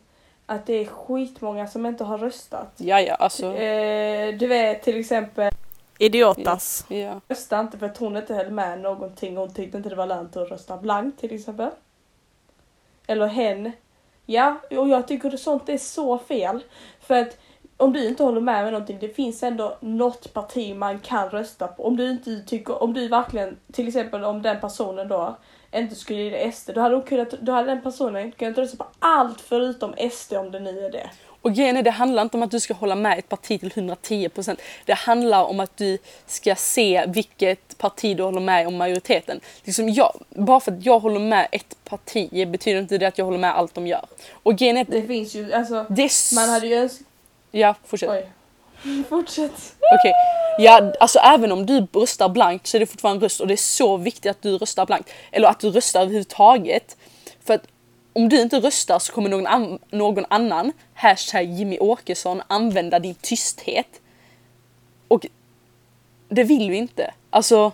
att 0.49 0.65
det 0.65 0.73
är 0.73 0.85
skitmånga 0.85 1.67
som 1.67 1.85
inte 1.85 2.03
har 2.03 2.17
röstat. 2.17 2.73
Ja, 2.77 3.01
ja, 3.01 3.15
alltså. 3.15 3.45
Eh, 3.55 4.37
du 4.37 4.47
vet 4.47 4.83
till 4.83 4.99
exempel, 4.99 5.51
Idiotas. 5.99 6.85
Ja. 6.87 7.21
rösta 7.27 7.59
inte 7.59 7.77
för 7.77 7.85
att 7.85 7.97
hon 7.97 8.17
inte 8.17 8.33
höll 8.33 8.51
med 8.51 8.79
någonting, 8.79 9.37
hon 9.37 9.53
tyckte 9.53 9.77
inte 9.77 9.89
det 9.89 9.95
var 9.95 10.05
lönt 10.05 10.37
att 10.37 10.51
rösta 10.51 10.77
blankt 10.77 11.19
till 11.19 11.35
exempel. 11.35 11.69
eller 13.07 13.27
hen. 13.27 13.71
Ja, 14.25 14.55
och 14.71 14.89
jag 14.89 15.07
tycker 15.07 15.33
att 15.33 15.39
sånt 15.39 15.69
är 15.69 15.77
så 15.77 16.17
fel. 16.17 16.63
För 16.99 17.21
att 17.21 17.37
om 17.77 17.93
du 17.93 18.07
inte 18.07 18.23
håller 18.23 18.41
med 18.41 18.63
med 18.63 18.73
någonting, 18.73 18.97
det 18.99 19.09
finns 19.09 19.43
ändå 19.43 19.77
något 19.79 20.33
parti 20.33 20.75
man 20.75 20.99
kan 20.99 21.29
rösta 21.29 21.67
på. 21.67 21.85
Om 21.85 21.97
du 21.97 22.11
inte 22.11 22.41
tycker, 22.41 22.83
om 22.83 22.93
du 22.93 23.07
verkligen, 23.07 23.57
till 23.71 23.87
exempel 23.87 24.23
om 24.23 24.41
den 24.41 24.59
personen 24.59 25.07
då 25.07 25.37
inte 25.75 25.95
skulle 25.95 26.21
gilla 26.21 26.51
SD, 26.51 26.69
då 26.75 26.81
hade, 26.81 26.95
hon 26.95 27.03
kunnat, 27.03 27.31
då 27.31 27.51
hade 27.51 27.67
den 27.67 27.81
personen 27.81 28.31
kunnat 28.31 28.57
rösta 28.57 28.77
på 28.77 28.85
allt 28.99 29.41
förutom 29.41 29.95
SD 30.11 30.33
om 30.33 30.51
det 30.51 30.59
nu 30.59 30.85
är 30.85 30.91
det. 30.91 31.09
Och 31.41 31.53
grejen 31.53 31.77
är, 31.77 31.83
det 31.83 31.91
handlar 31.91 32.21
inte 32.23 32.37
om 32.37 32.43
att 32.43 32.51
du 32.51 32.59
ska 32.59 32.73
hålla 32.73 32.95
med 32.95 33.19
ett 33.19 33.29
parti 33.29 33.59
till 33.59 33.71
110%. 33.71 34.57
Det 34.85 34.93
handlar 34.93 35.43
om 35.43 35.59
att 35.59 35.77
du 35.77 35.97
ska 36.25 36.55
se 36.55 37.05
vilket 37.07 37.77
parti 37.77 38.17
du 38.17 38.23
håller 38.23 38.41
med 38.41 38.67
om 38.67 38.75
majoriteten. 38.75 39.39
Liksom 39.63 39.89
jag, 39.89 40.21
bara 40.29 40.59
för 40.59 40.71
att 40.71 40.85
jag 40.85 40.99
håller 40.99 41.19
med 41.19 41.47
ett 41.51 41.77
parti 41.83 42.47
betyder 42.47 42.79
inte 42.79 42.97
det 42.97 43.05
att 43.05 43.17
jag 43.17 43.25
håller 43.25 43.37
med 43.37 43.55
allt 43.55 43.73
de 43.73 43.87
gör. 43.87 44.05
Och 44.31 44.55
grejen 44.55 44.77
är, 44.77 44.85
Det 44.85 45.01
finns 45.01 45.35
ju, 45.35 45.53
alltså, 45.53 45.85
det 45.89 46.11
man 46.35 46.49
hade 46.49 46.67
ju 46.67 46.75
önskat... 46.75 47.07
Ja, 47.51 47.75
fortsätt. 47.85 48.09
Oj. 48.09 48.29
Fortsätt. 49.09 49.75
Okej. 49.99 50.13
Ja, 50.59 50.93
alltså 50.99 51.19
även 51.19 51.51
om 51.51 51.65
du 51.65 51.87
röstar 51.93 52.29
blankt 52.29 52.67
så 52.67 52.77
är 52.77 52.79
det 52.79 52.85
fortfarande 52.85 53.17
en 53.17 53.21
röst 53.21 53.41
och 53.41 53.47
det 53.47 53.53
är 53.53 53.57
så 53.57 53.97
viktigt 53.97 54.31
att 54.31 54.41
du 54.41 54.57
röstar 54.57 54.85
blankt. 54.85 55.09
Eller 55.31 55.47
att 55.47 55.59
du 55.59 55.69
röstar 55.69 56.01
överhuvudtaget. 56.01 56.97
För 57.45 57.53
att 57.53 57.67
om 58.13 58.29
du 58.29 58.41
inte 58.41 58.59
röstar 58.59 58.99
så 58.99 59.13
kommer 59.13 59.29
någon, 59.29 59.47
an- 59.47 59.79
någon 59.91 60.25
annan, 60.29 60.71
hashtag 60.93 61.45
Jimmy 61.45 61.79
Åkesson, 61.79 62.41
använda 62.47 62.99
din 62.99 63.15
tysthet. 63.15 64.01
Och 65.07 65.25
det 66.29 66.43
vill 66.43 66.69
vi 66.69 66.77
inte. 66.77 67.13
Alltså, 67.29 67.71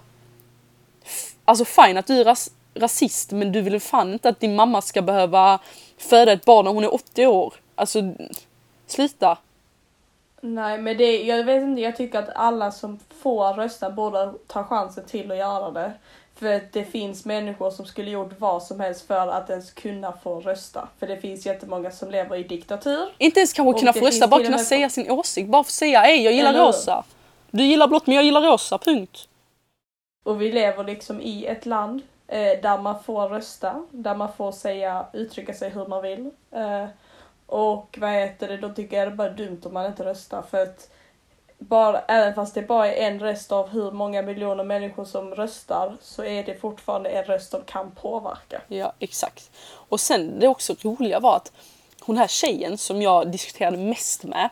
alltså 1.45 1.65
fine 1.65 1.97
att 1.97 2.07
du 2.07 2.19
är 2.21 2.25
ras- 2.25 2.51
rasist 2.73 3.31
men 3.31 3.51
du 3.51 3.61
vill 3.61 3.79
fan 3.79 4.13
inte 4.13 4.29
att 4.29 4.39
din 4.39 4.55
mamma 4.55 4.81
ska 4.81 5.01
behöva 5.01 5.59
föda 5.97 6.31
ett 6.31 6.45
barn 6.45 6.65
när 6.65 6.71
hon 6.71 6.83
är 6.83 6.93
80 6.93 7.27
år. 7.27 7.53
Alltså, 7.75 8.13
sluta. 8.87 9.37
Nej 10.45 10.77
men 10.77 10.97
det, 10.97 11.23
jag 11.23 11.43
vet 11.43 11.63
inte, 11.63 11.81
jag 11.81 11.95
tycker 11.95 12.19
att 12.19 12.29
alla 12.35 12.71
som 12.71 12.99
får 13.21 13.53
rösta 13.53 13.89
borde 13.89 14.33
ta 14.47 14.63
chansen 14.63 15.05
till 15.05 15.31
att 15.31 15.37
göra 15.37 15.71
det. 15.71 15.91
För 16.35 16.55
att 16.55 16.71
det 16.73 16.83
finns 16.83 17.25
människor 17.25 17.71
som 17.71 17.85
skulle 17.85 18.11
gjort 18.11 18.39
vad 18.39 18.63
som 18.63 18.79
helst 18.79 19.07
för 19.07 19.27
att 19.27 19.49
ens 19.49 19.71
kunna 19.71 20.13
få 20.23 20.39
rösta. 20.39 20.87
För 20.99 21.07
det 21.07 21.17
finns 21.17 21.45
jättemånga 21.45 21.91
som 21.91 22.11
lever 22.11 22.35
i 22.35 22.43
diktatur. 22.43 23.09
Inte 23.17 23.39
ens 23.39 23.53
kanske 23.53 23.79
kunna 23.79 23.93
få 23.93 24.05
rösta, 24.05 24.27
bara 24.27 24.43
kunna 24.43 24.57
säga 24.57 24.89
sin 24.89 25.11
åsikt. 25.11 25.49
Bara 25.49 25.63
få 25.63 25.71
säga 25.71 25.99
hej 25.99 26.23
jag 26.23 26.33
gillar 26.33 26.49
Eller 26.49 26.59
hur? 26.59 26.67
rosa. 26.67 27.03
Du 27.51 27.63
gillar 27.63 27.87
blått 27.87 28.07
men 28.07 28.15
jag 28.15 28.25
gillar 28.25 28.41
rosa, 28.41 28.77
punkt. 28.77 29.27
Och 30.23 30.41
vi 30.41 30.51
lever 30.51 30.83
liksom 30.83 31.21
i 31.21 31.45
ett 31.45 31.65
land 31.65 32.01
eh, 32.27 32.61
där 32.61 32.81
man 32.81 33.03
får 33.03 33.29
rösta, 33.29 33.83
där 33.91 34.15
man 34.15 34.33
får 34.33 34.51
säga, 34.51 35.05
uttrycka 35.13 35.53
sig 35.53 35.69
hur 35.69 35.85
man 35.85 36.01
vill. 36.01 36.29
Eh, 36.51 36.85
och 37.53 37.97
vad 38.01 38.11
heter 38.11 38.47
det, 38.47 38.57
då 38.57 38.69
tycker 38.69 38.97
jag 38.97 39.07
det 39.07 39.11
är 39.11 39.15
bara 39.15 39.29
dumt 39.29 39.61
om 39.63 39.73
man 39.73 39.85
inte 39.85 40.05
röstar 40.05 40.41
för 40.51 40.63
att 40.63 40.89
bara, 41.57 41.99
även 41.99 42.35
fast 42.35 42.55
det 42.55 42.61
bara 42.61 42.93
är 42.93 43.07
en 43.07 43.19
röst 43.19 43.51
av 43.51 43.69
hur 43.69 43.91
många 43.91 44.21
miljoner 44.21 44.63
människor 44.63 45.05
som 45.05 45.35
röstar 45.35 45.97
så 46.01 46.23
är 46.23 46.43
det 46.43 46.55
fortfarande 46.55 47.09
en 47.09 47.23
röst 47.23 47.51
som 47.51 47.61
kan 47.63 47.91
påverka. 47.91 48.61
Ja, 48.67 48.93
exakt. 48.99 49.51
Och 49.89 49.99
sen 49.99 50.39
det 50.39 50.47
också 50.47 50.75
roliga 50.81 51.19
var 51.19 51.35
att 51.35 51.51
hon 52.01 52.17
här 52.17 52.27
tjejen 52.27 52.77
som 52.77 53.01
jag 53.01 53.31
diskuterade 53.31 53.77
mest 53.77 54.23
med, 54.23 54.49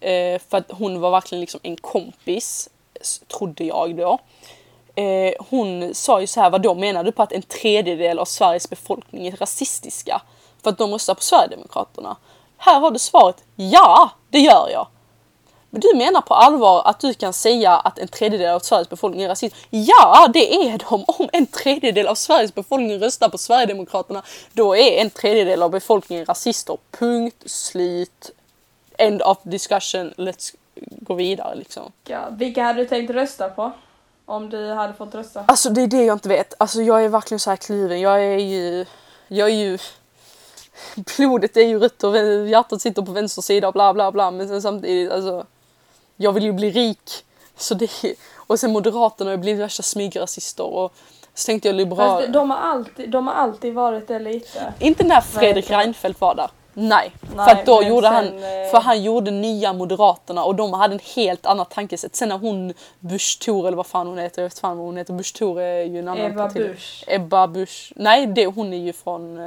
eh, 0.00 0.40
för 0.48 0.58
att 0.58 0.70
hon 0.70 1.00
var 1.00 1.10
verkligen 1.10 1.40
liksom 1.40 1.60
en 1.62 1.76
kompis, 1.76 2.68
trodde 3.38 3.64
jag 3.64 3.96
då. 3.96 4.18
Eh, 4.94 5.34
hon 5.50 5.94
sa 5.94 6.20
ju 6.20 6.26
så 6.26 6.40
här, 6.40 6.50
vad 6.50 6.62
då 6.62 6.74
menar 6.74 7.04
du 7.04 7.12
på 7.12 7.22
att 7.22 7.32
en 7.32 7.42
tredjedel 7.42 8.18
av 8.18 8.24
Sveriges 8.24 8.70
befolkning 8.70 9.26
är 9.26 9.36
rasistiska? 9.36 10.22
För 10.62 10.70
att 10.70 10.78
de 10.78 10.92
röstar 10.92 11.14
på 11.14 11.22
Sverigedemokraterna. 11.22 12.16
Här 12.56 12.80
har 12.80 12.90
du 12.90 12.98
svaret, 12.98 13.36
ja 13.56 14.10
det 14.30 14.38
gör 14.38 14.68
jag. 14.72 14.86
Men 15.70 15.80
du 15.80 15.94
menar 15.94 16.20
på 16.20 16.34
allvar 16.34 16.82
att 16.84 17.00
du 17.00 17.14
kan 17.14 17.32
säga 17.32 17.76
att 17.76 17.98
en 17.98 18.08
tredjedel 18.08 18.54
av 18.54 18.60
Sveriges 18.60 18.88
befolkning 18.90 19.22
är 19.22 19.28
rasist? 19.28 19.56
Ja, 19.70 20.28
det 20.32 20.54
är 20.54 20.78
de! 20.90 21.04
Om 21.06 21.28
en 21.32 21.46
tredjedel 21.46 22.06
av 22.06 22.14
Sveriges 22.14 22.54
befolkning 22.54 22.98
röstar 22.98 23.28
på 23.28 23.38
Sverigedemokraterna, 23.38 24.22
då 24.52 24.76
är 24.76 25.02
en 25.02 25.10
tredjedel 25.10 25.62
av 25.62 25.70
befolkningen 25.70 26.26
rasister. 26.26 26.76
Punkt 26.90 27.42
slut. 27.46 28.30
End 28.98 29.22
of 29.22 29.38
discussion. 29.42 30.12
Let's 30.16 30.54
gå 30.74 31.14
vidare 31.14 31.54
liksom. 31.54 31.92
Ja, 32.04 32.20
vilka 32.30 32.62
hade 32.62 32.82
du 32.82 32.88
tänkt 32.88 33.10
rösta 33.10 33.48
på? 33.48 33.72
Om 34.26 34.50
du 34.50 34.72
hade 34.72 34.94
fått 34.94 35.14
rösta? 35.14 35.44
Alltså 35.48 35.70
det 35.70 35.82
är 35.82 35.86
det 35.86 36.04
jag 36.04 36.14
inte 36.14 36.28
vet. 36.28 36.54
Alltså 36.58 36.82
jag 36.82 37.04
är 37.04 37.08
verkligen 37.08 37.40
så 37.40 37.50
här 37.50 37.56
kluven. 37.56 38.00
Jag 38.00 38.24
är 38.24 38.38
ju... 38.38 38.86
Jag 39.28 39.48
är 39.48 39.54
ju... 39.54 39.78
Blodet 41.16 41.56
är 41.56 41.66
ju 41.66 41.78
rött 41.78 42.04
och 42.04 42.16
hjärtat 42.48 42.82
sitter 42.82 43.02
på 43.02 43.12
vänster 43.12 43.42
sida 43.42 43.68
och 43.68 43.72
bla 43.72 43.94
bla 43.94 44.12
bla. 44.12 44.30
Men 44.30 44.48
sen 44.48 44.62
samtidigt 44.62 45.12
alltså... 45.12 45.46
Jag 46.16 46.32
vill 46.32 46.44
ju 46.44 46.52
bli 46.52 46.70
rik. 46.70 47.24
Så 47.56 47.74
det... 47.74 47.90
Och 48.36 48.60
sen 48.60 48.72
Moderaterna 48.72 49.30
har 49.30 49.36
ju 49.36 49.42
blivit 49.42 49.62
värsta 49.62 49.82
smygrasister 49.82 50.64
och 50.64 50.92
så 51.34 51.46
tänkte 51.46 51.68
jag 51.68 51.74
liberal... 51.74 52.20
Fast 52.20 52.32
de, 52.32 52.50
har 52.50 52.58
alltid, 52.58 53.10
de 53.10 53.26
har 53.26 53.34
alltid 53.34 53.74
varit 53.74 54.08
det 54.08 54.18
lite. 54.18 54.72
Inte 54.78 55.04
när 55.04 55.20
Fredrik 55.20 55.70
Nej, 55.70 55.78
Reinfeldt 55.78 56.20
var 56.20 56.34
där. 56.34 56.50
Nej, 56.74 57.12
Nej, 57.36 57.48
för 57.48 57.60
att 57.60 57.66
då 57.66 57.82
gjorde 57.82 58.06
sen, 58.06 58.14
han, 58.14 58.26
eh, 58.26 58.70
för 58.70 58.80
han 58.80 59.02
gjorde 59.02 59.30
nya 59.30 59.72
Moderaterna 59.72 60.44
och 60.44 60.54
de 60.54 60.72
hade 60.72 60.94
en 60.94 61.00
helt 61.14 61.46
annat 61.46 61.70
tankesätt. 61.70 62.16
Sen 62.16 62.28
när 62.28 62.38
hon 62.38 62.74
Busch 63.00 63.38
Thor 63.40 63.66
eller 63.66 63.76
vad 63.76 63.86
fan 63.86 64.06
hon 64.06 64.18
heter, 64.18 64.42
jag 64.42 64.48
vet 64.48 64.58
fan 64.58 64.76
vad 64.76 64.86
hon 64.86 64.96
heter, 64.96 65.12
Busch 65.12 65.34
Thor 65.34 65.60
är 65.60 65.84
ju 65.84 65.98
en 65.98 66.08
annan 66.08 66.26
Ebba 66.26 66.48
parti. 66.48 66.68
Busch. 66.68 67.04
Ebba 67.06 67.46
Busch. 67.46 67.92
Nej, 67.96 68.26
det, 68.26 68.46
hon 68.46 68.72
är 68.72 68.76
ju 68.76 68.92
från 68.92 69.38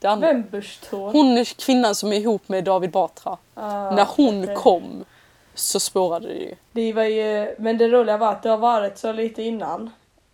det 0.00 0.06
andra. 0.06 0.26
Vem 0.26 0.44
Busch 0.50 0.80
Thor? 0.80 1.12
Hon 1.12 1.38
är 1.38 1.44
kvinnan 1.44 1.94
som 1.94 2.12
är 2.12 2.16
ihop 2.16 2.48
med 2.48 2.64
David 2.64 2.90
Batra. 2.90 3.38
Ah, 3.54 3.90
när 3.90 4.08
hon 4.16 4.42
okej. 4.42 4.56
kom 4.56 5.04
så 5.54 5.80
spårade 5.80 6.28
det 6.28 6.34
ju. 6.34 6.54
Det 6.72 6.92
var 6.92 7.04
ju, 7.04 7.54
men 7.58 7.78
det 7.78 7.88
roliga 7.88 8.16
var 8.16 8.32
att 8.32 8.42
det 8.42 8.48
har 8.48 8.58
varit 8.58 8.98
så 8.98 9.12
lite 9.12 9.42
innan. 9.42 9.90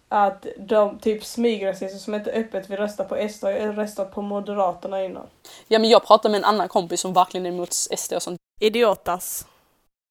Att 0.08 0.46
de 0.58 0.98
typ 0.98 1.24
smygrasister 1.24 1.98
som 1.98 2.14
inte 2.14 2.30
öppet 2.30 2.70
vill 2.70 2.76
rösta 2.76 3.04
på 3.04 3.28
SD 3.28 3.44
har 3.44 3.72
röstat 3.72 4.14
på 4.14 4.22
Moderaterna 4.22 5.04
innan. 5.04 5.26
Ja 5.68 5.78
men 5.78 5.90
jag 5.90 6.06
pratade 6.06 6.32
med 6.32 6.38
en 6.38 6.44
annan 6.44 6.68
kompis 6.68 7.00
som 7.00 7.12
verkligen 7.12 7.46
är 7.46 7.50
emot 7.50 7.72
SD 7.72 8.12
och 8.12 8.22
sånt. 8.22 8.40
Idiotas. 8.60 9.46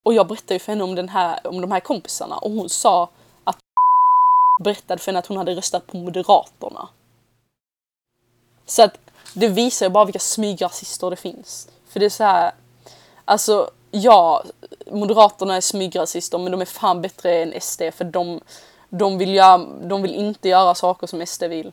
Och 0.06 0.14
jag 0.14 0.28
berättade 0.28 0.54
ju 0.54 0.60
för 0.60 0.72
henne 0.72 0.84
om, 0.84 0.96
den 0.96 1.10
här, 1.10 1.48
om 1.48 1.62
de 1.62 1.72
här 1.72 1.80
kompisarna 1.80 2.38
och 2.38 2.52
hon 2.52 2.70
sa 2.70 3.10
att 3.44 3.58
berättade 4.64 5.02
för 5.02 5.12
henne 5.12 5.20
att 5.20 5.28
hon 5.28 5.38
hade 5.38 5.56
röstat 5.56 5.88
på 5.88 5.98
Moderaterna. 5.98 6.90
Så 8.66 8.84
att 8.84 9.03
det 9.34 9.48
visar 9.48 9.86
ju 9.86 9.90
bara 9.90 10.06
vilka 10.06 10.20
smygrasister 10.20 11.10
det 11.10 11.16
finns. 11.16 11.68
För 11.90 12.00
det 12.00 12.06
är 12.06 12.10
så 12.10 12.24
här, 12.24 12.52
alltså 13.26 13.70
ja, 13.92 14.44
Moderaterna 14.92 15.56
är 15.56 15.62
smygrasister 15.62 16.38
men 16.38 16.52
de 16.52 16.62
är 16.62 16.66
fan 16.66 17.02
bättre 17.02 17.42
än 17.42 17.62
SD 17.62 17.82
för 17.94 18.06
de, 18.06 18.42
de, 18.90 19.18
vill, 19.18 19.36
göra, 19.36 19.58
de 19.84 20.02
vill 20.02 20.16
inte 20.16 20.50
göra 20.50 20.76
saker 20.76 21.08
som 21.08 21.26
SD 21.26 21.44
vill. 21.44 21.72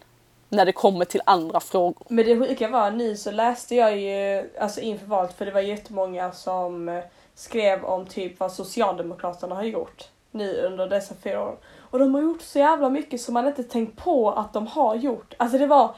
När 0.49 0.67
det 0.67 0.73
kommer 0.73 1.05
till 1.05 1.23
andra 1.25 1.61
frågor. 1.61 2.07
Men 2.09 2.25
det 2.25 2.39
sjuka 2.39 2.69
var 2.69 2.91
nu 2.91 3.17
så 3.17 3.31
läste 3.31 3.75
jag 3.75 3.99
ju, 3.99 4.51
alltså 4.61 4.81
inför 4.81 5.07
valet, 5.07 5.39
för 5.39 5.47
det 5.47 5.53
var 5.53 5.61
jättemånga 5.61 6.33
som 6.33 7.03
skrev 7.35 7.85
om 7.85 8.07
typ 8.07 8.41
vad 8.41 8.53
Socialdemokraterna 8.53 9.55
har 9.55 9.63
gjort 9.63 10.09
nu 10.31 10.63
under 10.67 10.87
dessa 10.87 11.15
fyra 11.23 11.43
år. 11.43 11.57
Och 11.91 11.99
de 11.99 12.15
har 12.15 12.23
gjort 12.23 12.43
så 12.43 12.59
jävla 12.59 12.91
mycket 12.91 13.21
som 13.21 13.35
man 13.35 13.47
inte 13.47 13.63
tänkt 13.63 14.05
på 14.05 14.31
att 14.31 14.53
de 14.53 14.67
har 14.67 14.95
gjort. 14.95 15.35
Alltså 15.37 15.59
det 15.59 15.67
var 15.67 15.95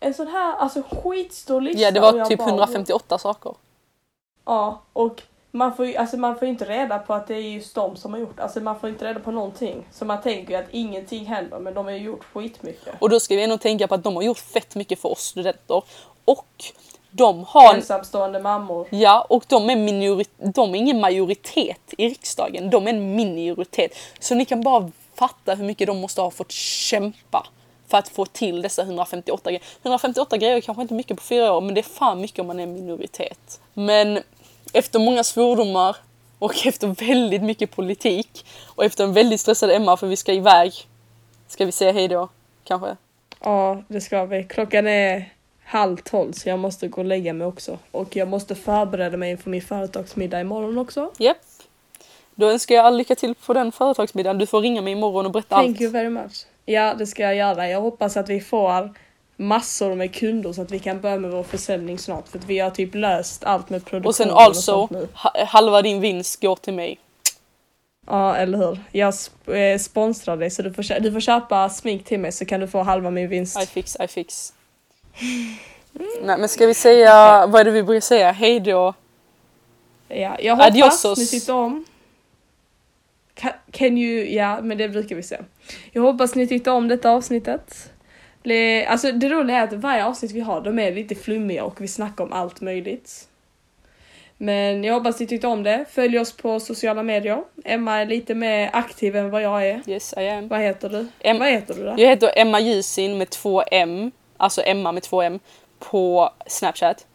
en 0.00 0.14
sån 0.14 0.28
här, 0.28 0.56
alltså 0.56 0.82
skitstor 0.82 1.60
lista. 1.60 1.80
Ja 1.82 1.90
det 1.90 2.00
var 2.00 2.24
typ 2.24 2.38
bara, 2.38 2.48
158 2.48 3.18
saker. 3.18 3.54
Ja, 4.44 4.82
och 4.92 5.22
man 5.50 5.76
får 5.76 5.86
ju 5.86 5.96
alltså 5.96 6.16
man 6.16 6.38
får 6.38 6.48
inte 6.48 6.64
reda 6.64 6.98
på 6.98 7.14
att 7.14 7.26
det 7.26 7.34
är 7.34 7.40
just 7.40 7.74
de 7.74 7.96
som 7.96 8.12
har 8.12 8.20
gjort, 8.20 8.40
alltså 8.40 8.60
man 8.60 8.80
får 8.80 8.88
inte 8.88 9.04
reda 9.04 9.20
på 9.20 9.30
någonting. 9.30 9.86
Så 9.92 10.04
man 10.04 10.22
tänker 10.22 10.52
ju 10.52 10.58
att 10.58 10.70
ingenting 10.70 11.26
händer, 11.26 11.58
men 11.58 11.74
de 11.74 11.84
har 11.84 11.92
ju 11.92 11.98
gjort 11.98 12.24
skitmycket. 12.32 12.94
Och 13.00 13.10
då 13.10 13.20
ska 13.20 13.36
vi 13.36 13.42
ändå 13.42 13.58
tänka 13.58 13.88
på 13.88 13.94
att 13.94 14.04
de 14.04 14.16
har 14.16 14.22
gjort 14.22 14.38
fett 14.38 14.74
mycket 14.74 15.00
för 15.00 15.08
oss 15.08 15.20
studenter. 15.20 15.82
Och 16.24 16.64
de 17.10 17.44
har... 17.44 17.74
Ensamstående 17.74 18.40
mammor. 18.40 18.86
Ja, 18.90 19.26
och 19.28 19.44
de 19.48 19.70
är, 19.70 19.76
minori- 19.76 20.50
de 20.54 20.74
är 20.74 20.78
ingen 20.78 21.00
majoritet 21.00 21.94
i 21.98 22.08
riksdagen. 22.08 22.70
De 22.70 22.86
är 22.86 22.90
en 22.90 23.16
minoritet. 23.16 23.92
Så 24.20 24.34
ni 24.34 24.44
kan 24.44 24.60
bara 24.60 24.90
fatta 25.14 25.54
hur 25.54 25.64
mycket 25.64 25.86
de 25.86 26.00
måste 26.00 26.20
ha 26.20 26.30
fått 26.30 26.52
kämpa 26.52 27.46
för 27.88 27.98
att 27.98 28.08
få 28.08 28.26
till 28.26 28.62
dessa 28.62 28.82
158 28.82 29.50
grejer. 29.50 29.62
158 29.82 30.36
grejer 30.36 30.56
är 30.56 30.60
kanske 30.60 30.82
inte 30.82 30.94
mycket 30.94 31.16
på 31.16 31.22
fyra 31.22 31.52
år, 31.52 31.60
men 31.60 31.74
det 31.74 31.80
är 31.80 31.82
fan 31.82 32.20
mycket 32.20 32.38
om 32.38 32.46
man 32.46 32.60
är 32.60 32.66
minoritet. 32.66 33.60
Men 33.74 34.22
efter 34.72 34.98
många 34.98 35.24
svordomar 35.24 35.96
och 36.38 36.54
efter 36.66 36.86
väldigt 37.08 37.42
mycket 37.42 37.70
politik 37.70 38.46
och 38.66 38.84
efter 38.84 39.04
en 39.04 39.12
väldigt 39.12 39.40
stressad 39.40 39.70
Emma 39.70 39.96
för 39.96 40.06
vi 40.06 40.16
ska 40.16 40.32
iväg. 40.32 40.72
Ska 41.48 41.64
vi 41.64 41.72
säga 41.72 41.92
hej 41.92 42.08
då? 42.08 42.28
Kanske? 42.64 42.96
Ja, 43.40 43.82
det 43.88 44.00
ska 44.00 44.24
vi. 44.24 44.44
Klockan 44.44 44.86
är 44.86 45.32
halv 45.64 45.96
tolv 45.96 46.32
så 46.32 46.48
jag 46.48 46.58
måste 46.58 46.88
gå 46.88 47.00
och 47.00 47.04
lägga 47.04 47.32
mig 47.32 47.46
också. 47.46 47.78
Och 47.90 48.16
jag 48.16 48.28
måste 48.28 48.54
förbereda 48.54 49.16
mig 49.16 49.30
inför 49.30 49.50
min 49.50 49.62
företagsmiddag 49.62 50.40
imorgon 50.40 50.78
också. 50.78 51.12
Japp. 51.18 51.36
Då 52.34 52.50
önskar 52.50 52.74
jag 52.74 52.84
all 52.84 52.96
lycka 52.96 53.14
till 53.14 53.34
på 53.34 53.52
den 53.52 53.72
företagsmiddagen. 53.72 54.38
Du 54.38 54.46
får 54.46 54.60
ringa 54.60 54.82
mig 54.82 54.92
imorgon 54.92 55.26
och 55.26 55.32
berätta 55.32 55.56
Thank 55.56 55.68
allt. 55.68 55.80
you 55.80 55.90
very 55.90 56.08
much. 56.08 56.46
Ja, 56.70 56.94
det 56.94 57.06
ska 57.06 57.22
jag 57.22 57.34
göra. 57.34 57.68
Jag 57.68 57.80
hoppas 57.80 58.16
att 58.16 58.28
vi 58.28 58.40
får 58.40 58.94
massor 59.36 59.94
med 59.94 60.14
kunder 60.14 60.52
så 60.52 60.62
att 60.62 60.70
vi 60.70 60.78
kan 60.78 61.00
börja 61.00 61.18
med 61.18 61.30
vår 61.30 61.42
försäljning 61.42 61.98
snart 61.98 62.28
för 62.28 62.38
att 62.38 62.44
vi 62.44 62.58
har 62.58 62.70
typ 62.70 62.94
löst 62.94 63.44
allt 63.44 63.70
med 63.70 63.84
produktion 63.84 64.30
Och 64.30 64.56
sen 64.56 64.74
och 64.74 64.90
ha- 65.14 65.44
halva 65.44 65.82
din 65.82 66.00
vinst 66.00 66.40
går 66.40 66.56
till 66.56 66.74
mig. 66.74 66.98
Ja, 68.06 68.36
eller 68.36 68.58
hur? 68.58 68.78
Jag 68.92 69.14
eh, 69.56 69.78
sponsrar 69.78 70.36
dig 70.36 70.50
så 70.50 70.62
du 70.62 70.72
får, 70.72 71.00
du 71.00 71.12
får 71.12 71.20
köpa 71.20 71.68
smink 71.68 72.04
till 72.04 72.20
mig 72.20 72.32
så 72.32 72.44
kan 72.44 72.60
du 72.60 72.68
få 72.68 72.82
halva 72.82 73.10
min 73.10 73.28
vinst. 73.28 73.62
I 73.62 73.66
fix, 73.66 73.96
I 74.04 74.08
fix. 74.08 74.52
Nej 76.22 76.38
men 76.38 76.48
ska 76.48 76.66
vi 76.66 76.74
säga, 76.74 77.46
vad 77.46 77.60
är 77.60 77.64
det 77.64 77.70
vi 77.70 77.82
brukar 77.82 78.00
säga? 78.00 78.32
Hej 78.32 78.60
då. 78.60 78.94
Ja, 80.08 80.36
jag 80.40 80.56
hoppas 80.56 80.66
Adiosos. 80.70 81.18
ni 81.18 81.26
tyckte 81.26 81.52
om. 81.52 81.84
Can, 83.70 83.98
you, 83.98 84.24
ja 84.24 84.60
men 84.62 84.78
det 84.78 84.88
brukar 84.88 85.16
vi 85.16 85.22
säga. 85.22 85.44
Jag 85.92 86.02
hoppas 86.02 86.34
ni 86.34 86.46
tyckte 86.46 86.70
om 86.70 86.88
detta 86.88 87.10
avsnittet. 87.10 87.92
Alltså 88.86 89.12
det 89.12 89.28
roliga 89.28 89.56
är 89.56 89.64
att 89.64 89.72
varje 89.72 90.04
avsnitt 90.04 90.32
vi 90.32 90.40
har 90.40 90.60
de 90.60 90.78
är 90.78 90.92
lite 90.92 91.14
flummiga 91.14 91.64
och 91.64 91.80
vi 91.80 91.88
snackar 91.88 92.24
om 92.24 92.32
allt 92.32 92.60
möjligt. 92.60 93.28
Men 94.36 94.84
jag 94.84 94.94
hoppas 94.94 95.20
ni 95.20 95.26
tyckte 95.26 95.46
om 95.46 95.62
det. 95.62 95.84
Följ 95.90 96.18
oss 96.18 96.36
på 96.36 96.60
sociala 96.60 97.02
medier. 97.02 97.42
Emma 97.64 97.96
är 97.96 98.06
lite 98.06 98.34
mer 98.34 98.70
aktiv 98.72 99.16
än 99.16 99.30
vad 99.30 99.42
jag 99.42 99.66
är. 99.66 99.82
Yes 99.86 100.14
I 100.16 100.28
am. 100.28 100.48
Vad 100.48 100.60
heter 100.60 100.88
du? 100.88 101.06
Em- 101.20 101.38
vad 101.38 101.48
heter 101.48 101.74
du 101.74 101.84
då? 101.84 101.94
Jag 101.96 102.08
heter 102.08 102.32
Emma 102.36 102.60
Jusin 102.60 103.18
med 103.18 103.30
två 103.30 103.62
M, 103.70 104.10
alltså 104.36 104.62
Emma 104.62 104.92
med 104.92 105.02
två 105.02 105.22
M 105.22 105.40
på 105.78 106.32
Snapchat. 106.46 107.06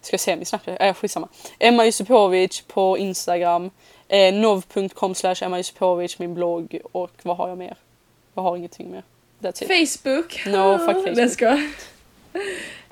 Ska 0.00 0.14
jag 0.14 0.20
säga 0.20 0.36
min 0.36 0.46
Snapchat? 0.46 0.76
Äh, 0.80 0.94
skitsamma. 0.94 1.28
Emma 1.58 1.84
Jusupovic 1.84 2.64
på 2.68 2.98
Instagram. 2.98 3.70
Eh, 4.08 4.34
nov.com 4.34 5.14
slash 5.14 5.34
Emma 5.42 5.62
min 6.18 6.34
blogg 6.34 6.80
och 6.92 7.10
vad 7.22 7.36
har 7.36 7.48
jag 7.48 7.58
mer? 7.58 7.76
Jag 8.34 8.42
har 8.42 8.56
ingenting 8.56 8.90
mer. 8.90 9.02
That's 9.40 9.64
it. 9.72 10.02
Facebook. 10.02 10.46
No, 10.46 10.78
fuck 10.78 11.04
Facebook. 11.16 11.30
Ska. 11.32 11.58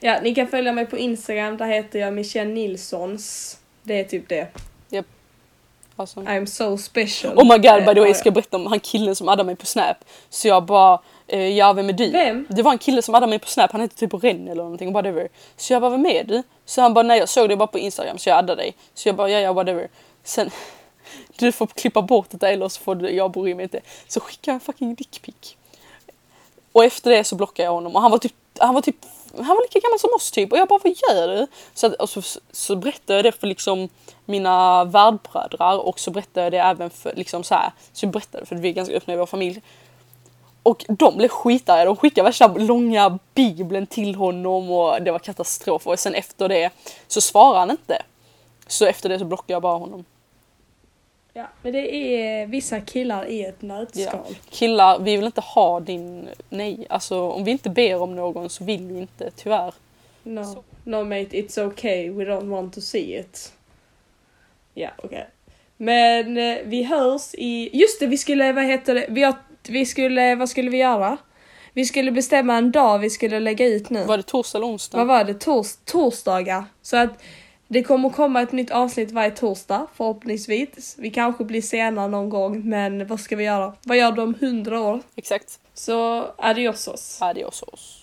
Ja, 0.00 0.20
ni 0.22 0.34
kan 0.34 0.48
följa 0.48 0.72
mig 0.72 0.86
på 0.86 0.98
Instagram. 0.98 1.56
Där 1.56 1.66
heter 1.66 1.98
jag 1.98 2.12
Michelle 2.12 2.50
Nilssons. 2.50 3.58
Det 3.82 4.00
är 4.00 4.04
typ 4.04 4.28
det. 4.28 4.48
Alltså. 5.98 6.20
I'm 6.20 6.46
so 6.46 6.78
special. 6.78 7.38
Oh 7.38 7.44
my 7.44 7.58
god 7.58 7.84
by 7.84 7.94
the 7.94 8.00
way, 8.00 8.10
Eh, 8.10 8.14
ska 8.14 8.26
jag 8.26 8.34
berätta 8.34 8.56
om 8.56 8.66
han 8.66 8.80
killen 8.80 9.16
som 9.16 9.28
addade 9.28 9.44
mig 9.44 9.56
på 9.56 9.66
Snap. 9.66 9.96
Så 10.28 10.48
jag 10.48 10.64
bara, 10.64 11.00
eh, 11.26 11.48
ja 11.48 11.72
vem 11.72 11.88
är 11.88 11.92
du? 11.92 12.10
Vem? 12.10 12.46
Det 12.48 12.62
var 12.62 12.72
en 12.72 12.78
kille 12.78 13.02
som 13.02 13.14
addade 13.14 13.30
mig 13.30 13.38
på 13.38 13.48
Snap, 13.48 13.72
han 13.72 13.80
hette 13.80 13.96
typ 13.96 14.14
Ren 14.24 14.48
eller 14.48 14.62
någonting, 14.62 14.92
whatever. 14.92 15.28
Så 15.56 15.72
jag 15.72 15.82
bara, 15.82 15.90
vem 15.90 16.06
är 16.06 16.24
du? 16.24 16.42
Så 16.64 16.80
han 16.80 16.94
bara, 16.94 17.02
nej 17.02 17.18
jag 17.18 17.28
såg 17.28 17.48
det 17.48 17.56
bara 17.56 17.66
på 17.66 17.78
Instagram 17.78 18.18
så 18.18 18.28
jag 18.28 18.38
addade 18.38 18.62
dig. 18.62 18.74
Så 18.94 19.08
jag 19.08 19.16
bara, 19.16 19.30
ja 19.30 19.38
ja 19.38 19.52
whatever. 19.52 19.88
Sen, 20.24 20.50
du 21.36 21.52
får 21.52 21.66
klippa 21.66 22.02
bort 22.02 22.30
detta 22.30 22.48
eller 22.48 22.68
så 22.68 22.80
får 22.80 22.94
du, 22.94 23.10
jag 23.10 23.30
bryr 23.30 23.54
mig 23.54 23.62
inte. 23.62 23.80
Så 24.08 24.20
skickar 24.20 24.52
jag 24.52 24.54
en 24.54 24.60
fucking 24.60 24.94
dickpic. 24.94 25.56
Och 26.72 26.84
efter 26.84 27.10
det 27.10 27.24
så 27.24 27.36
blockade 27.36 27.64
jag 27.64 27.72
honom 27.72 27.96
och 27.96 28.02
han 28.02 28.10
var 28.10 28.18
typ, 28.18 28.34
han 28.58 28.74
var 28.74 28.82
typ, 28.82 28.96
han 29.36 29.46
var 29.46 29.62
lika 29.62 29.78
gammal 29.78 29.98
som 29.98 30.10
oss 30.16 30.30
typ. 30.30 30.52
Och 30.52 30.58
jag 30.58 30.68
bara, 30.68 30.80
vad 30.84 30.92
gör 30.92 31.28
du? 31.28 31.46
Så, 31.74 31.86
att, 31.86 31.94
och 31.94 32.08
så, 32.10 32.22
så 32.52 32.76
berättade 32.76 33.14
jag 33.14 33.24
det 33.24 33.32
för 33.32 33.46
liksom 33.46 33.88
mina 34.24 34.84
värdbrödrar 34.84 35.78
och 35.78 36.00
så 36.00 36.10
berättade 36.10 36.46
jag 36.46 36.52
det 36.52 36.58
även 36.58 36.90
för 36.90 37.14
liksom 37.14 37.44
så 37.44 37.54
här. 37.54 37.72
Så 37.92 38.06
jag 38.06 38.12
berättade 38.12 38.46
för 38.46 38.56
att 38.56 38.60
vi 38.60 38.68
är 38.68 38.72
ganska 38.72 38.94
öppna 38.94 39.14
i 39.14 39.16
vår 39.16 39.26
familj. 39.26 39.62
Och 40.62 40.84
de 40.88 41.16
blev 41.16 41.28
skitarga, 41.28 41.84
de 41.84 41.96
skickade 41.96 42.28
värsta 42.28 42.46
långa 42.46 43.18
bibeln 43.34 43.86
till 43.86 44.14
honom 44.14 44.70
och 44.70 45.02
det 45.02 45.10
var 45.10 45.18
katastrof. 45.18 45.86
Och 45.86 45.98
sen 45.98 46.14
efter 46.14 46.48
det 46.48 46.70
så 47.08 47.20
svarade 47.20 47.58
han 47.58 47.70
inte. 47.70 48.02
Så 48.66 48.86
efter 48.86 49.08
det 49.08 49.18
så 49.18 49.24
blockade 49.24 49.52
jag 49.52 49.62
bara 49.62 49.78
honom. 49.78 50.04
Ja, 51.36 51.46
men 51.62 51.72
det 51.72 51.94
är 51.94 52.46
vissa 52.46 52.80
killar 52.80 53.26
i 53.26 53.44
ett 53.44 53.56
Ja. 53.60 53.66
nötskal. 53.66 54.36
Killar, 54.50 54.98
vi 54.98 55.16
vill 55.16 55.24
inte 55.24 55.40
ha 55.40 55.80
din... 55.80 56.28
Nej, 56.48 56.86
alltså 56.90 57.20
om 57.30 57.44
vi 57.44 57.50
inte 57.50 57.70
ber 57.70 58.02
om 58.02 58.16
någon 58.16 58.50
så 58.50 58.64
vill 58.64 58.86
vi 58.86 58.98
inte, 58.98 59.30
tyvärr. 59.36 59.74
No. 60.22 60.64
no 60.84 61.04
mate, 61.04 61.28
it's 61.30 61.66
okay. 61.66 62.10
We 62.10 62.24
don't 62.24 62.48
want 62.48 62.74
to 62.74 62.80
see 62.80 63.18
it. 63.18 63.52
Ja, 64.74 64.90
okej. 64.96 65.26
Men 65.76 66.36
eh, 66.36 66.58
vi 66.64 66.82
hörs 66.82 67.34
i... 67.34 67.78
Just 67.78 68.00
det, 68.00 68.06
vi 68.06 68.18
skulle, 68.18 68.52
vad 68.52 68.64
heter 68.64 68.94
det? 68.94 69.06
Vi, 69.08 69.22
har, 69.22 69.34
vi 69.68 69.86
skulle, 69.86 70.34
vad 70.34 70.48
skulle 70.48 70.70
vi 70.70 70.78
göra? 70.78 71.16
Vi 71.72 71.84
skulle 71.84 72.10
bestämma 72.12 72.56
en 72.56 72.72
dag 72.72 72.98
vi 72.98 73.10
skulle 73.10 73.40
lägga 73.40 73.66
ut 73.66 73.90
nu. 73.90 74.04
Var 74.04 74.16
det 74.16 74.22
torsdag 74.22 74.58
eller 74.58 74.68
onsdag? 74.68 74.98
Vad 74.98 75.06
var 75.06 75.24
det? 75.24 75.34
Tors, 75.34 75.76
torsdagar. 75.84 76.64
Så 76.82 76.96
att 76.96 77.22
det 77.68 77.82
kommer 77.82 78.10
komma 78.10 78.42
ett 78.42 78.52
nytt 78.52 78.70
avsnitt 78.70 79.12
varje 79.12 79.30
torsdag 79.30 79.86
förhoppningsvis. 79.94 80.96
Vi 80.98 81.10
kanske 81.10 81.44
blir 81.44 81.62
sena 81.62 82.06
någon 82.06 82.28
gång 82.28 82.68
men 82.68 83.06
vad 83.06 83.20
ska 83.20 83.36
vi 83.36 83.44
göra? 83.44 83.74
Vad 83.82 83.96
gör 83.96 84.12
du 84.12 84.22
om 84.22 84.34
hundra 84.40 84.80
år? 84.80 85.00
Exakt. 85.16 85.60
Så 85.74 86.26
adiosos. 86.38 87.18
Adiosos. 87.22 87.95